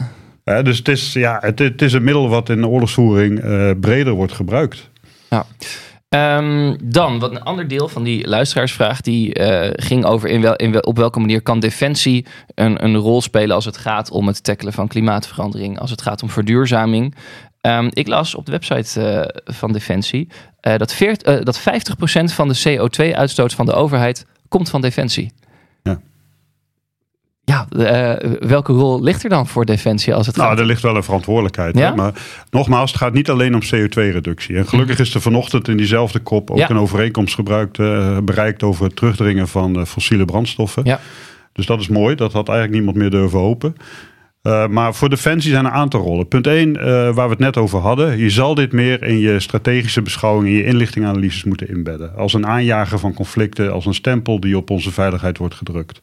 Dus 0.45 0.77
het 0.77 0.87
is, 0.87 1.13
ja, 1.13 1.37
het, 1.41 1.59
het 1.59 1.81
is 1.81 1.93
een 1.93 2.03
middel 2.03 2.29
wat 2.29 2.49
in 2.49 2.61
de 2.61 2.67
oorlogsvoering 2.67 3.39
eh, 3.39 3.71
breder 3.79 4.13
wordt 4.13 4.33
gebruikt. 4.33 4.89
Ehm, 6.09 6.75
dan, 6.83 7.19
wat 7.19 7.31
een 7.31 7.43
ander 7.43 7.67
deel 7.67 7.87
van 7.87 8.03
die 8.03 8.27
luisteraarsvraag... 8.27 9.01
die 9.01 9.33
eh, 9.33 9.71
ging 9.75 10.05
over 10.05 10.29
in 10.29 10.71
wel, 10.71 10.81
op 10.81 10.97
welke 10.97 11.19
manier 11.19 11.41
kan 11.41 11.59
defensie 11.59 12.25
een, 12.55 12.83
een 12.83 12.95
rol 12.95 13.21
spelen... 13.21 13.55
als 13.55 13.65
het 13.65 13.77
gaat 13.77 14.11
om 14.11 14.27
het 14.27 14.43
tackelen 14.43 14.73
van 14.73 14.87
klimaatverandering... 14.87 15.79
als 15.79 15.91
het 15.91 16.01
gaat 16.01 16.23
om 16.23 16.29
verduurzaming. 16.29 17.15
Ehm, 17.61 17.89
ik 17.89 18.07
las 18.07 18.35
op 18.35 18.45
de 18.45 18.51
website 18.51 19.01
eh, 19.01 19.53
van 19.55 19.71
Defensie... 19.71 20.27
dat, 20.59 20.93
veert, 20.93 21.23
dat 21.23 21.59
50% 21.59 21.63
van 22.23 22.47
de 22.47 22.59
CO2-uitstoot 22.67 23.53
van 23.53 23.65
de 23.65 23.73
overheid 23.73 24.25
komt 24.47 24.69
van 24.69 24.81
Defensie. 24.81 25.31
Ja. 27.45 27.67
Eh, 27.69 28.31
welke 28.39 28.73
rol 28.73 29.01
ligt 29.03 29.23
er 29.23 29.29
dan 29.29 29.47
voor 29.47 29.65
Defensie 29.65 30.13
als 30.13 30.27
het 30.27 30.35
Nou, 30.35 30.49
gaat? 30.49 30.59
er 30.59 30.65
ligt 30.65 30.81
wel 30.81 30.95
een 30.95 31.03
verantwoordelijkheid. 31.03 31.77
Ja? 31.77 31.89
Hè? 31.89 31.95
Maar 31.95 32.13
nogmaals, 32.49 32.91
het 32.91 32.99
gaat 32.99 33.13
niet 33.13 33.29
alleen 33.29 33.53
om 33.55 33.61
CO2-reductie. 33.61 34.57
En 34.57 34.67
gelukkig 34.67 34.99
is 34.99 35.13
er 35.13 35.21
vanochtend 35.21 35.67
in 35.67 35.77
diezelfde 35.77 36.19
kop 36.19 36.51
ook 36.51 36.57
Ja. 36.57 36.69
een 36.69 36.77
overeenkomst 36.79 37.35
gebruikt, 37.35 37.79
eh, 37.79 38.17
bereikt 38.23 38.63
over 38.63 38.85
het 38.85 38.95
terugdringen 38.95 39.47
van 39.47 39.75
eh, 39.79 39.85
fossiele 39.85 40.25
brandstoffen. 40.25 40.83
Ja. 40.85 40.99
Dus 41.53 41.65
dat 41.65 41.79
is 41.79 41.87
mooi. 41.87 42.15
Dat 42.15 42.33
had 42.33 42.47
eigenlijk 42.47 42.77
niemand 42.77 42.97
meer 42.97 43.09
durven 43.09 43.39
hopen. 43.39 43.75
Maar 44.69 44.93
voor 44.95 45.09
Defensie 45.09 45.51
zijn 45.51 45.65
er 45.65 45.71
een 45.71 45.77
aantal 45.77 46.01
rollen. 46.01 46.27
Punt 46.27 46.47
1, 46.47 46.73
waar 47.13 47.13
we 47.25 47.29
het 47.29 47.39
net 47.39 47.57
over 47.57 47.79
hadden. 47.79 48.17
Je 48.17 48.29
zal 48.29 48.55
dit 48.55 48.71
meer 48.71 49.03
in 49.03 49.19
je 49.19 49.39
strategische 49.39 50.01
beschouwing, 50.01 50.47
in 50.47 50.53
je 50.53 50.65
inlichtinganalyses 50.65 51.43
moeten 51.43 51.69
inbedden. 51.69 52.15
Als 52.15 52.33
een 52.33 52.47
aanjager 52.47 52.99
van 52.99 53.13
conflicten, 53.13 53.71
als 53.73 53.85
een 53.85 53.93
stempel 53.93 54.39
die 54.39 54.57
op 54.57 54.69
onze 54.69 54.91
veiligheid 54.91 55.37
wordt 55.37 55.55
gedrukt. 55.55 56.01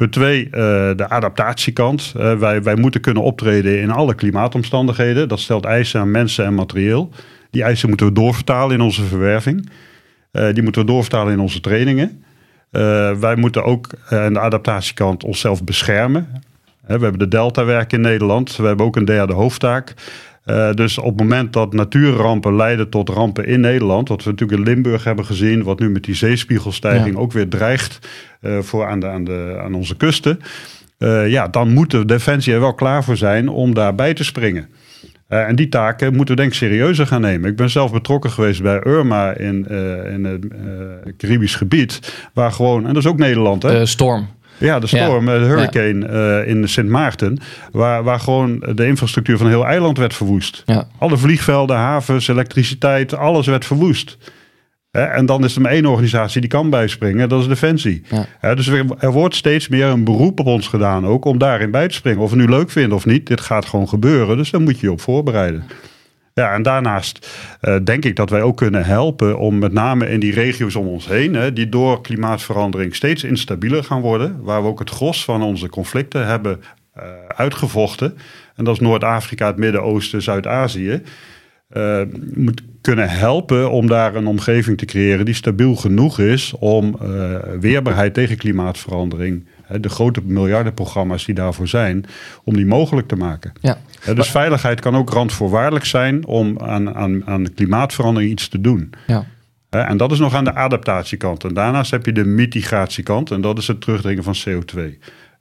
Punt 0.00 0.12
2, 0.12 0.48
de 0.96 1.08
adaptatiekant. 1.08 2.14
Eh, 2.16 2.38
wij, 2.38 2.62
wij 2.62 2.76
moeten 2.76 3.00
kunnen 3.00 3.22
optreden 3.22 3.80
in 3.80 3.90
alle 3.90 4.14
klimaatomstandigheden. 4.14 5.28
Dat 5.28 5.40
stelt 5.40 5.64
eisen 5.64 6.00
aan 6.00 6.10
mensen 6.10 6.44
en 6.44 6.54
materieel. 6.54 7.10
Die 7.50 7.62
eisen 7.62 7.88
moeten 7.88 8.06
we 8.06 8.12
doorvertalen 8.12 8.74
in 8.74 8.80
onze 8.80 9.04
verwerving. 9.04 9.70
Eh, 10.32 10.52
die 10.52 10.62
moeten 10.62 10.80
we 10.80 10.86
doorvertalen 10.86 11.32
in 11.32 11.40
onze 11.40 11.60
trainingen. 11.60 12.24
Eh, 12.70 13.12
wij 13.12 13.36
moeten 13.36 13.64
ook 13.64 13.86
eh, 14.08 14.24
aan 14.24 14.32
de 14.32 14.40
adaptatiekant 14.40 15.24
onszelf 15.24 15.64
beschermen. 15.64 16.42
We 16.86 16.92
hebben 16.92 17.18
de 17.18 17.28
Delta-werk 17.28 17.92
in 17.92 18.00
Nederland. 18.00 18.56
We 18.56 18.66
hebben 18.66 18.86
ook 18.86 18.96
een 18.96 19.04
derde 19.04 19.32
hoofdtaak. 19.32 19.94
Eh, 20.44 20.72
dus 20.72 20.98
op 20.98 21.04
het 21.04 21.16
moment 21.16 21.52
dat 21.52 21.72
natuurrampen 21.72 22.56
leiden 22.56 22.88
tot 22.88 23.08
rampen 23.08 23.46
in 23.46 23.60
Nederland, 23.60 24.08
wat 24.08 24.24
we 24.24 24.30
natuurlijk 24.30 24.58
in 24.58 24.64
Limburg 24.64 25.04
hebben 25.04 25.24
gezien, 25.24 25.62
wat 25.62 25.78
nu 25.78 25.90
met 25.90 26.04
die 26.04 26.14
zeespiegelstijging 26.14 27.16
ook 27.16 27.32
weer 27.32 27.48
dreigt 27.48 28.08
eh, 28.40 28.58
voor 28.58 28.86
aan, 28.86 29.00
de, 29.00 29.06
aan, 29.06 29.24
de, 29.24 29.60
aan 29.62 29.74
onze 29.74 29.96
kusten, 29.96 30.40
eh, 30.98 31.28
ja, 31.28 31.48
dan 31.48 31.72
moet 31.72 31.90
de 31.90 32.04
Defensie 32.04 32.52
er 32.52 32.60
wel 32.60 32.74
klaar 32.74 33.04
voor 33.04 33.16
zijn 33.16 33.48
om 33.48 33.74
daarbij 33.74 34.14
te 34.14 34.24
springen. 34.24 34.68
En 35.28 35.56
die 35.56 35.68
taken 35.68 36.14
moeten 36.16 36.34
we 36.34 36.40
denk 36.40 36.52
ik 36.52 36.58
serieuzer 36.58 37.06
gaan 37.06 37.20
nemen. 37.20 37.50
Ik 37.50 37.56
ben 37.56 37.70
zelf 37.70 37.92
betrokken 37.92 38.30
geweest 38.30 38.62
bij 38.62 38.80
Irma 38.82 39.32
in, 39.32 39.68
in 40.12 40.24
het 40.24 40.46
Caribisch 41.16 41.54
gebied, 41.54 42.28
waar 42.34 42.52
gewoon, 42.52 42.86
en 42.86 42.94
dat 42.94 43.02
is 43.02 43.08
ook 43.08 43.18
Nederland, 43.18 43.62
hè? 43.62 43.86
Storm. 43.86 44.28
Ja, 44.60 44.78
de 44.78 44.86
storm, 44.86 45.26
Ja. 45.28 45.38
de 45.38 45.44
hurricane 45.44 46.06
eh, 46.06 46.48
in 46.50 46.68
Sint 46.68 46.88
Maarten, 46.88 47.38
waar, 47.72 48.02
waar 48.02 48.20
gewoon 48.20 48.62
de 48.74 48.86
infrastructuur 48.86 49.36
van 49.36 49.46
een 49.46 49.52
heel 49.52 49.66
eiland 49.66 49.98
werd 49.98 50.14
verwoest. 50.14 50.62
Ja. 50.66 50.86
Alle 50.98 51.16
vliegvelden, 51.16 51.76
havens, 51.76 52.28
elektriciteit, 52.28 53.14
alles 53.14 53.46
werd 53.46 53.64
verwoest. 53.64 54.18
En 54.90 55.26
dan 55.26 55.44
is 55.44 55.54
er 55.54 55.60
maar 55.60 55.70
één 55.72 55.86
organisatie 55.86 56.40
die 56.40 56.50
kan 56.50 56.70
bijspringen, 56.70 57.28
dat 57.28 57.40
is 57.40 57.46
Defensie. 57.48 58.02
Ja. 58.40 58.54
Dus 58.54 58.66
er, 58.66 58.84
er 58.98 59.12
wordt 59.12 59.34
steeds 59.34 59.68
meer 59.68 59.86
een 59.86 60.04
beroep 60.04 60.40
op 60.40 60.46
ons 60.46 60.68
gedaan 60.68 61.06
ook 61.06 61.24
om 61.24 61.38
daarin 61.38 61.70
bij 61.70 61.88
te 61.88 61.94
springen. 61.94 62.20
Of 62.20 62.30
we 62.30 62.36
nu 62.36 62.48
leuk 62.48 62.70
vinden 62.70 62.96
of 62.96 63.06
niet, 63.06 63.26
dit 63.26 63.40
gaat 63.40 63.66
gewoon 63.66 63.88
gebeuren, 63.88 64.36
dus 64.36 64.50
daar 64.50 64.60
moet 64.60 64.80
je 64.80 64.86
je 64.86 64.92
op 64.92 65.00
voorbereiden. 65.00 65.64
Ja, 66.40 66.52
en 66.54 66.62
daarnaast 66.62 67.28
eh, 67.60 67.76
denk 67.84 68.04
ik 68.04 68.16
dat 68.16 68.30
wij 68.30 68.42
ook 68.42 68.56
kunnen 68.56 68.84
helpen 68.84 69.38
om 69.38 69.58
met 69.58 69.72
name 69.72 70.08
in 70.08 70.20
die 70.20 70.32
regio's 70.32 70.74
om 70.74 70.86
ons 70.86 71.08
heen, 71.08 71.34
hè, 71.34 71.52
die 71.52 71.68
door 71.68 72.00
klimaatverandering 72.00 72.94
steeds 72.94 73.24
instabieler 73.24 73.84
gaan 73.84 74.00
worden, 74.00 74.42
waar 74.42 74.62
we 74.62 74.68
ook 74.68 74.78
het 74.78 74.90
gros 74.90 75.24
van 75.24 75.42
onze 75.42 75.68
conflicten 75.68 76.26
hebben 76.26 76.60
eh, 76.94 77.04
uitgevochten. 77.36 78.16
En 78.56 78.64
dat 78.64 78.74
is 78.74 78.80
Noord-Afrika, 78.80 79.46
het 79.46 79.56
Midden-Oosten, 79.56 80.22
Zuid-Azië. 80.22 81.02
eh, 81.68 82.00
moet 82.34 82.62
kunnen 82.80 83.08
helpen 83.08 83.70
om 83.70 83.86
daar 83.86 84.14
een 84.14 84.26
omgeving 84.26 84.78
te 84.78 84.84
creëren 84.84 85.24
die 85.24 85.34
stabiel 85.34 85.74
genoeg 85.74 86.18
is 86.18 86.52
om 86.58 86.98
weerbaarheid 87.60 88.14
tegen 88.14 88.36
klimaatverandering, 88.36 89.46
de 89.80 89.88
grote 89.88 90.20
miljardenprogramma's 90.24 91.24
die 91.24 91.34
daarvoor 91.34 91.68
zijn, 91.68 92.04
om 92.44 92.56
die 92.56 92.66
mogelijk 92.66 93.08
te 93.08 93.16
maken. 93.16 93.52
Ja. 93.60 93.78
Dus 94.14 94.30
veiligheid 94.30 94.80
kan 94.80 94.96
ook 94.96 95.10
randvoorwaardelijk 95.10 95.84
zijn 95.84 96.26
om 96.26 96.58
aan, 96.58 96.94
aan, 96.94 97.26
aan 97.26 97.54
klimaatverandering 97.54 98.32
iets 98.32 98.48
te 98.48 98.60
doen. 98.60 98.92
Ja. 99.06 99.26
En 99.70 99.96
dat 99.96 100.12
is 100.12 100.18
nog 100.18 100.34
aan 100.34 100.44
de 100.44 100.54
adaptatiekant. 100.54 101.44
En 101.44 101.54
daarnaast 101.54 101.90
heb 101.90 102.06
je 102.06 102.12
de 102.12 102.24
mitigatiekant 102.24 103.30
en 103.30 103.40
dat 103.40 103.58
is 103.58 103.66
het 103.66 103.80
terugdringen 103.80 104.22
van 104.22 104.36
CO2. 104.48 104.80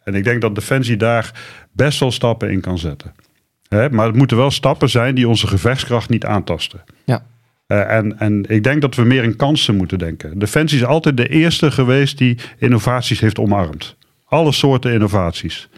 En 0.03 0.15
ik 0.15 0.23
denk 0.23 0.41
dat 0.41 0.55
Defensie 0.55 0.97
daar 0.97 1.32
best 1.71 1.99
wel 1.99 2.11
stappen 2.11 2.51
in 2.51 2.61
kan 2.61 2.77
zetten. 2.77 3.13
Maar 3.69 4.05
het 4.05 4.15
moeten 4.15 4.38
wel 4.38 4.51
stappen 4.51 4.89
zijn 4.89 5.15
die 5.15 5.27
onze 5.27 5.47
gevechtskracht 5.47 6.09
niet 6.09 6.25
aantasten. 6.25 6.84
Ja. 7.05 7.25
Eh, 7.67 7.95
en, 7.95 8.19
en 8.19 8.45
ik 8.47 8.63
denk 8.63 8.82
dat 8.82 8.95
we 8.95 9.03
meer 9.03 9.23
in 9.23 9.36
kansen 9.36 9.75
moeten 9.75 9.97
denken. 9.97 10.39
Defensie 10.39 10.77
is 10.77 10.86
altijd 10.86 11.17
de 11.17 11.27
eerste 11.27 11.71
geweest 11.71 12.17
die 12.17 12.38
innovaties 12.57 13.19
heeft 13.19 13.39
omarmd. 13.39 13.95
Alle 14.30 14.51
soorten 14.51 14.93
innovaties. 14.93 15.69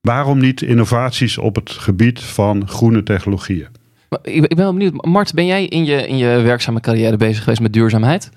Waarom 0.00 0.38
niet 0.38 0.62
innovaties 0.62 1.38
op 1.38 1.54
het 1.54 1.70
gebied 1.70 2.20
van 2.20 2.68
groene 2.68 3.02
technologieën? 3.02 3.66
Maar 4.08 4.18
Ik 4.22 4.42
ik 4.42 4.48
ben 4.48 4.56
wel 4.56 4.72
benieuwd, 4.72 5.04
Mart, 5.04 5.34
ben 5.34 5.46
jij 5.46 5.66
in 5.66 5.84
je, 5.84 6.06
in 6.08 6.16
je 6.16 6.40
werkzame 6.40 6.80
carrière 6.80 7.16
bezig 7.16 7.42
geweest 7.42 7.60
met 7.60 7.72
duurzaamheid? 7.72 8.30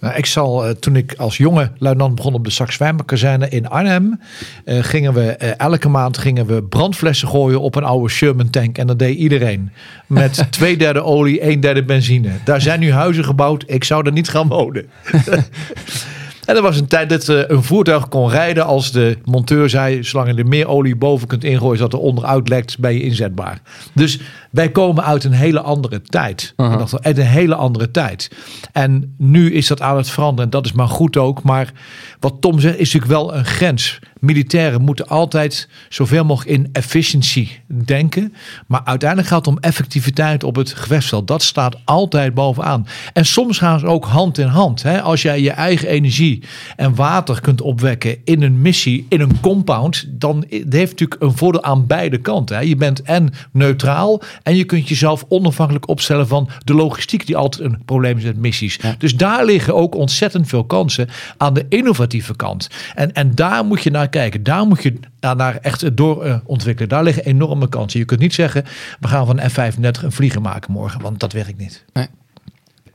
Nou, 0.00 0.14
ik 0.14 0.26
zal, 0.26 0.66
eh, 0.66 0.70
toen 0.70 0.96
ik 0.96 1.14
als 1.16 1.36
jonge 1.36 1.70
luitenant 1.78 2.14
begon 2.14 2.34
op 2.34 2.44
de 2.44 2.50
Sax-Wijnberg-kazerne 2.50 3.48
in 3.48 3.68
Arnhem, 3.68 4.20
eh, 4.64 4.78
gingen 4.82 5.14
we 5.14 5.30
eh, 5.30 5.50
elke 5.56 5.88
maand 5.88 6.18
gingen 6.18 6.46
we 6.46 6.62
brandflessen 6.62 7.28
gooien 7.28 7.60
op 7.60 7.74
een 7.74 7.84
oude 7.84 8.08
Sherman 8.08 8.50
tank. 8.50 8.78
En 8.78 8.86
dat 8.86 8.98
deed 8.98 9.16
iedereen. 9.16 9.70
Met 10.06 10.46
twee 10.52 10.76
derde 10.76 11.02
olie, 11.02 11.50
een 11.50 11.60
derde 11.60 11.84
benzine. 11.84 12.30
Daar 12.44 12.60
zijn 12.60 12.80
nu 12.80 12.92
huizen 12.92 13.24
gebouwd. 13.24 13.64
Ik 13.66 13.84
zou 13.84 14.06
er 14.06 14.12
niet 14.12 14.28
gaan 14.28 14.48
wonen. 14.48 14.86
En 16.46 16.56
er 16.56 16.62
was 16.62 16.78
een 16.80 16.86
tijd 16.86 17.08
dat 17.08 17.28
eh, 17.28 17.40
een 17.46 17.62
voertuig 17.62 18.08
kon 18.08 18.28
rijden 18.30 18.64
als 18.66 18.92
de 18.92 19.18
monteur 19.24 19.68
zei: 19.70 20.04
zolang 20.04 20.30
je 20.30 20.34
er 20.36 20.46
meer 20.48 20.68
olie 20.68 20.96
boven 20.96 21.28
kunt 21.28 21.44
ingooien, 21.44 21.78
zodat 21.78 21.92
er 21.92 21.98
onderuit 22.06 22.48
lekt, 22.48 22.78
ben 22.78 22.92
je 22.94 23.02
inzetbaar. 23.02 23.60
Dus 23.94 24.20
wij 24.50 24.70
komen 24.70 25.04
uit 25.04 25.24
een 25.24 25.32
hele 25.32 25.60
andere 25.60 26.02
tijd. 26.02 26.52
Aha. 26.56 26.76
Dat- 26.76 27.02
Uit 27.04 27.18
een 27.18 27.24
hele 27.24 27.54
andere 27.54 27.90
tijd. 27.90 28.30
En 28.72 29.14
nu 29.18 29.52
is 29.52 29.66
dat 29.66 29.80
aan 29.82 29.96
het 29.96 30.10
veranderen. 30.10 30.44
En 30.44 30.50
dat 30.50 30.64
is 30.66 30.72
maar 30.72 30.88
goed 30.88 31.16
ook. 31.16 31.42
Maar 31.42 31.72
wat 32.20 32.34
Tom 32.40 32.60
zegt, 32.60 32.78
is 32.78 32.92
natuurlijk 32.92 33.20
wel 33.20 33.34
een 33.34 33.44
grens. 33.44 33.98
Militairen 34.20 34.82
moeten 34.82 35.08
altijd 35.08 35.68
zoveel 35.88 36.24
mogelijk 36.24 36.58
in 36.58 36.68
efficiency 36.72 37.48
denken. 37.66 38.34
Maar 38.66 38.80
uiteindelijk 38.84 39.28
gaat 39.28 39.46
het 39.46 39.54
om 39.54 39.58
effectiviteit 39.60 40.44
op 40.44 40.56
het 40.56 40.72
gevechtsveld. 40.72 41.28
Dat 41.28 41.42
staat 41.42 41.76
altijd 41.84 42.34
bovenaan. 42.34 42.86
En 43.12 43.26
soms 43.26 43.58
gaan 43.58 43.78
ze 43.78 43.86
ook 43.86 44.04
hand 44.04 44.38
in 44.38 44.46
hand. 44.46 44.82
Hè? 44.82 45.02
Als 45.02 45.22
jij 45.22 45.40
je 45.40 45.50
eigen 45.50 45.88
energie 45.88 46.42
en 46.76 46.94
water 46.94 47.40
kunt 47.40 47.60
opwekken 47.60 48.16
in 48.24 48.42
een 48.42 48.62
missie, 48.62 49.06
in 49.08 49.20
een 49.20 49.40
compound, 49.40 50.04
dan 50.08 50.44
heeft 50.48 50.90
natuurlijk 50.90 51.22
een 51.22 51.36
voordeel 51.36 51.62
aan 51.62 51.86
beide 51.86 52.18
kanten. 52.18 52.56
Hè? 52.56 52.62
Je 52.62 52.76
bent 52.76 53.02
en 53.02 53.32
neutraal 53.52 54.22
en 54.42 54.56
je 54.56 54.64
kunt 54.64 54.88
jezelf 54.88 55.24
onafhankelijk 55.28 55.88
opstellen 55.88 56.28
van 56.28 56.48
de 56.64 56.74
logistiek, 56.74 57.26
die 57.26 57.36
altijd 57.36 57.64
een 57.64 57.84
probleem 57.84 58.16
is 58.16 58.24
met 58.24 58.36
missies. 58.36 58.78
Dus 58.98 59.16
daar 59.16 59.44
liggen 59.44 59.74
ook 59.74 59.94
ontzettend 59.94 60.48
veel 60.48 60.64
kansen 60.64 61.08
aan 61.36 61.54
de 61.54 61.66
innovatieve 61.68 62.36
kant. 62.36 62.68
En, 62.94 63.12
en 63.12 63.34
daar 63.34 63.64
moet 63.64 63.82
je 63.82 63.90
naar 63.90 64.05
kijken. 64.08 64.42
Daar 64.42 64.66
moet 64.66 64.82
je 64.82 64.98
naar, 65.20 65.56
echt 65.56 65.96
door 65.96 66.42
ontwikkelen. 66.44 66.88
Daar 66.88 67.02
liggen 67.02 67.24
enorme 67.24 67.68
kansen. 67.68 68.00
Je 68.00 68.06
kunt 68.06 68.20
niet 68.20 68.34
zeggen, 68.34 68.64
we 69.00 69.08
gaan 69.08 69.26
van 69.26 69.40
F-35 69.50 70.02
een 70.02 70.12
vlieger 70.12 70.40
maken 70.40 70.72
morgen, 70.72 71.00
want 71.00 71.20
dat 71.20 71.32
werkt 71.32 71.58
niet. 71.58 71.84
En, 71.92 72.08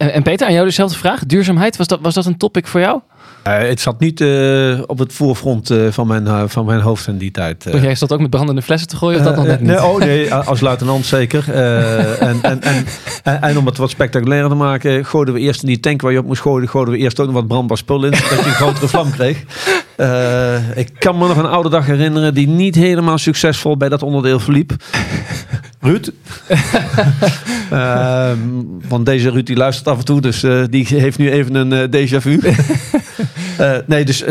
en 0.09 0.23
Peter, 0.23 0.47
aan 0.47 0.53
jou 0.53 0.65
dezelfde 0.65 0.97
vraag. 0.97 1.25
Duurzaamheid, 1.25 1.77
was 1.77 1.87
dat, 1.87 1.99
was 2.01 2.13
dat 2.13 2.25
een 2.25 2.37
topic 2.37 2.67
voor 2.67 2.79
jou? 2.79 3.01
Eh, 3.43 3.57
het 3.57 3.79
zat 3.79 3.99
niet 3.99 4.21
eh, 4.21 4.79
op 4.85 4.99
het 4.99 5.13
voorfront 5.13 5.69
eh, 5.69 5.87
van, 5.89 6.07
mijn, 6.07 6.49
van 6.49 6.65
mijn 6.65 6.79
hoofd 6.79 7.07
in 7.07 7.17
die 7.17 7.31
tijd. 7.31 7.63
Want 7.63 7.83
jij 7.83 7.95
zat 7.95 8.11
ook 8.11 8.19
met 8.19 8.29
brandende 8.29 8.61
flessen 8.61 8.89
te 8.89 8.95
gooien 8.97 9.19
of 9.19 9.25
dat 9.25 9.35
nog 9.35 9.45
net 9.45 9.59
niet? 9.59 9.69
nee, 9.69 9.83
oh 9.83 9.99
nee, 9.99 10.33
als 10.51 10.59
luitenant 10.59 11.05
zeker. 11.05 11.43
En, 12.21 12.39
en, 12.41 12.61
en, 12.61 12.85
en, 13.41 13.57
om 13.57 13.65
het 13.65 13.77
wat 13.77 13.89
spectaculairder 13.89 14.49
te 14.49 14.55
maken, 14.55 15.05
gooiden 15.05 15.33
we 15.33 15.39
eerst 15.39 15.61
in 15.61 15.67
die 15.67 15.79
tank 15.79 16.01
waar 16.01 16.11
je 16.11 16.17
op 16.17 16.25
moest 16.25 16.41
gooien, 16.41 16.69
gooiden 16.69 16.93
we 16.93 16.99
eerst 16.99 17.19
ook 17.19 17.25
nog 17.25 17.35
wat 17.35 17.47
brandbaar 17.47 17.77
spul 17.77 18.05
in, 18.05 18.15
zodat 18.15 18.39
je 18.39 18.45
een 18.45 18.51
grotere 18.51 18.87
vlam 18.87 19.11
kreeg. 19.11 19.43
Ik 20.75 20.89
kan 20.99 21.17
me 21.17 21.27
nog 21.27 21.37
een 21.37 21.45
oude 21.45 21.69
dag 21.69 21.85
herinneren 21.85 22.33
die 22.33 22.47
niet 22.47 22.75
helemaal 22.75 23.17
succesvol 23.17 23.77
bij 23.77 23.89
dat 23.89 24.03
onderdeel 24.03 24.39
verliep. 24.39 24.73
Ruud. 25.81 26.11
Ehm, 27.71 28.39
want 28.87 29.05
deze 29.05 29.29
Ruud 29.29 29.45
die 29.45 29.55
luistert 29.55 29.87
af 29.87 29.97
en 29.97 30.05
toe, 30.05 30.21
dus 30.21 30.43
eh, 30.43 30.63
die 30.69 30.85
heeft 30.87 31.17
nu 31.17 31.31
even 31.31 31.55
een 31.55 31.73
eh, 31.73 32.07
déjà 32.07 32.17
vu. 32.21 32.39
Eh, 33.57 33.77
nee, 33.85 34.05
dus 34.05 34.25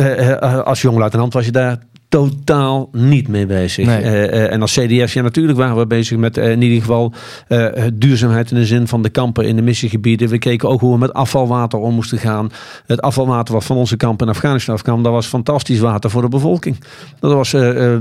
als 0.64 0.80
jong 0.80 0.98
luitenant 0.98 1.32
was 1.32 1.44
je 1.44 1.52
daar 1.52 1.78
totaal 2.10 2.88
niet 2.92 3.28
mee 3.28 3.46
bezig. 3.46 3.86
Nee. 3.86 4.00
Eh, 4.02 4.24
eh, 4.24 4.52
en 4.52 4.60
als 4.60 4.72
CDS, 4.78 5.12
ja 5.12 5.22
natuurlijk 5.22 5.58
waren 5.58 5.76
we 5.76 5.86
bezig 5.86 6.18
met 6.18 6.36
eh, 6.36 6.50
in 6.50 6.62
ieder 6.62 6.80
geval 6.80 7.12
eh, 7.48 7.66
duurzaamheid 7.94 8.50
in 8.50 8.56
de 8.56 8.66
zin 8.66 8.88
van 8.88 9.02
de 9.02 9.08
kampen 9.08 9.46
in 9.46 9.56
de 9.56 9.62
missiegebieden. 9.62 10.28
We 10.28 10.38
keken 10.38 10.68
ook 10.68 10.80
hoe 10.80 10.92
we 10.92 10.98
met 10.98 11.12
afvalwater 11.12 11.78
om 11.78 11.94
moesten 11.94 12.18
gaan. 12.18 12.50
Het 12.86 13.00
afvalwater 13.02 13.54
wat 13.54 13.64
van 13.64 13.76
onze 13.76 13.96
kampen 13.96 14.26
in 14.26 14.32
Afghanistan 14.32 14.74
afkwam, 14.74 15.02
dat 15.02 15.12
was 15.12 15.26
fantastisch 15.26 15.78
water 15.78 16.10
voor 16.10 16.22
de 16.22 16.28
bevolking. 16.28 16.76
Dat 17.20 17.32
was 17.32 17.52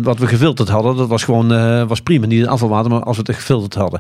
wat 0.02 0.20
we 0.20 0.28
gefilterd 0.28 0.70
hadden. 0.70 0.96
Dat 0.96 1.08
was 1.08 1.24
gewoon 1.24 1.54
eh, 1.54 1.84
was 1.88 2.02
prima. 2.02 2.26
Niet 2.26 2.40
het 2.42 2.50
afvalwater, 2.50 2.92
maar 2.92 3.04
als 3.04 3.18
we 3.18 3.24
het 3.26 3.36
gefilterd 3.36 3.74
hadden. 3.76 4.00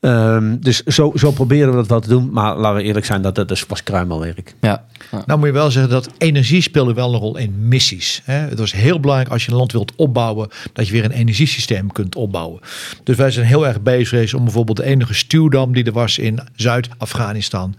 Ehm, 0.00 0.56
dus 0.60 0.82
zo, 0.82 1.12
zo 1.14 1.30
proberen 1.30 1.70
we 1.70 1.76
dat 1.76 1.86
wel 1.86 2.00
te 2.00 2.08
doen. 2.08 2.28
Maar 2.32 2.56
laten 2.56 2.76
we 2.76 2.82
eerlijk 2.82 3.06
zijn, 3.06 3.22
dat, 3.22 3.34
dat 3.34 3.50
is- 3.50 3.66
was 3.68 3.82
kruimelwerk. 3.82 4.54
Ja. 4.60 4.84
Nou 5.26 5.38
moet 5.38 5.48
je 5.48 5.54
wel 5.54 5.70
zeggen 5.70 5.92
dat 5.92 6.08
energie 6.18 6.60
speelde 6.62 6.94
wel 6.94 7.12
een 7.14 7.20
rol 7.20 7.36
in 7.36 7.54
missies. 7.68 8.22
Hè. 8.24 8.34
Het 8.34 8.58
was 8.58 8.72
heel 8.72 9.00
belangrijk 9.00 9.30
als 9.32 9.43
je 9.44 9.50
een 9.50 9.56
land 9.56 9.72
wilt 9.72 9.92
opbouwen, 9.96 10.48
dat 10.72 10.86
je 10.86 10.92
weer 10.92 11.04
een 11.04 11.10
energiesysteem 11.10 11.92
kunt 11.92 12.14
opbouwen. 12.14 12.60
Dus 13.04 13.16
wij 13.16 13.30
zijn 13.30 13.46
heel 13.46 13.66
erg 13.66 13.82
bezig 13.82 14.34
om 14.34 14.44
bijvoorbeeld 14.44 14.76
de 14.76 14.84
enige 14.84 15.14
stuwdam 15.14 15.72
die 15.72 15.84
er 15.84 15.92
was 15.92 16.18
in 16.18 16.40
Zuid-Afghanistan, 16.56 17.74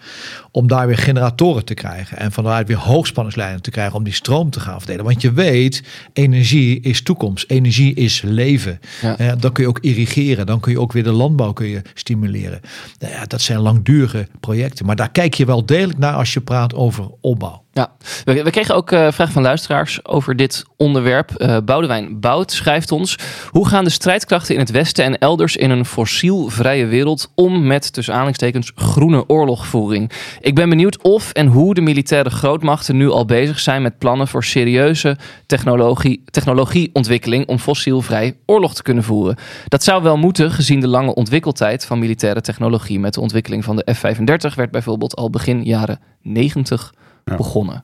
om 0.51 0.67
daar 0.67 0.87
weer 0.87 0.97
generatoren 0.97 1.65
te 1.65 1.73
krijgen 1.73 2.17
en 2.17 2.31
van 2.31 2.43
daaruit 2.43 2.67
weer 2.67 2.77
hoogspanningslijnen 2.77 3.61
te 3.61 3.71
krijgen 3.71 3.95
om 3.95 4.03
die 4.03 4.13
stroom 4.13 4.49
te 4.49 4.59
gaan 4.59 4.77
verdelen. 4.77 5.05
Want 5.05 5.21
je 5.21 5.31
weet, 5.31 5.83
energie 6.13 6.79
is 6.79 7.01
toekomst, 7.01 7.45
energie 7.47 7.93
is 7.93 8.21
leven. 8.21 8.79
Ja. 9.01 9.17
Eh, 9.17 9.31
dan 9.39 9.51
kun 9.51 9.63
je 9.63 9.69
ook 9.69 9.79
irrigeren, 9.79 10.45
dan 10.45 10.59
kun 10.59 10.71
je 10.71 10.79
ook 10.79 10.93
weer 10.93 11.03
de 11.03 11.11
landbouw 11.11 11.53
kun 11.53 11.67
je 11.67 11.81
stimuleren. 11.93 12.59
Nou 12.99 13.13
ja, 13.13 13.25
dat 13.25 13.41
zijn 13.41 13.59
langdurige 13.59 14.27
projecten, 14.39 14.85
maar 14.85 14.95
daar 14.95 15.11
kijk 15.11 15.33
je 15.33 15.45
wel 15.45 15.65
degelijk 15.65 15.99
naar 15.99 16.13
als 16.13 16.33
je 16.33 16.41
praat 16.41 16.73
over 16.73 17.09
opbouw. 17.21 17.64
Ja, 17.77 17.91
we, 18.23 18.49
kregen 18.51 18.75
ook 18.75 18.91
eh 18.91 19.11
vragen 19.11 19.33
van 19.33 19.41
luisteraars 19.41 20.05
over 20.05 20.35
dit 20.35 20.63
onderwerp. 20.77 21.31
Eh 21.31 21.57
Boudewijn 21.65 22.19
Bout 22.19 22.51
schrijft 22.51 22.91
ons: 22.91 23.17
Hoe 23.49 23.67
gaan 23.67 23.83
de 23.83 23.89
strijdkrachten 23.89 24.53
in 24.53 24.59
het 24.59 24.71
Westen 24.71 25.05
en 25.05 25.17
elders 25.17 25.55
in 25.55 25.69
een 25.69 25.85
fossielvrije 25.85 26.85
wereld 26.85 27.31
om 27.33 27.67
met 27.67 27.93
tussen 27.93 28.13
aanhalingstekens 28.13 28.71
groene 28.75 29.29
oorlogvoering? 29.29 30.11
Ik 30.39 30.55
ben 30.55 30.69
benieuwd 30.69 31.01
of 31.01 31.31
en 31.31 31.47
hoe 31.47 31.73
de 31.73 31.81
militaire 31.81 32.29
grootmachten 32.29 32.97
nu 32.97 33.09
al 33.09 33.25
bezig 33.25 33.59
zijn 33.59 33.81
met 33.81 33.97
plannen 33.97 34.27
voor 34.27 34.43
serieuze 34.43 35.17
technologie, 35.45 36.23
technologieontwikkeling 36.25 37.47
om 37.47 37.59
fossielvrij 37.59 38.37
oorlog 38.45 38.75
te 38.75 38.83
kunnen 38.83 39.03
voeren. 39.03 39.35
Dat 39.67 39.83
zou 39.83 40.03
wel 40.03 40.17
moeten, 40.17 40.51
gezien 40.51 40.79
de 40.79 40.87
lange 40.87 41.13
ontwikkeltijd 41.13 41.85
van 41.85 41.99
militaire 41.99 42.41
technologie. 42.41 42.99
Met 42.99 43.13
de 43.13 43.21
ontwikkeling 43.21 43.63
van 43.63 43.75
de 43.75 43.93
F-35 43.93 44.55
werd 44.55 44.71
bijvoorbeeld 44.71 45.15
al 45.15 45.29
begin 45.29 45.63
jaren 45.63 45.99
90 46.21 46.93
Ja. 47.25 47.35
begonnen. 47.35 47.83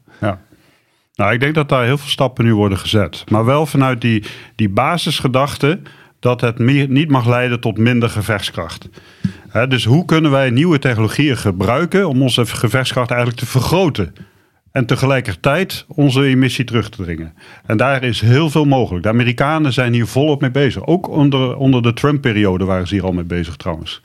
Nou, 1.16 1.34
ik 1.34 1.40
denk 1.40 1.56
dat 1.56 1.70
daar 1.70 1.84
heel 1.84 1.98
veel 1.98 2.10
stappen 2.10 2.46
nu 2.46 2.56
worden 2.56 2.78
gezet. 2.78 3.24
Maar 3.30 3.46
wel 3.46 3.66
vanuit 3.66 4.02
die, 4.02 4.24
die 4.56 4.70
basisgedachte 4.70 5.80
dat 6.20 6.42
het 6.42 6.60
meer, 6.60 6.90
niet 6.90 7.10
mag 7.10 7.28
leiden 7.28 7.60
tot 7.60 7.78
minder 7.78 8.10
gevechtskracht. 8.10 8.90
Dus 9.68 9.86
hoe 9.86 10.06
kunnen 10.06 10.32
wij 10.32 10.50
nieuwe 10.50 10.80
technologieën 10.80 11.38
gebruiken 11.38 12.08
om 12.08 12.22
onze 12.22 12.46
gevechtskracht 12.46 13.10
eigenlijk 13.10 13.40
te 13.40 13.48
vergroten? 13.48 14.14
En 14.72 14.86
tegelijkertijd 14.86 15.86
onze 15.88 16.24
emissie 16.24 16.66
terug 16.66 16.90
te 16.90 17.04
dringen. 17.04 17.34
En 17.66 17.78
daar 17.78 18.04
is 18.04 18.22
heel 18.22 18.50
veel 18.50 18.66
mogelijk. 18.66 19.04
De 19.04 19.10
Amerikanen 19.10 19.74
zijn 19.74 19.94
hier 19.94 20.08
volop 20.08 20.42
mee 20.42 20.52
bezig. 20.52 20.86
Ook 20.86 21.10
onder, 21.10 21.56
onder 21.56 21.82
de 21.82 21.94
Trump-periode 21.94 22.66
waren 22.66 22.88
ze 22.88 22.94
hier 22.94 23.04
al 23.04 23.12
mee 23.12 23.24
bezig 23.24 23.56
trouwens. 23.56 24.02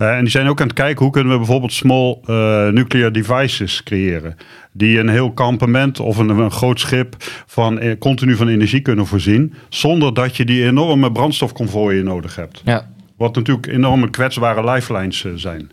Eh, 0.00 0.16
en 0.16 0.20
die 0.20 0.30
zijn 0.30 0.48
ook 0.48 0.60
aan 0.60 0.66
het 0.66 0.76
kijken 0.76 1.02
hoe 1.02 1.12
kunnen 1.12 1.32
we 1.32 1.38
bijvoorbeeld 1.38 1.72
small 1.72 2.18
eh, 2.24 2.68
nuclear 2.68 3.12
devices 3.12 3.82
creëren. 3.82 4.36
Die 4.72 4.98
een 4.98 5.08
heel 5.08 5.32
kampement 5.32 6.00
of 6.00 6.16
een, 6.16 6.28
een 6.28 6.50
groot 6.50 6.80
schip 6.80 7.16
van 7.46 7.78
eh, 7.78 7.98
continu 7.98 8.36
van 8.36 8.48
energie 8.48 8.80
kunnen 8.80 9.06
voorzien. 9.06 9.54
Zonder 9.68 10.14
dat 10.14 10.36
je 10.36 10.44
die 10.44 10.64
enorme 10.64 11.12
brandstofconvooien 11.12 12.04
nodig 12.04 12.36
hebt. 12.36 12.62
Ja, 12.64 12.88
Wat 13.16 13.34
natuurlijk 13.34 13.66
enorme 13.66 14.10
kwetsbare 14.10 14.70
lifelines 14.70 15.24
zijn. 15.34 15.70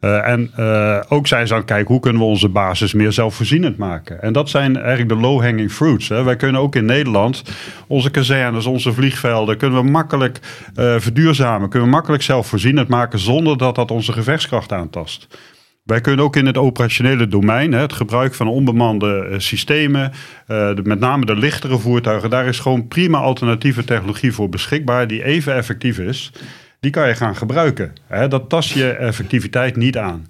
Eh, 0.00 0.28
en 0.28 0.50
eh, 0.56 1.00
ook 1.08 1.26
zijn 1.26 1.46
ze 1.46 1.52
aan 1.52 1.58
het 1.58 1.68
kijken 1.68 1.92
hoe 1.92 2.00
kunnen 2.00 2.22
we 2.22 2.28
onze 2.28 2.48
basis 2.48 2.92
meer 2.92 3.12
zelfvoorzienend 3.12 3.76
maken. 3.76 4.22
En 4.22 4.32
dat 4.32 4.48
zijn 4.48 4.76
eigenlijk 4.76 5.08
de 5.08 5.26
low-hanging 5.26 5.72
fruits. 5.72 6.08
Hè. 6.08 6.22
Wij 6.22 6.36
kunnen 6.36 6.60
ook 6.60 6.76
in 6.76 6.84
Nederland 6.84 7.42
onze 7.86 8.10
kazernes, 8.10 8.66
onze 8.66 8.92
vliegvelden, 8.92 9.56
kunnen 9.56 9.84
we 9.84 9.90
makkelijk 9.90 10.40
eh, 10.74 10.94
verduurzamen. 10.98 11.68
Kunnen 11.68 11.88
we 11.88 11.94
makkelijk 11.94 12.22
zelfvoorzienend 12.22 12.88
maken 12.88 13.18
zonder 13.18 13.58
dat 13.58 13.74
dat 13.74 13.90
onze 13.90 14.12
gevechtskracht 14.12 14.72
aantast. 14.72 15.38
Wij 15.84 16.00
kunnen 16.00 16.24
ook 16.24 16.36
in 16.36 16.46
het 16.46 16.56
operationele 16.56 17.28
domein, 17.28 17.72
het 17.72 17.92
gebruik 17.92 18.34
van 18.34 18.48
onbemande 18.48 19.34
systemen, 19.36 20.12
met 20.82 21.00
name 21.00 21.24
de 21.24 21.36
lichtere 21.36 21.78
voertuigen, 21.78 22.30
daar 22.30 22.46
is 22.46 22.58
gewoon 22.58 22.88
prima 22.88 23.18
alternatieve 23.18 23.84
technologie 23.84 24.32
voor 24.32 24.48
beschikbaar 24.48 25.06
die 25.06 25.24
even 25.24 25.54
effectief 25.54 25.98
is. 25.98 26.32
Die 26.86 26.94
kan 26.94 27.08
je 27.08 27.14
gaan 27.14 27.36
gebruiken. 27.36 27.92
Dat 28.28 28.48
tast 28.48 28.72
je 28.72 28.90
effectiviteit 28.90 29.76
niet 29.76 29.96
aan. 29.98 30.26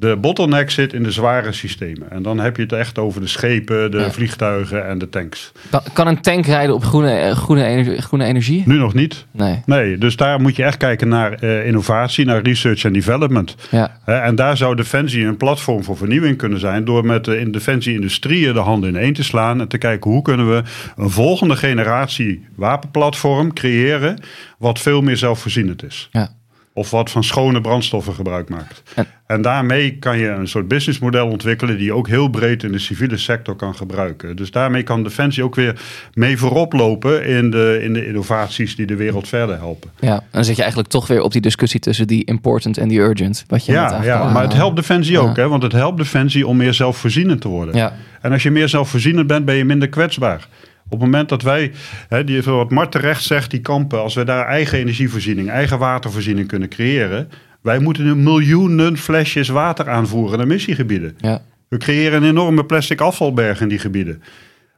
De 0.00 0.16
bottleneck 0.16 0.70
zit 0.70 0.92
in 0.92 1.02
de 1.02 1.10
zware 1.10 1.52
systemen. 1.52 2.10
En 2.10 2.22
dan 2.22 2.38
heb 2.40 2.56
je 2.56 2.62
het 2.62 2.72
echt 2.72 2.98
over 2.98 3.20
de 3.20 3.26
schepen, 3.26 3.90
de 3.90 3.98
Ja. 3.98 4.10
vliegtuigen 4.10 4.86
en 4.88 4.98
de 4.98 5.08
tanks. 5.08 5.52
Kan, 5.70 5.80
kan 5.92 6.06
een 6.06 6.20
tank 6.20 6.46
rijden 6.46 6.74
op 6.74 6.84
groene, 6.84 7.10
eh, 7.10 7.36
groene, 7.36 7.64
energie, 7.64 8.02
groene 8.02 8.24
energie? 8.24 8.62
Nu 8.66 8.78
nog 8.78 8.94
niet. 8.94 9.26
Nee. 9.30 9.62
Nee, 9.66 9.98
dus 9.98 10.16
daar 10.16 10.40
moet 10.40 10.56
je 10.56 10.64
echt 10.64 10.76
kijken 10.76 11.08
naar 11.08 11.32
eh, 11.32 11.66
innovatie, 11.66 12.24
naar 12.24 12.42
research 12.42 12.84
en 12.84 12.92
development. 12.92 13.54
Ja, 13.70 13.98
en 14.04 14.34
daar 14.34 14.56
zou 14.56 14.74
Defensie 14.76 15.24
een 15.24 15.36
platform 15.36 15.84
voor 15.84 15.96
vernieuwing 15.96 16.36
kunnen 16.36 16.58
zijn. 16.60 16.84
Door 16.84 17.04
met 17.04 17.24
de 17.24 17.40
in 17.40 17.52
Defensie-industrieën 17.52 18.52
de 18.52 18.60
handen 18.60 18.88
in 18.88 18.96
één 18.96 19.12
te 19.12 19.24
slaan. 19.24 19.60
En 19.60 19.68
te 19.68 19.78
kijken 19.78 20.10
hoe 20.10 20.22
kunnen 20.22 20.48
we 20.50 20.62
een 20.96 21.10
volgende 21.10 21.56
generatie 21.56 22.46
wapenplatform 22.56 23.52
creëren. 23.52 24.18
Wat 24.58 24.78
veel 24.78 25.00
meer 25.00 25.16
zelfvoorzienend 25.16 25.84
is. 25.84 26.08
ja. 26.12 26.36
Of 26.78 26.90
wat 26.90 27.10
van 27.10 27.24
schone 27.24 27.60
brandstoffen 27.60 28.14
gebruik 28.14 28.48
maakt. 28.48 28.82
En- 28.94 29.06
En 29.26 29.42
daarmee 29.42 29.96
kan 29.98 30.18
je 30.18 30.28
een 30.28 30.48
soort 30.48 30.68
businessmodel 30.68 31.28
ontwikkelen. 31.28 31.76
die 31.76 31.84
je 31.84 31.92
ook 31.92 32.08
heel 32.08 32.28
breed 32.28 32.62
in 32.62 32.72
de 32.72 32.78
civiele 32.78 33.16
sector 33.16 33.56
kan 33.56 33.74
gebruiken. 33.74 34.36
Dus 34.36 34.50
daarmee 34.50 34.82
kan 34.82 35.02
Defensie 35.02 35.44
ook 35.44 35.54
weer 35.54 35.80
mee 36.14 36.36
voorop 36.38 36.72
lopen. 36.72 37.24
in 37.26 37.50
de, 37.50 37.78
in 37.82 37.92
de 37.92 38.06
innovaties 38.06 38.76
die 38.76 38.86
de 38.86 38.96
wereld 38.96 39.28
verder 39.28 39.56
helpen. 39.56 39.90
ja. 40.00 40.14
En 40.14 40.22
dan 40.30 40.44
zit 40.44 40.54
je 40.56 40.60
eigenlijk 40.62 40.90
toch 40.90 41.06
weer 41.06 41.22
op 41.22 41.32
die 41.32 41.40
discussie 41.40 41.80
tussen 41.80 42.06
die 42.06 42.24
important 42.24 42.78
en 42.78 42.88
die 42.88 42.98
urgent. 42.98 43.44
Wat 43.46 43.66
je 43.66 43.72
Ja, 43.72 44.02
ja 44.02 44.30
maar 44.32 44.42
het 44.42 44.52
helpt 44.54 44.76
Defensie 44.76 45.12
Ja. 45.12 45.18
ook. 45.20 45.36
Hè, 45.36 45.48
want 45.48 45.62
het 45.62 45.72
helpt 45.72 45.98
Defensie 45.98 46.46
om 46.46 46.56
meer 46.56 46.74
zelfvoorzienend 46.74 47.40
te 47.40 47.48
worden. 47.48 47.74
Ja, 47.76 47.92
En 48.20 48.32
als 48.32 48.42
je 48.42 48.50
meer 48.50 48.68
zelfvoorzienend 48.68 49.26
bent, 49.26 49.44
ben 49.44 49.54
je 49.54 49.64
minder 49.64 49.88
kwetsbaar. 49.88 50.46
Op 50.90 51.00
het 51.00 51.00
moment 51.00 51.28
dat 51.28 51.42
wij, 51.42 51.72
hè, 52.08 52.24
die, 52.24 52.42
wat 52.42 52.70
Mart 52.70 52.92
terecht 52.92 53.22
zegt, 53.22 53.50
die 53.50 53.60
kampen, 53.60 54.02
als 54.02 54.14
we 54.14 54.24
daar 54.24 54.46
eigen 54.46 54.78
energievoorziening, 54.78 55.48
eigen 55.48 55.78
watervoorziening 55.78 56.48
kunnen 56.48 56.68
creëren. 56.68 57.28
Wij 57.62 57.78
moeten 57.78 58.04
nu 58.04 58.16
miljoenen 58.16 58.96
flesjes 58.96 59.48
water 59.48 59.88
aanvoeren 59.88 60.38
naar 60.38 60.46
missiegebieden. 60.46 61.16
ja. 61.20 61.42
We 61.68 61.76
creëren 61.76 62.22
een 62.22 62.28
enorme 62.28 62.64
plastic 62.64 63.00
afvalberg 63.00 63.60
in 63.60 63.68
die 63.68 63.78
gebieden. 63.78 64.14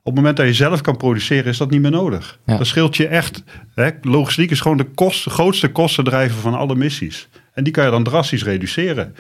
Op 0.03 0.05
het 0.05 0.15
moment 0.15 0.37
dat 0.37 0.47
je 0.47 0.55
zelf 0.55 0.81
kan 0.81 0.97
produceren, 0.97 1.45
is 1.45 1.59
dat 1.59 1.71
niet 1.71 1.81
meer 1.81 1.91
nodig. 1.91 2.39
Ja. 2.47 2.57
Dat 2.57 2.67
scheelt 2.67 2.97
je 2.97 3.07
echt. 3.07 3.45
Hè, 3.75 3.91
logistiek 4.03 4.51
is 4.51 4.61
gewoon 4.61 4.77
de 4.77 4.87
kost, 4.95 5.29
grootste 5.29 5.69
kostendrijver 5.69 6.41
van 6.41 6.55
alle 6.55 6.75
missies. 6.75 7.29
En 7.53 7.65
die 7.65 7.73
kan 7.73 7.85
je 7.85 7.91
dan 7.91 8.03
drastisch 8.05 8.45
reduceren. 8.45 9.15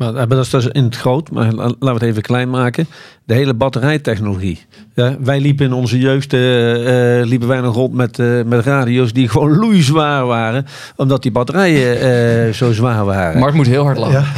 Maar 0.00 0.12
maar 0.12 0.28
dat 0.28 0.44
is 0.44 0.50
dus 0.50 0.66
in 0.66 0.84
het 0.84 0.96
groot, 0.96 1.30
maar 1.30 1.52
la- 1.52 1.62
laten 1.62 1.78
we 1.80 1.90
het 1.90 2.02
even 2.02 2.22
klein 2.22 2.50
maken. 2.50 2.86
De 3.24 3.34
hele 3.34 3.54
batterijtechnologie. 3.54 4.64
Ja, 4.94 5.16
wij 5.20 5.40
liepen 5.40 5.66
in 5.66 5.72
onze 5.72 5.98
jeugd 5.98 6.32
eh, 6.32 7.18
eh, 7.20 7.26
liepen 7.26 7.48
wij 7.48 7.60
nog 7.60 7.74
rond 7.74 7.94
met, 7.94 8.18
eh, 8.18 8.42
met 8.46 8.64
radio's 8.64 9.12
die 9.12 9.28
gewoon 9.32 9.56
loeizwaar 9.56 10.26
waren. 10.26 10.66
Omdat 10.96 11.22
die 11.22 11.32
batterijen 11.32 12.00
eh, 12.00 12.52
zo 12.52 12.72
zwaar 12.72 13.04
waren. 13.04 13.40
Mark 13.40 13.54
moet 13.54 13.66
heel 13.66 13.84
hard 13.84 13.98
lachen. 13.98 14.24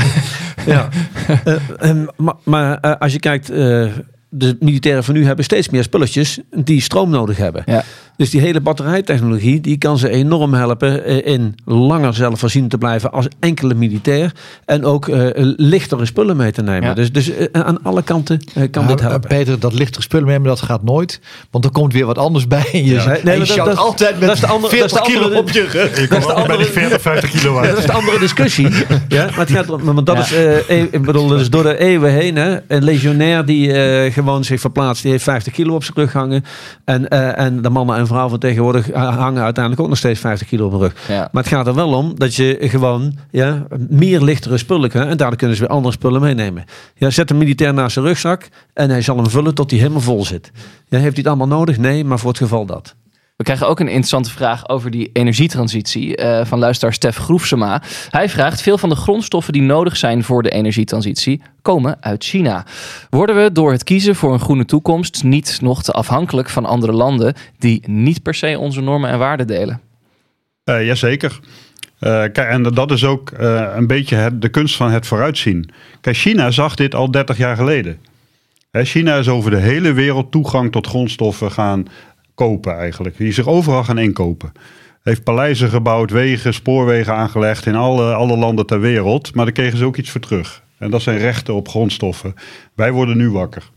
Ja. 0.66 0.88
Eh, 1.44 1.54
ehm, 1.78 2.04
maar 2.16 2.34
maar 2.44 2.78
eh, 2.80 2.92
als 2.98 3.12
je 3.12 3.18
kijkt, 3.18 3.50
eh, 3.50 3.56
de 4.28 4.56
militairen 4.60 5.04
van 5.04 5.14
nu 5.14 5.24
hebben 5.24 5.44
steeds 5.44 5.68
meer 5.68 5.82
spulletjes 5.82 6.38
die 6.56 6.80
stroom 6.80 7.10
nodig 7.10 7.36
hebben. 7.36 7.62
Ja. 7.66 7.82
Dus 8.22 8.30
die 8.30 8.40
hele 8.40 8.60
batterijtechnologie, 8.60 9.60
die 9.60 9.78
kan 9.78 9.98
ze 9.98 10.08
enorm 10.08 10.54
helpen 10.54 11.04
eh, 11.04 11.32
in 11.32 11.54
langer 11.64 12.14
zelfvoorzienend 12.14 12.70
te 12.70 12.78
blijven 12.78 13.12
als 13.12 13.26
enkele 13.40 13.74
militair. 13.74 14.32
En 14.64 14.84
ook 14.84 15.08
eh, 15.08 15.26
lichtere 15.56 16.04
spullen 16.06 16.36
mee 16.36 16.52
te 16.52 16.62
nemen. 16.62 16.88
Ja. 16.88 16.94
Dus, 16.94 17.12
dus 17.12 17.30
eh, 17.30 17.46
aan 17.52 17.82
alle 17.82 18.02
kanten 18.02 18.38
kan 18.70 18.84
Nou, 18.84 18.86
dit 18.86 19.00
helpen. 19.00 19.28
Peter, 19.28 19.58
dat 19.58 19.72
lichtere 19.72 20.02
spullen 20.02 20.26
nemen, 20.28 20.46
dat 20.48 20.60
gaat 20.60 20.82
nooit. 20.82 21.20
Want 21.50 21.64
er 21.64 21.70
komt 21.70 21.92
weer 21.92 22.06
wat 22.06 22.18
anders 22.18 22.46
bij. 22.46 22.68
En 22.72 22.84
je, 22.84 22.92
Ja. 22.92 23.16
Nee, 23.22 23.38
je 23.38 23.54
dat- 23.56 23.76
altijd 23.76 24.18
met 24.18 24.26
dat 24.28 24.34
is 24.34 24.40
de 24.40 24.46
andere- 24.46 24.76
dat 24.76 24.84
is 24.86 24.92
de 24.92 24.98
40 24.98 25.22
kilo 25.22 25.38
op 25.38 25.50
je 25.50 25.66
rug. 25.66 26.00
Je 26.00 26.08
komt 26.08 26.34
ook 26.34 26.46
bij 26.46 26.56
die 26.56 26.66
40, 26.66 27.00
50 27.00 27.30
kilo 27.30 27.54
Ja, 27.62 27.68
dat 27.68 27.78
is 27.78 27.86
de 27.86 27.92
andere 28.02 28.18
discussie. 28.18 28.68
ja, 29.08 29.24
maar 29.24 29.38
het 29.38 29.50
gaat 29.50 29.70
om, 29.70 29.82
want 29.82 30.06
dat 30.06 30.16
Ja. 30.16 30.22
is, 30.22 30.32
eh, 30.34 30.78
e- 30.80 30.88
ik 30.90 31.02
bedoel, 31.02 31.28
dat 31.28 31.40
is 31.40 31.50
door 31.50 31.62
de 31.62 31.78
eeuwen 31.78 32.12
heen. 32.12 32.36
Hè, 32.36 32.56
een 32.68 32.84
legionair 32.84 33.44
die 33.44 33.72
eh, 33.72 34.12
gewoon 34.12 34.44
zich 34.44 34.60
verplaatst, 34.60 35.02
die 35.02 35.10
heeft 35.10 35.24
50 35.24 35.52
kilo 35.52 35.74
op 35.74 35.84
zijn 35.84 35.96
rug 35.96 36.12
hangen. 36.12 36.44
En, 36.84 37.08
eh, 37.08 37.38
en 37.44 37.62
de 37.62 37.68
mannen 37.70 37.96
en 37.96 38.06
vrouwen 38.12 38.30
van 38.30 38.48
tegenwoordig 38.48 38.92
hangen 38.92 39.42
uiteindelijk 39.42 39.80
ook 39.80 39.88
nog 39.88 39.98
steeds 39.98 40.20
50 40.20 40.48
kilo 40.48 40.64
op 40.66 40.70
hun 40.70 40.80
rug. 40.80 41.08
Ja. 41.08 41.28
Maar 41.32 41.42
het 41.42 41.52
gaat 41.52 41.66
er 41.66 41.74
wel 41.74 41.92
om 41.92 42.18
dat 42.18 42.34
je 42.34 42.56
gewoon 42.60 43.18
ja, 43.30 43.66
meer 43.88 44.20
lichtere 44.20 44.58
spullen 44.58 44.90
kan. 44.90 45.06
En 45.06 45.16
daardoor 45.16 45.38
kunnen 45.38 45.56
ze 45.56 45.62
weer 45.62 45.72
andere 45.72 45.94
spullen 45.94 46.20
meenemen. 46.20 46.64
Ja, 46.94 47.10
zet 47.10 47.30
een 47.30 47.38
militair 47.38 47.74
naast 47.74 47.92
zijn 47.92 48.04
rugzak 48.04 48.48
en 48.72 48.90
hij 48.90 49.02
zal 49.02 49.16
hem 49.16 49.30
vullen 49.30 49.54
tot 49.54 49.70
hij 49.70 49.78
helemaal 49.80 50.00
vol 50.00 50.24
zit. 50.24 50.50
Ja, 50.88 50.98
heeft 50.98 51.16
hij 51.16 51.24
het 51.24 51.26
allemaal 51.26 51.58
nodig? 51.58 51.78
Nee, 51.78 52.04
maar 52.04 52.18
voor 52.18 52.30
het 52.30 52.38
geval 52.38 52.66
dat. 52.66 52.94
We 53.36 53.44
krijgen 53.44 53.68
ook 53.68 53.80
een 53.80 53.86
interessante 53.86 54.30
vraag 54.30 54.68
over 54.68 54.90
die 54.90 55.10
energietransitie 55.12 56.16
eh, 56.16 56.44
van 56.44 56.58
luisteraar 56.58 56.92
Stef 56.92 57.16
Groefsema. 57.16 57.82
Hij 58.10 58.28
vraagt: 58.28 58.62
veel 58.62 58.78
van 58.78 58.88
de 58.88 58.94
grondstoffen 58.94 59.52
die 59.52 59.62
nodig 59.62 59.96
zijn 59.96 60.24
voor 60.24 60.42
de 60.42 60.50
energietransitie 60.50 61.42
komen 61.62 61.96
uit 62.00 62.24
China. 62.24 62.66
Worden 63.10 63.42
we 63.42 63.52
door 63.52 63.72
het 63.72 63.84
kiezen 63.84 64.14
voor 64.14 64.32
een 64.32 64.40
groene 64.40 64.64
toekomst 64.64 65.24
niet 65.24 65.58
nog 65.60 65.82
te 65.82 65.92
afhankelijk 65.92 66.48
van 66.48 66.64
andere 66.64 66.92
landen 66.92 67.34
die 67.58 67.82
niet 67.86 68.22
per 68.22 68.34
se 68.34 68.58
onze 68.58 68.80
normen 68.80 69.10
en 69.10 69.18
waarden 69.18 69.46
delen? 69.46 69.80
Uh, 70.64 70.86
jazeker. 70.86 71.40
Kijk, 71.98 72.36
en 72.36 72.62
dat 72.62 72.90
is 72.90 73.04
ook 73.04 73.30
een 73.74 73.86
beetje 73.86 74.38
de 74.38 74.48
kunst 74.48 74.76
van 74.76 74.90
het 74.90 75.06
vooruitzien. 75.06 75.70
Kijk, 76.00 76.16
China 76.16 76.50
zag 76.50 76.74
dit 76.74 76.94
al 76.94 77.10
30 77.10 77.36
jaar 77.36 77.56
geleden. 77.56 77.98
China 78.72 79.16
is 79.16 79.28
over 79.28 79.50
de 79.50 79.56
hele 79.56 79.92
wereld 79.92 80.30
toegang 80.30 80.72
tot 80.72 80.86
grondstoffen 80.86 81.50
gaan 81.50 81.86
kopen 82.34 82.76
eigenlijk. 82.76 83.16
Die 83.16 83.32
zich 83.32 83.46
overal 83.46 83.84
gaan 83.84 83.98
inkopen. 83.98 84.52
Heeft 85.02 85.24
paleizen 85.24 85.68
gebouwd, 85.68 86.10
wegen, 86.10 86.54
spoorwegen 86.54 87.14
aangelegd 87.14 87.66
in 87.66 87.74
alle, 87.74 88.14
alle 88.14 88.36
landen 88.36 88.66
ter 88.66 88.80
wereld. 88.80 89.34
Maar 89.34 89.44
daar 89.44 89.54
kregen 89.54 89.78
ze 89.78 89.84
ook 89.84 89.96
iets 89.96 90.10
voor 90.10 90.20
terug. 90.20 90.62
En 90.78 90.90
dat 90.90 91.02
zijn 91.02 91.18
rechten 91.18 91.54
op 91.54 91.68
grondstoffen. 91.68 92.34
Wij 92.74 92.92
worden 92.92 93.16
nu 93.16 93.30
wakker. 93.30 93.70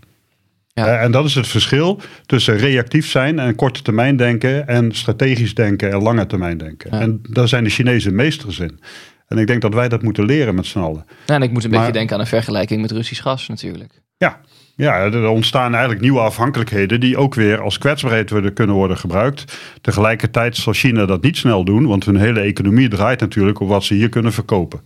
Ja. 0.73 0.99
En 0.99 1.11
dat 1.11 1.25
is 1.25 1.35
het 1.35 1.47
verschil 1.47 1.99
tussen 2.25 2.57
reactief 2.57 3.09
zijn 3.09 3.39
en 3.39 3.55
korte 3.55 3.81
termijn 3.81 4.17
denken 4.17 4.67
en 4.67 4.91
strategisch 4.91 5.55
denken 5.55 5.91
en 5.91 6.01
lange 6.01 6.25
termijn 6.25 6.57
denken. 6.57 6.91
En 6.91 7.19
daar 7.29 7.47
zijn 7.47 7.63
de 7.63 7.69
Chinezen 7.69 8.15
meesters 8.15 8.59
in. 8.59 8.79
En 9.27 9.37
ik 9.37 9.47
denk 9.47 9.61
dat 9.61 9.73
wij 9.73 9.89
dat 9.89 10.01
moeten 10.01 10.25
leren 10.25 10.55
met 10.55 10.65
z'n 10.65 10.79
allen. 10.79 11.05
Ja, 11.25 11.35
en 11.35 11.41
ik 11.41 11.51
moet 11.51 11.63
een 11.63 11.69
beetje 11.69 11.91
denken 11.91 12.15
aan 12.15 12.21
een 12.21 12.27
vergelijking 12.27 12.81
met 12.81 12.91
Russisch 12.91 13.21
gas 13.21 13.47
natuurlijk. 13.47 14.01
Ja, 14.17 14.39
ja, 14.75 14.97
er 14.97 15.27
ontstaan 15.27 15.71
eigenlijk 15.71 16.01
nieuwe 16.01 16.19
afhankelijkheden 16.19 16.99
die 16.99 17.17
ook 17.17 17.33
weer 17.35 17.61
als 17.61 17.77
kwetsbaarheid 17.77 18.29
worden, 18.29 18.53
kunnen 18.53 18.75
worden 18.75 18.97
gebruikt. 18.97 19.57
Tegelijkertijd 19.81 20.55
zal 20.55 20.73
China 20.73 21.05
dat 21.05 21.21
niet 21.21 21.37
snel 21.37 21.63
doen, 21.63 21.87
want 21.87 22.05
hun 22.05 22.17
hele 22.17 22.39
economie 22.39 22.87
draait 22.87 23.19
natuurlijk 23.19 23.59
op 23.59 23.67
wat 23.67 23.83
ze 23.83 23.93
hier 23.93 24.09
kunnen 24.09 24.33
verkopen 24.33 24.81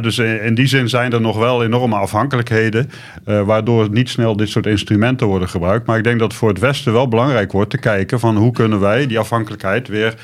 dus 0.00 0.18
in 0.18 0.54
die 0.54 0.66
zin 0.66 0.88
zijn 0.88 1.12
er 1.12 1.20
nog 1.20 1.38
wel 1.38 1.64
enorme 1.64 1.96
afhankelijkheden, 1.96 2.90
uh, 3.26 3.42
waardoor 3.42 3.90
niet 3.90 4.08
snel 4.08 4.36
dit 4.36 4.48
soort 4.48 4.66
instrumenten 4.66 5.26
worden 5.26 5.48
gebruikt. 5.48 5.86
Maar 5.86 5.98
ik 5.98 6.04
denk 6.04 6.18
dat 6.18 6.28
het 6.28 6.38
voor 6.38 6.48
het 6.48 6.58
Westen 6.58 6.92
wel 6.92 7.08
belangrijk 7.08 7.52
wordt 7.52 7.70
te 7.70 7.78
kijken 7.78 8.20
van 8.20 8.36
hoe 8.36 8.52
kunnen 8.52 8.80
wij 8.80 9.06
die 9.06 9.18
afhankelijkheid 9.18 9.88
weer 9.88 10.14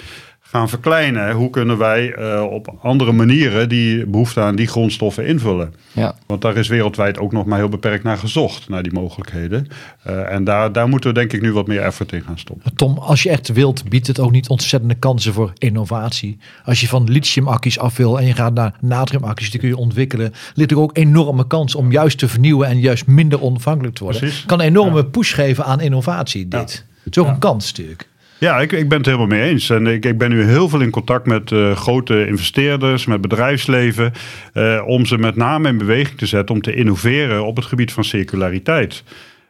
gaan 0.50 0.68
verkleinen. 0.68 1.32
Hoe 1.32 1.50
kunnen 1.50 1.78
wij 1.78 2.18
uh, 2.18 2.44
op 2.50 2.74
andere 2.82 3.12
manieren 3.12 3.68
die 3.68 4.06
behoefte 4.06 4.40
aan 4.40 4.56
die 4.56 4.66
grondstoffen 4.66 5.26
invullen? 5.26 5.74
Ja. 5.92 6.14
Want 6.26 6.42
daar 6.42 6.56
is 6.56 6.68
wereldwijd 6.68 7.18
ook 7.18 7.32
nog 7.32 7.46
maar 7.46 7.58
heel 7.58 7.68
beperkt 7.68 8.04
naar 8.04 8.18
gezocht, 8.18 8.68
naar 8.68 8.82
die 8.82 8.92
mogelijkheden. 8.92 9.66
Uh, 10.06 10.32
en 10.32 10.44
daar, 10.44 10.72
daar 10.72 10.88
moeten 10.88 11.10
we 11.10 11.18
denk 11.18 11.32
ik 11.32 11.40
nu 11.40 11.52
wat 11.52 11.66
meer 11.66 11.80
effort 11.80 12.12
in 12.12 12.22
gaan 12.22 12.38
stoppen. 12.38 12.74
Tom, 12.74 12.98
als 12.98 13.22
je 13.22 13.30
echt 13.30 13.52
wilt, 13.52 13.88
biedt 13.88 14.06
het 14.06 14.20
ook 14.20 14.30
niet 14.30 14.48
ontzettende 14.48 14.94
kansen 14.94 15.32
voor 15.32 15.52
innovatie. 15.58 16.38
Als 16.64 16.80
je 16.80 16.88
van 16.88 17.10
lithiumakkies 17.10 17.78
af 17.78 17.96
wil 17.96 18.18
en 18.18 18.26
je 18.26 18.34
gaat 18.34 18.54
naar 18.54 18.74
natriumakkies, 18.80 19.50
die 19.50 19.60
kun 19.60 19.68
je 19.68 19.76
ontwikkelen, 19.76 20.32
ligt 20.54 20.70
er 20.70 20.78
ook 20.78 20.96
enorme 20.96 21.46
kans 21.46 21.74
om 21.74 21.92
juist 21.92 22.18
te 22.18 22.28
vernieuwen 22.28 22.68
en 22.68 22.80
juist 22.80 23.06
minder 23.06 23.42
onafhankelijk 23.42 23.94
te 23.94 24.02
worden. 24.02 24.20
Precies. 24.20 24.44
Kan 24.46 24.60
een 24.60 24.66
enorme 24.66 24.96
ja. 24.96 25.04
push 25.04 25.34
geven 25.34 25.64
aan 25.64 25.80
innovatie, 25.80 26.48
dit. 26.48 26.72
Ja. 26.72 26.86
Het 27.04 27.16
is 27.16 27.22
ook 27.22 27.28
een 27.28 27.38
kans 27.38 27.66
natuurlijk. 27.66 28.08
Ja, 28.38 28.60
ik, 28.60 28.72
ik 28.72 28.88
ben 28.88 28.98
het 28.98 29.06
helemaal 29.06 29.26
mee 29.26 29.50
eens. 29.50 29.70
En 29.70 29.86
ik, 29.86 30.04
ik 30.04 30.18
ben 30.18 30.30
nu 30.30 30.42
heel 30.42 30.68
veel 30.68 30.80
in 30.80 30.90
contact 30.90 31.26
met 31.26 31.50
uh, 31.50 31.76
grote 31.76 32.26
investeerders, 32.26 33.06
met 33.06 33.20
bedrijfsleven, 33.20 34.12
uh, 34.54 34.82
om 34.86 35.06
ze 35.06 35.18
met 35.18 35.36
name 35.36 35.68
in 35.68 35.78
beweging 35.78 36.18
te 36.18 36.26
zetten 36.26 36.54
om 36.54 36.62
te 36.62 36.74
innoveren 36.74 37.44
op 37.44 37.56
het 37.56 37.64
gebied 37.64 37.92
van 37.92 38.04
circulariteit. 38.04 39.04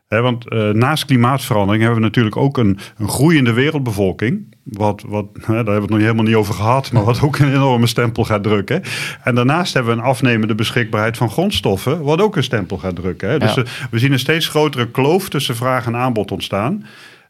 He, 0.09 0.20
want 0.20 0.53
uh, 0.53 0.70
naast 0.70 1.05
klimaatverandering 1.05 1.82
hebben 1.82 2.01
we 2.01 2.07
natuurlijk 2.07 2.36
ook 2.36 2.59
een, 2.59 2.78
een 2.99 3.09
groeiende 3.09 3.53
wereldbevolking. 3.53 4.57
Wat, 4.62 5.05
wat, 5.07 5.26
daar 5.34 5.55
hebben 5.55 5.74
we 5.74 5.80
het 5.80 5.91
nog 5.91 5.99
helemaal 5.99 6.24
niet 6.24 6.34
over 6.34 6.55
gehad, 6.55 6.93
maar 6.93 7.05
wat 7.05 7.22
ook 7.22 7.39
een 7.39 7.55
enorme 7.55 7.86
stempel 7.86 8.24
gaat 8.24 8.43
drukken. 8.43 8.82
En 9.22 9.34
daarnaast 9.34 9.74
hebben 9.74 9.95
we 9.95 10.01
een 10.01 10.07
afnemende 10.07 10.55
beschikbaarheid 10.55 11.16
van 11.16 11.30
grondstoffen, 11.30 12.03
wat 12.03 12.20
ook 12.20 12.36
een 12.36 12.43
stempel 12.43 12.78
gaat 12.78 12.97
drukken. 12.97 13.41
Dus 13.41 13.55
ja. 13.55 13.62
we 13.91 13.99
zien 13.99 14.12
een 14.12 14.18
steeds 14.18 14.49
grotere 14.49 14.91
kloof 14.91 15.28
tussen 15.28 15.57
vraag 15.57 15.86
en 15.86 15.97
aanbod 15.97 16.30
ontstaan. 16.30 16.84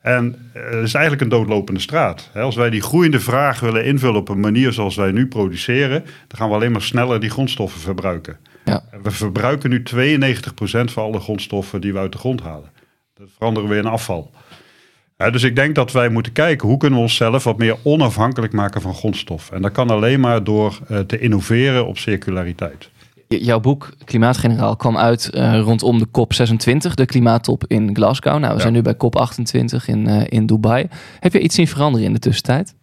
En 0.09 0.51
eh, 0.53 0.63
het 0.63 0.85
is 0.85 0.95
eigenlijk 0.95 1.23
een 1.23 1.29
doodlopende 1.29 1.81
straat. 1.81 2.31
Als 2.35 2.57
wij 2.57 2.71
die 2.71 2.81
groeiende 2.81 3.21
vraag 3.21 3.61
willen 3.61 3.85
invullen 3.85 4.21
op 4.21 4.29
een 4.29 4.41
manier 4.41 4.73
zoals 4.73 4.97
wij 4.97 5.11
nu 5.11 5.27
produceren, 5.27 6.03
dan 6.03 6.39
gaan 6.39 6.49
we 6.49 6.55
alleen 6.55 6.73
maar 6.73 6.83
sneller 6.83 7.21
die 7.21 7.31
grondstoffen 7.31 7.81
verbruiken. 7.81 8.39
Ja. 8.65 8.83
We 9.03 9.11
verbruiken 9.11 9.71
nu 9.71 9.83
92% 9.83 10.41
van 10.85 11.05
alle 11.05 11.21
grondstoffen 11.21 11.81
die 11.81 11.93
we 11.93 11.99
uit 11.99 12.13
de 12.13 12.19
grond 12.19 12.43
halen. 12.43 12.71
Dat 13.15 13.29
veranderen 13.37 13.69
we 13.69 13.77
in 13.77 13.87
afval. 13.87 14.31
dus 15.17 15.43
ik 15.43 15.57
denk 15.57 15.75
dat 15.75 15.93
wij 15.93 16.09
moeten 16.09 16.33
kijken 16.33 16.69
hoe 16.69 16.79
kunnen 16.79 16.99
we 16.99 17.05
onszelf 17.05 17.45
wat 17.45 17.59
meer 17.59 17.77
onafhankelijk 17.83 18.53
maken 18.53 18.81
van 18.81 18.95
grondstof. 18.95 19.51
En 19.51 19.63
dat 19.63 19.73
kan 19.73 19.91
alleen 19.91 20.21
maar 20.21 20.45
door 20.45 20.79
uh, 20.91 20.99
te 20.99 21.19
innoveren 21.19 21.87
op 21.87 21.99
circulariteit 21.99 22.91
jouw 23.29 23.61
boek 23.61 23.89
Klimaatgeneraal 24.05 24.77
kwam 24.77 24.97
uit 24.97 25.31
uh, 25.35 25.61
rondom 25.61 25.99
de 25.99 26.07
COP26, 26.07 26.95
de 26.95 27.07
klimaattop 27.07 27.65
in 27.67 27.97
Glasgow. 27.97 28.39
Nou, 28.39 28.49
we 28.49 28.55
ja. 28.55 28.61
zijn 28.61 28.73
nu 28.73 28.83
bij 28.83 28.95
COP28 28.95 29.85
in, 29.87 30.09
uh, 30.09 30.23
in 30.29 30.47
Dubai. 30.47 30.87
Heb 31.21 31.33
je 31.33 31.41
iets 31.41 31.55
zien 31.55 31.69
veranderen 31.69 32.07
in 32.07 32.13
de 32.13 32.19
tussentijd? 32.19 32.75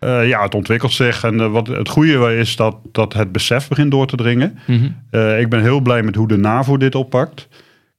Uh, 0.00 0.28
ja, 0.28 0.42
het 0.42 0.54
ontwikkelt 0.54 0.92
zich. 0.92 1.24
En 1.24 1.52
wat 1.52 1.66
het 1.66 1.88
goede 1.88 2.36
is 2.36 2.56
dat, 2.56 2.76
dat 2.92 3.12
het 3.12 3.32
besef 3.32 3.68
begint 3.68 3.90
door 3.90 4.06
te 4.06 4.16
dringen. 4.16 4.58
Mm 4.66 4.94
-hmm. 5.10 5.38
ik 5.38 5.48
ben 5.48 5.62
heel 5.62 5.80
blij 5.80 6.02
met 6.02 6.14
hoe 6.14 6.28
de 6.28 6.36
NAVO 6.36 6.76
dit 6.76 6.94
oppakt. 6.94 7.48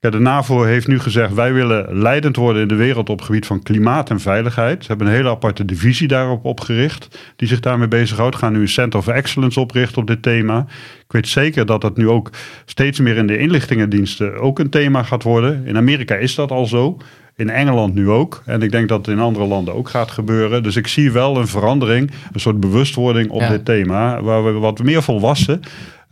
Ja, 0.03 0.09
de 0.09 0.19
NAVO 0.19 0.63
heeft 0.63 0.87
nu 0.87 0.99
gezegd: 0.99 1.33
wij 1.33 1.53
willen 1.53 2.01
leidend 2.01 2.35
worden 2.35 2.61
in 2.61 2.67
de 2.67 2.75
wereld 2.75 3.09
op 3.09 3.17
het 3.17 3.25
gebied 3.25 3.45
van 3.45 3.63
klimaat 3.63 4.09
en 4.09 4.19
veiligheid. 4.19 4.81
Ze 4.81 4.87
hebben 4.87 5.07
een 5.07 5.13
hele 5.13 5.29
aparte 5.29 5.65
divisie 5.65 6.07
daarop 6.07 6.45
opgericht, 6.45 7.33
die 7.35 7.47
zich 7.47 7.59
daarmee 7.59 7.87
bezighoudt. 7.87 8.35
Gaan 8.35 8.53
nu 8.53 8.61
een 8.61 8.67
Center 8.67 8.99
of 8.99 9.07
Excellence 9.07 9.59
oprichten 9.59 10.01
op 10.01 10.07
dit 10.07 10.21
thema. 10.21 10.65
Ik 11.05 11.11
weet 11.11 11.27
zeker 11.27 11.65
dat 11.65 11.81
dat 11.81 11.97
nu 11.97 12.09
ook 12.09 12.29
steeds 12.65 12.99
meer 12.99 13.17
in 13.17 13.27
de 13.27 13.37
inlichtingendiensten 13.37 14.39
ook 14.39 14.59
een 14.59 14.69
thema 14.69 15.03
gaat 15.03 15.23
worden. 15.23 15.65
In 15.65 15.77
Amerika 15.77 16.15
is 16.15 16.35
dat 16.35 16.51
al 16.51 16.65
zo. 16.65 16.97
In 17.35 17.49
Engeland 17.49 17.93
nu 17.93 18.09
ook. 18.09 18.41
En 18.45 18.61
ik 18.61 18.71
denk 18.71 18.89
dat 18.89 19.05
het 19.05 19.15
in 19.15 19.21
andere 19.21 19.45
landen 19.45 19.73
ook 19.73 19.89
gaat 19.89 20.11
gebeuren. 20.11 20.63
Dus 20.63 20.75
ik 20.75 20.87
zie 20.87 21.11
wel 21.11 21.37
een 21.37 21.47
verandering, 21.47 22.11
een 22.33 22.39
soort 22.39 22.59
bewustwording 22.59 23.29
op 23.29 23.41
ja. 23.41 23.49
dit 23.49 23.65
thema. 23.65 24.21
Waar 24.21 24.43
we 24.43 24.51
wat 24.51 24.83
meer 24.83 25.03
volwassen 25.03 25.61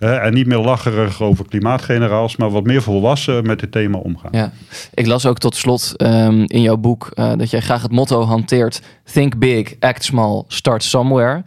en 0.01 0.33
niet 0.33 0.47
meer 0.47 0.57
lacherig 0.57 1.21
over 1.21 1.45
klimaatgeneraals, 1.45 2.35
maar 2.35 2.49
wat 2.49 2.63
meer 2.63 2.81
volwassen 2.81 3.45
met 3.45 3.59
dit 3.59 3.71
thema 3.71 3.97
omgaan. 3.97 4.31
Ja. 4.31 4.51
Ik 4.93 5.07
las 5.07 5.25
ook 5.25 5.37
tot 5.37 5.55
slot 5.55 5.93
um, 5.97 6.43
in 6.47 6.61
jouw 6.61 6.77
boek 6.77 7.11
uh, 7.13 7.31
dat 7.37 7.49
jij 7.49 7.59
graag 7.59 7.81
het 7.81 7.91
motto 7.91 8.23
hanteert: 8.23 8.81
Think 9.13 9.37
big, 9.37 9.75
act 9.79 10.03
small, 10.03 10.43
start 10.47 10.83
somewhere. 10.83 11.43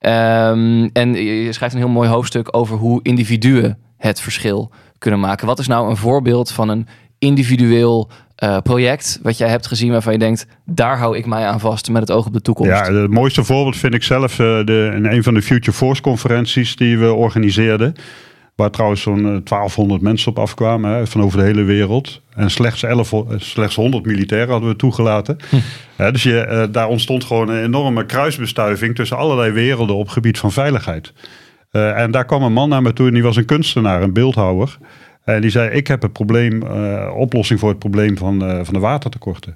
Um, 0.00 0.90
en 0.92 1.14
je 1.14 1.52
schrijft 1.52 1.74
een 1.74 1.80
heel 1.80 1.88
mooi 1.88 2.08
hoofdstuk 2.08 2.56
over 2.56 2.76
hoe 2.76 3.00
individuen 3.02 3.78
het 3.96 4.20
verschil 4.20 4.70
kunnen 4.98 5.20
maken. 5.20 5.46
Wat 5.46 5.58
is 5.58 5.66
nou 5.66 5.90
een 5.90 5.96
voorbeeld 5.96 6.50
van 6.50 6.68
een 6.68 6.86
individueel 7.18 8.10
uh, 8.42 8.58
project 8.62 9.18
wat 9.22 9.38
jij 9.38 9.48
hebt 9.48 9.66
gezien 9.66 9.90
waarvan 9.90 10.12
je 10.12 10.18
denkt, 10.18 10.46
daar 10.64 10.98
hou 10.98 11.16
ik 11.16 11.26
mij 11.26 11.46
aan 11.46 11.60
vast 11.60 11.90
met 11.90 12.00
het 12.00 12.10
oog 12.10 12.26
op 12.26 12.32
de 12.32 12.40
toekomst? 12.40 12.72
Ja, 12.72 12.92
het 12.92 13.10
mooiste 13.10 13.44
voorbeeld 13.44 13.76
vind 13.76 13.94
ik 13.94 14.02
zelf 14.02 14.38
uh, 14.38 14.64
de, 14.64 14.92
in 14.94 15.06
een 15.06 15.22
van 15.22 15.34
de 15.34 15.42
Future 15.42 15.76
Force 15.76 16.02
conferenties 16.02 16.76
die 16.76 16.98
we 16.98 17.12
organiseerden. 17.12 17.94
Waar 18.54 18.70
trouwens 18.70 19.02
zo'n 19.02 19.22
1200 19.22 20.00
eh, 20.00 20.06
mensen 20.06 20.30
op 20.30 20.38
afkwamen 20.38 20.90
hè, 20.90 21.06
van 21.06 21.22
over 21.22 21.38
de 21.38 21.44
hele 21.44 21.62
wereld. 21.62 22.20
En 22.34 22.50
slechts, 22.50 22.82
11, 22.82 23.12
slechts 23.36 23.74
100 23.74 24.06
militairen 24.06 24.50
hadden 24.50 24.68
we 24.68 24.76
toegelaten. 24.76 25.38
Hm. 25.48 25.56
Ja, 25.98 26.10
dus 26.10 26.22
je, 26.22 26.68
daar 26.70 26.88
ontstond 26.88 27.24
gewoon 27.24 27.48
een 27.48 27.64
enorme 27.64 28.06
kruisbestuiving 28.06 28.94
tussen 28.94 29.16
allerlei 29.16 29.52
werelden 29.52 29.96
op 29.96 30.08
gebied 30.08 30.38
van 30.38 30.52
veiligheid. 30.52 31.12
en 31.70 32.10
daar 32.10 32.24
kwam 32.24 32.42
een 32.42 32.52
man 32.52 32.68
naar 32.68 32.82
me 32.82 32.92
toe 32.92 33.06
en 33.06 33.14
die 33.14 33.22
was 33.22 33.36
een 33.36 33.44
kunstenaar, 33.44 34.02
een 34.02 34.12
beeldhouwer. 34.12 34.78
En 35.24 35.40
die 35.40 35.50
zei, 35.50 35.70
ik 35.70 35.86
heb 35.86 36.02
het 36.02 36.12
probleem, 36.12 36.62
uh, 36.62 37.10
oplossing 37.16 37.60
voor 37.60 37.68
het 37.68 37.78
probleem 37.78 38.18
van, 38.18 38.50
uh, 38.50 38.60
van 38.62 38.74
de 38.74 38.80
watertekorten. 38.80 39.52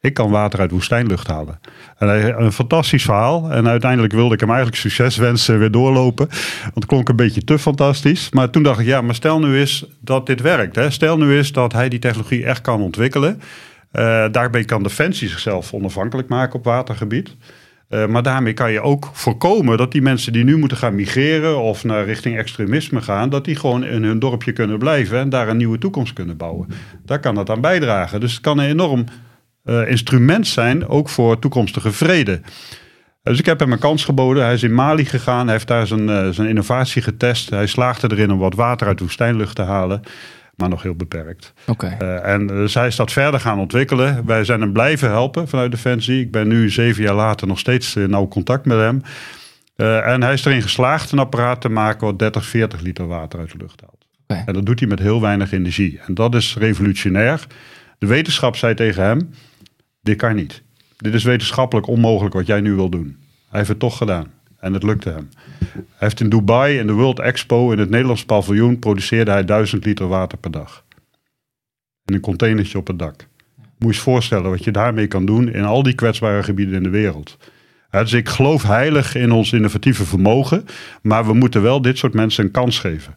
Ik 0.00 0.14
kan 0.14 0.30
water 0.30 0.60
uit 0.60 0.70
woestijnlucht 0.70 1.26
halen. 1.26 1.60
En 1.98 2.08
hij, 2.08 2.34
een 2.34 2.52
fantastisch 2.52 3.02
verhaal. 3.02 3.50
En 3.50 3.68
uiteindelijk 3.68 4.12
wilde 4.12 4.34
ik 4.34 4.40
hem 4.40 4.48
eigenlijk 4.48 4.78
succes 4.78 5.16
wensen 5.16 5.58
weer 5.58 5.70
doorlopen. 5.70 6.26
Want 6.62 6.74
het 6.74 6.86
klonk 6.86 7.08
een 7.08 7.16
beetje 7.16 7.44
te 7.44 7.58
fantastisch. 7.58 8.30
Maar 8.30 8.50
toen 8.50 8.62
dacht 8.62 8.80
ik, 8.80 8.86
ja, 8.86 9.00
maar 9.00 9.14
stel 9.14 9.38
nu 9.38 9.58
eens 9.58 9.86
dat 10.00 10.26
dit 10.26 10.40
werkt. 10.40 10.76
Hè? 10.76 10.90
Stel 10.90 11.18
nu 11.18 11.36
eens 11.36 11.52
dat 11.52 11.72
hij 11.72 11.88
die 11.88 11.98
technologie 11.98 12.44
echt 12.44 12.60
kan 12.60 12.80
ontwikkelen. 12.80 13.40
Uh, 13.92 14.24
daarbij 14.30 14.64
kan 14.64 14.82
Defensie 14.82 15.28
zichzelf 15.28 15.74
onafhankelijk 15.74 16.28
maken 16.28 16.58
op 16.58 16.64
watergebied. 16.64 17.36
Uh, 17.88 18.06
maar 18.06 18.22
daarmee 18.22 18.52
kan 18.52 18.72
je 18.72 18.80
ook 18.80 19.10
voorkomen 19.12 19.76
dat 19.76 19.92
die 19.92 20.02
mensen 20.02 20.32
die 20.32 20.44
nu 20.44 20.56
moeten 20.56 20.76
gaan 20.76 20.94
migreren 20.94 21.58
of 21.58 21.84
naar 21.84 22.04
richting 22.04 22.38
extremisme 22.38 23.00
gaan, 23.00 23.28
dat 23.28 23.44
die 23.44 23.56
gewoon 23.56 23.84
in 23.84 24.04
hun 24.04 24.18
dorpje 24.18 24.52
kunnen 24.52 24.78
blijven 24.78 25.18
en 25.18 25.28
daar 25.28 25.48
een 25.48 25.56
nieuwe 25.56 25.78
toekomst 25.78 26.12
kunnen 26.12 26.36
bouwen. 26.36 26.68
Daar 27.04 27.20
kan 27.20 27.34
dat 27.34 27.50
aan 27.50 27.60
bijdragen. 27.60 28.20
Dus 28.20 28.32
het 28.32 28.40
kan 28.40 28.58
een 28.58 28.68
enorm 28.68 29.04
uh, 29.64 29.90
instrument 29.90 30.46
zijn, 30.46 30.88
ook 30.88 31.08
voor 31.08 31.38
toekomstige 31.38 31.92
vrede. 31.92 32.40
Dus 33.22 33.38
ik 33.38 33.46
heb 33.46 33.60
hem 33.60 33.72
een 33.72 33.78
kans 33.78 34.04
geboden. 34.04 34.44
Hij 34.44 34.54
is 34.54 34.62
in 34.62 34.74
Mali 34.74 35.04
gegaan, 35.04 35.44
hij 35.44 35.54
heeft 35.54 35.66
daar 35.66 35.86
zijn, 35.86 36.08
uh, 36.08 36.28
zijn 36.28 36.48
innovatie 36.48 37.02
getest. 37.02 37.50
Hij 37.50 37.66
slaagde 37.66 38.10
erin 38.10 38.32
om 38.32 38.38
wat 38.38 38.54
water 38.54 38.86
uit 38.86 39.00
woestijnlucht 39.00 39.56
te 39.56 39.62
halen. 39.62 40.02
Maar 40.58 40.68
nog 40.68 40.82
heel 40.82 40.94
beperkt. 40.94 41.52
Oké. 41.66 41.96
Uh, 42.02 42.26
en 42.26 42.50
uh, 42.52 42.64
zij 42.64 42.86
is 42.86 42.96
dat 42.96 43.12
verder 43.12 43.40
gaan 43.40 43.58
ontwikkelen. 43.58 44.26
Wij 44.26 44.44
zijn 44.44 44.60
hem 44.60 44.72
blijven 44.72 45.08
helpen 45.08 45.48
vanuit 45.48 45.70
Defensie. 45.70 46.20
Ik 46.20 46.30
ben 46.30 46.48
nu 46.48 46.70
zeven 46.70 47.02
jaar 47.02 47.14
later 47.14 47.46
nog 47.46 47.58
steeds 47.58 47.96
in 47.96 48.10
nauw 48.10 48.28
contact 48.28 48.64
met 48.64 48.78
hem. 48.78 49.02
Uh, 49.76 50.06
en 50.06 50.22
hij 50.22 50.32
is 50.32 50.44
erin 50.44 50.62
geslaagd 50.62 51.12
een 51.12 51.18
apparaat 51.18 51.60
te 51.60 51.68
maken 51.68 52.06
wat 52.06 52.18
30, 52.18 52.44
40 52.44 52.80
liter 52.80 53.06
water 53.06 53.38
uit 53.38 53.52
de 53.52 53.58
lucht 53.58 53.80
haalt. 53.80 54.06
Okay. 54.26 54.42
En 54.46 54.54
dat 54.54 54.66
doet 54.66 54.78
hij 54.78 54.88
met 54.88 54.98
heel 54.98 55.20
weinig 55.20 55.52
energie. 55.52 56.00
En 56.06 56.14
dat 56.14 56.34
is 56.34 56.56
revolutionair. 56.56 57.46
De 57.98 58.06
wetenschap 58.06 58.56
zei 58.56 58.74
tegen 58.74 59.02
hem, 59.02 59.30
dit 60.00 60.16
kan 60.16 60.34
niet. 60.34 60.62
Dit 60.96 61.14
is 61.14 61.24
wetenschappelijk 61.24 61.86
onmogelijk 61.86 62.34
wat 62.34 62.46
jij 62.46 62.60
nu 62.60 62.74
wil 62.74 62.88
doen. 62.88 63.16
Hij 63.48 63.58
heeft 63.58 63.68
het 63.68 63.78
toch 63.78 63.96
gedaan. 63.96 64.26
En 64.58 64.72
het 64.72 64.82
lukte 64.82 65.10
hem. 65.10 65.28
Hij 65.72 65.82
heeft 65.98 66.20
in 66.20 66.28
Dubai 66.28 66.78
in 66.78 66.86
de 66.86 66.92
World 66.92 67.18
Expo 67.18 67.70
in 67.72 67.78
het 67.78 67.90
Nederlands 67.90 68.24
paviljoen 68.24 68.78
produceerde 68.78 69.30
hij 69.30 69.44
1000 69.44 69.84
liter 69.84 70.08
water 70.08 70.38
per 70.38 70.50
dag. 70.50 70.84
In 72.04 72.14
een 72.14 72.20
containertje 72.20 72.78
op 72.78 72.86
het 72.86 72.98
dak. 72.98 73.26
Moet 73.56 73.66
je 73.78 73.86
eens 73.86 73.98
voorstellen 73.98 74.50
wat 74.50 74.64
je 74.64 74.70
daarmee 74.70 75.06
kan 75.06 75.26
doen 75.26 75.52
in 75.52 75.64
al 75.64 75.82
die 75.82 75.94
kwetsbare 75.94 76.42
gebieden 76.42 76.74
in 76.74 76.82
de 76.82 76.88
wereld. 76.88 77.36
Dus 77.90 78.12
ik 78.12 78.28
geloof 78.28 78.62
heilig 78.62 79.14
in 79.14 79.32
ons 79.32 79.52
innovatieve 79.52 80.04
vermogen, 80.04 80.64
maar 81.02 81.26
we 81.26 81.32
moeten 81.32 81.62
wel 81.62 81.82
dit 81.82 81.98
soort 81.98 82.14
mensen 82.14 82.44
een 82.44 82.50
kans 82.50 82.78
geven. 82.78 83.16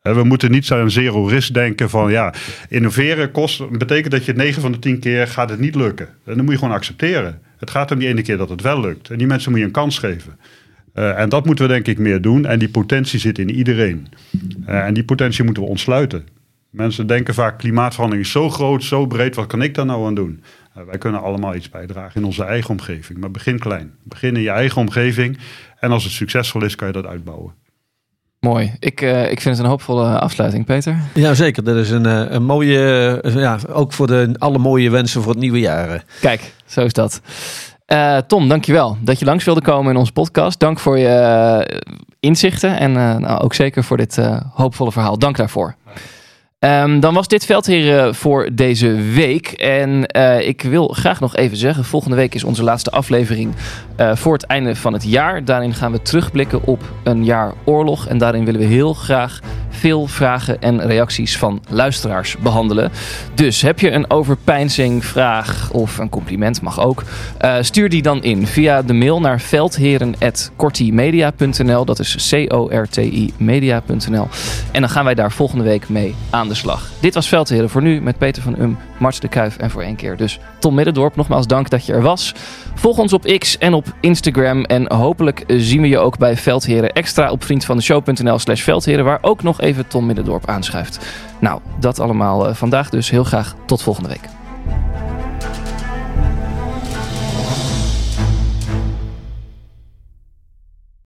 We 0.00 0.24
moeten 0.24 0.50
niet 0.50 0.70
aan 0.70 0.90
zero 0.90 1.26
risk 1.26 1.54
denken 1.54 1.90
van 1.90 2.10
ja, 2.10 2.34
innoveren 2.68 3.30
kost, 3.30 3.70
betekent 3.70 4.10
dat 4.10 4.24
je 4.24 4.32
9 4.32 4.62
van 4.62 4.72
de 4.72 4.78
10 4.78 4.98
keer 4.98 5.28
gaat 5.28 5.50
het 5.50 5.58
niet 5.58 5.74
lukken. 5.74 6.06
En 6.06 6.36
dan 6.36 6.44
moet 6.44 6.52
je 6.52 6.58
gewoon 6.58 6.74
accepteren. 6.74 7.40
Het 7.58 7.70
gaat 7.70 7.90
om 7.90 7.98
die 7.98 8.08
ene 8.08 8.22
keer 8.22 8.36
dat 8.36 8.48
het 8.48 8.60
wel 8.60 8.80
lukt. 8.80 9.10
En 9.10 9.18
die 9.18 9.26
mensen 9.26 9.50
moet 9.50 9.60
je 9.60 9.66
een 9.66 9.72
kans 9.72 9.98
geven. 9.98 10.38
Uh, 10.94 11.18
en 11.18 11.28
dat 11.28 11.46
moeten 11.46 11.66
we 11.66 11.72
denk 11.72 11.86
ik 11.86 11.98
meer 11.98 12.20
doen. 12.20 12.46
En 12.46 12.58
die 12.58 12.68
potentie 12.68 13.18
zit 13.20 13.38
in 13.38 13.50
iedereen. 13.50 14.06
Uh, 14.68 14.86
en 14.86 14.94
die 14.94 15.04
potentie 15.04 15.44
moeten 15.44 15.62
we 15.62 15.68
ontsluiten. 15.68 16.26
Mensen 16.70 17.06
denken 17.06 17.34
vaak 17.34 17.58
klimaatverandering 17.58 18.26
is 18.26 18.32
zo 18.32 18.50
groot, 18.50 18.84
zo 18.84 19.06
breed. 19.06 19.34
Wat 19.34 19.46
kan 19.46 19.62
ik 19.62 19.74
daar 19.74 19.86
nou 19.86 20.06
aan 20.06 20.14
doen? 20.14 20.42
Uh, 20.76 20.82
wij 20.84 20.98
kunnen 20.98 21.22
allemaal 21.22 21.54
iets 21.54 21.68
bijdragen 21.68 22.20
in 22.20 22.26
onze 22.26 22.44
eigen 22.44 22.70
omgeving. 22.70 23.18
Maar 23.18 23.30
begin 23.30 23.58
klein. 23.58 23.94
Begin 24.02 24.36
in 24.36 24.42
je 24.42 24.50
eigen 24.50 24.80
omgeving. 24.80 25.38
En 25.80 25.90
als 25.90 26.04
het 26.04 26.12
succesvol 26.12 26.64
is, 26.64 26.74
kan 26.74 26.86
je 26.86 26.92
dat 26.92 27.06
uitbouwen. 27.06 27.52
Mooi. 28.40 28.72
Ik, 28.78 29.00
uh, 29.00 29.30
ik 29.30 29.40
vind 29.40 29.56
het 29.56 29.64
een 29.64 29.70
hoopvolle 29.70 30.18
afsluiting, 30.18 30.64
Peter. 30.64 30.96
Ja, 31.14 31.34
zeker. 31.34 31.64
Dat 31.64 31.76
is 31.76 31.90
een, 31.90 32.34
een 32.34 32.44
mooie, 32.44 33.20
ja, 33.34 33.58
ook 33.68 33.92
voor 33.92 34.06
de 34.06 34.34
alle 34.38 34.58
mooie 34.58 34.90
wensen 34.90 35.22
voor 35.22 35.32
het 35.32 35.40
nieuwe 35.40 35.58
jaar. 35.58 36.04
Kijk, 36.20 36.52
zo 36.66 36.84
is 36.84 36.92
dat. 36.92 37.20
Uh, 37.92 38.16
Tom, 38.16 38.48
dankjewel 38.48 38.96
dat 39.00 39.18
je 39.18 39.24
langs 39.24 39.44
wilde 39.44 39.60
komen 39.60 39.92
in 39.92 39.98
onze 39.98 40.12
podcast. 40.12 40.60
Dank 40.60 40.78
voor 40.78 40.98
je 40.98 41.64
uh, 41.70 41.78
inzichten 42.20 42.78
en 42.78 42.90
uh, 42.90 43.16
nou, 43.16 43.40
ook 43.40 43.54
zeker 43.54 43.84
voor 43.84 43.96
dit 43.96 44.16
hoopvolle 44.52 44.92
verhaal. 44.92 45.18
Dank 45.18 45.36
daarvoor. 45.36 45.74
Um, 46.64 47.00
dan 47.00 47.14
was 47.14 47.28
dit 47.28 47.44
Veldheren 47.44 48.14
voor 48.14 48.48
deze 48.52 48.94
week. 48.94 49.46
En 49.46 50.04
uh, 50.16 50.48
ik 50.48 50.62
wil 50.62 50.88
graag 50.88 51.20
nog 51.20 51.36
even 51.36 51.56
zeggen: 51.56 51.84
volgende 51.84 52.16
week 52.16 52.34
is 52.34 52.44
onze 52.44 52.62
laatste 52.62 52.90
aflevering 52.90 53.54
uh, 54.00 54.16
voor 54.16 54.32
het 54.32 54.44
einde 54.44 54.76
van 54.76 54.92
het 54.92 55.04
jaar. 55.04 55.44
Daarin 55.44 55.74
gaan 55.74 55.92
we 55.92 56.02
terugblikken 56.02 56.64
op 56.64 56.82
een 57.02 57.24
jaar 57.24 57.52
oorlog. 57.64 58.06
En 58.06 58.18
daarin 58.18 58.44
willen 58.44 58.60
we 58.60 58.66
heel 58.66 58.94
graag 58.94 59.40
veel 59.68 60.06
vragen 60.06 60.60
en 60.60 60.86
reacties 60.86 61.38
van 61.38 61.62
luisteraars 61.68 62.36
behandelen. 62.36 62.90
Dus 63.34 63.62
heb 63.62 63.80
je 63.80 63.90
een 63.90 64.10
overpeinzing, 64.10 65.04
vraag 65.04 65.70
of 65.72 65.98
een 65.98 66.08
compliment, 66.08 66.60
mag 66.60 66.80
ook. 66.80 67.02
Stuur 67.60 67.88
die 67.88 68.02
dan 68.02 68.22
in 68.22 68.46
via 68.46 68.82
de 68.82 68.92
mail 68.92 69.20
naar 69.20 69.40
veldheren.cortimedia.nl. 69.40 71.84
Dat 71.84 71.98
is 71.98 72.30
C-O-R-T-I 72.30 73.32
media.nl. 73.36 74.28
En 74.72 74.80
dan 74.80 74.90
gaan 74.90 75.04
wij 75.04 75.14
daar 75.14 75.32
volgende 75.32 75.64
week 75.64 75.88
mee 75.88 76.14
aan 76.30 76.48
de 76.48 76.53
slag. 76.54 76.90
Dit 77.00 77.14
was 77.14 77.28
Veldheren 77.28 77.70
voor 77.70 77.82
nu 77.82 78.00
met 78.00 78.18
Peter 78.18 78.42
van 78.42 78.60
Um, 78.60 78.78
Mart 78.98 79.20
de 79.20 79.28
Kuif 79.28 79.56
en 79.56 79.70
voor 79.70 79.82
één 79.82 79.96
keer 79.96 80.16
dus 80.16 80.40
Tom 80.58 80.74
Middendorp. 80.74 81.16
Nogmaals 81.16 81.46
dank 81.46 81.70
dat 81.70 81.86
je 81.86 81.92
er 81.92 82.02
was. 82.02 82.34
Volg 82.74 82.98
ons 82.98 83.12
op 83.12 83.24
X 83.38 83.58
en 83.58 83.74
op 83.74 83.86
Instagram. 84.00 84.64
En 84.64 84.92
hopelijk 84.92 85.44
zien 85.46 85.80
we 85.80 85.88
je 85.88 85.98
ook 85.98 86.18
bij 86.18 86.36
Veldheren 86.36 86.92
extra 86.92 87.30
op 87.30 87.44
vriendvandeshow.nl 87.44 88.38
slash 88.38 88.62
Veldheren. 88.62 89.04
Waar 89.04 89.18
ook 89.20 89.42
nog 89.42 89.60
even 89.60 89.86
Tom 89.86 90.06
Middendorp 90.06 90.48
aanschuift. 90.48 91.06
Nou, 91.38 91.60
dat 91.78 92.00
allemaal 92.00 92.48
uh, 92.48 92.54
vandaag 92.54 92.88
dus. 92.90 93.10
Heel 93.10 93.24
graag 93.24 93.54
tot 93.66 93.82
volgende 93.82 94.08
week. 94.08 94.28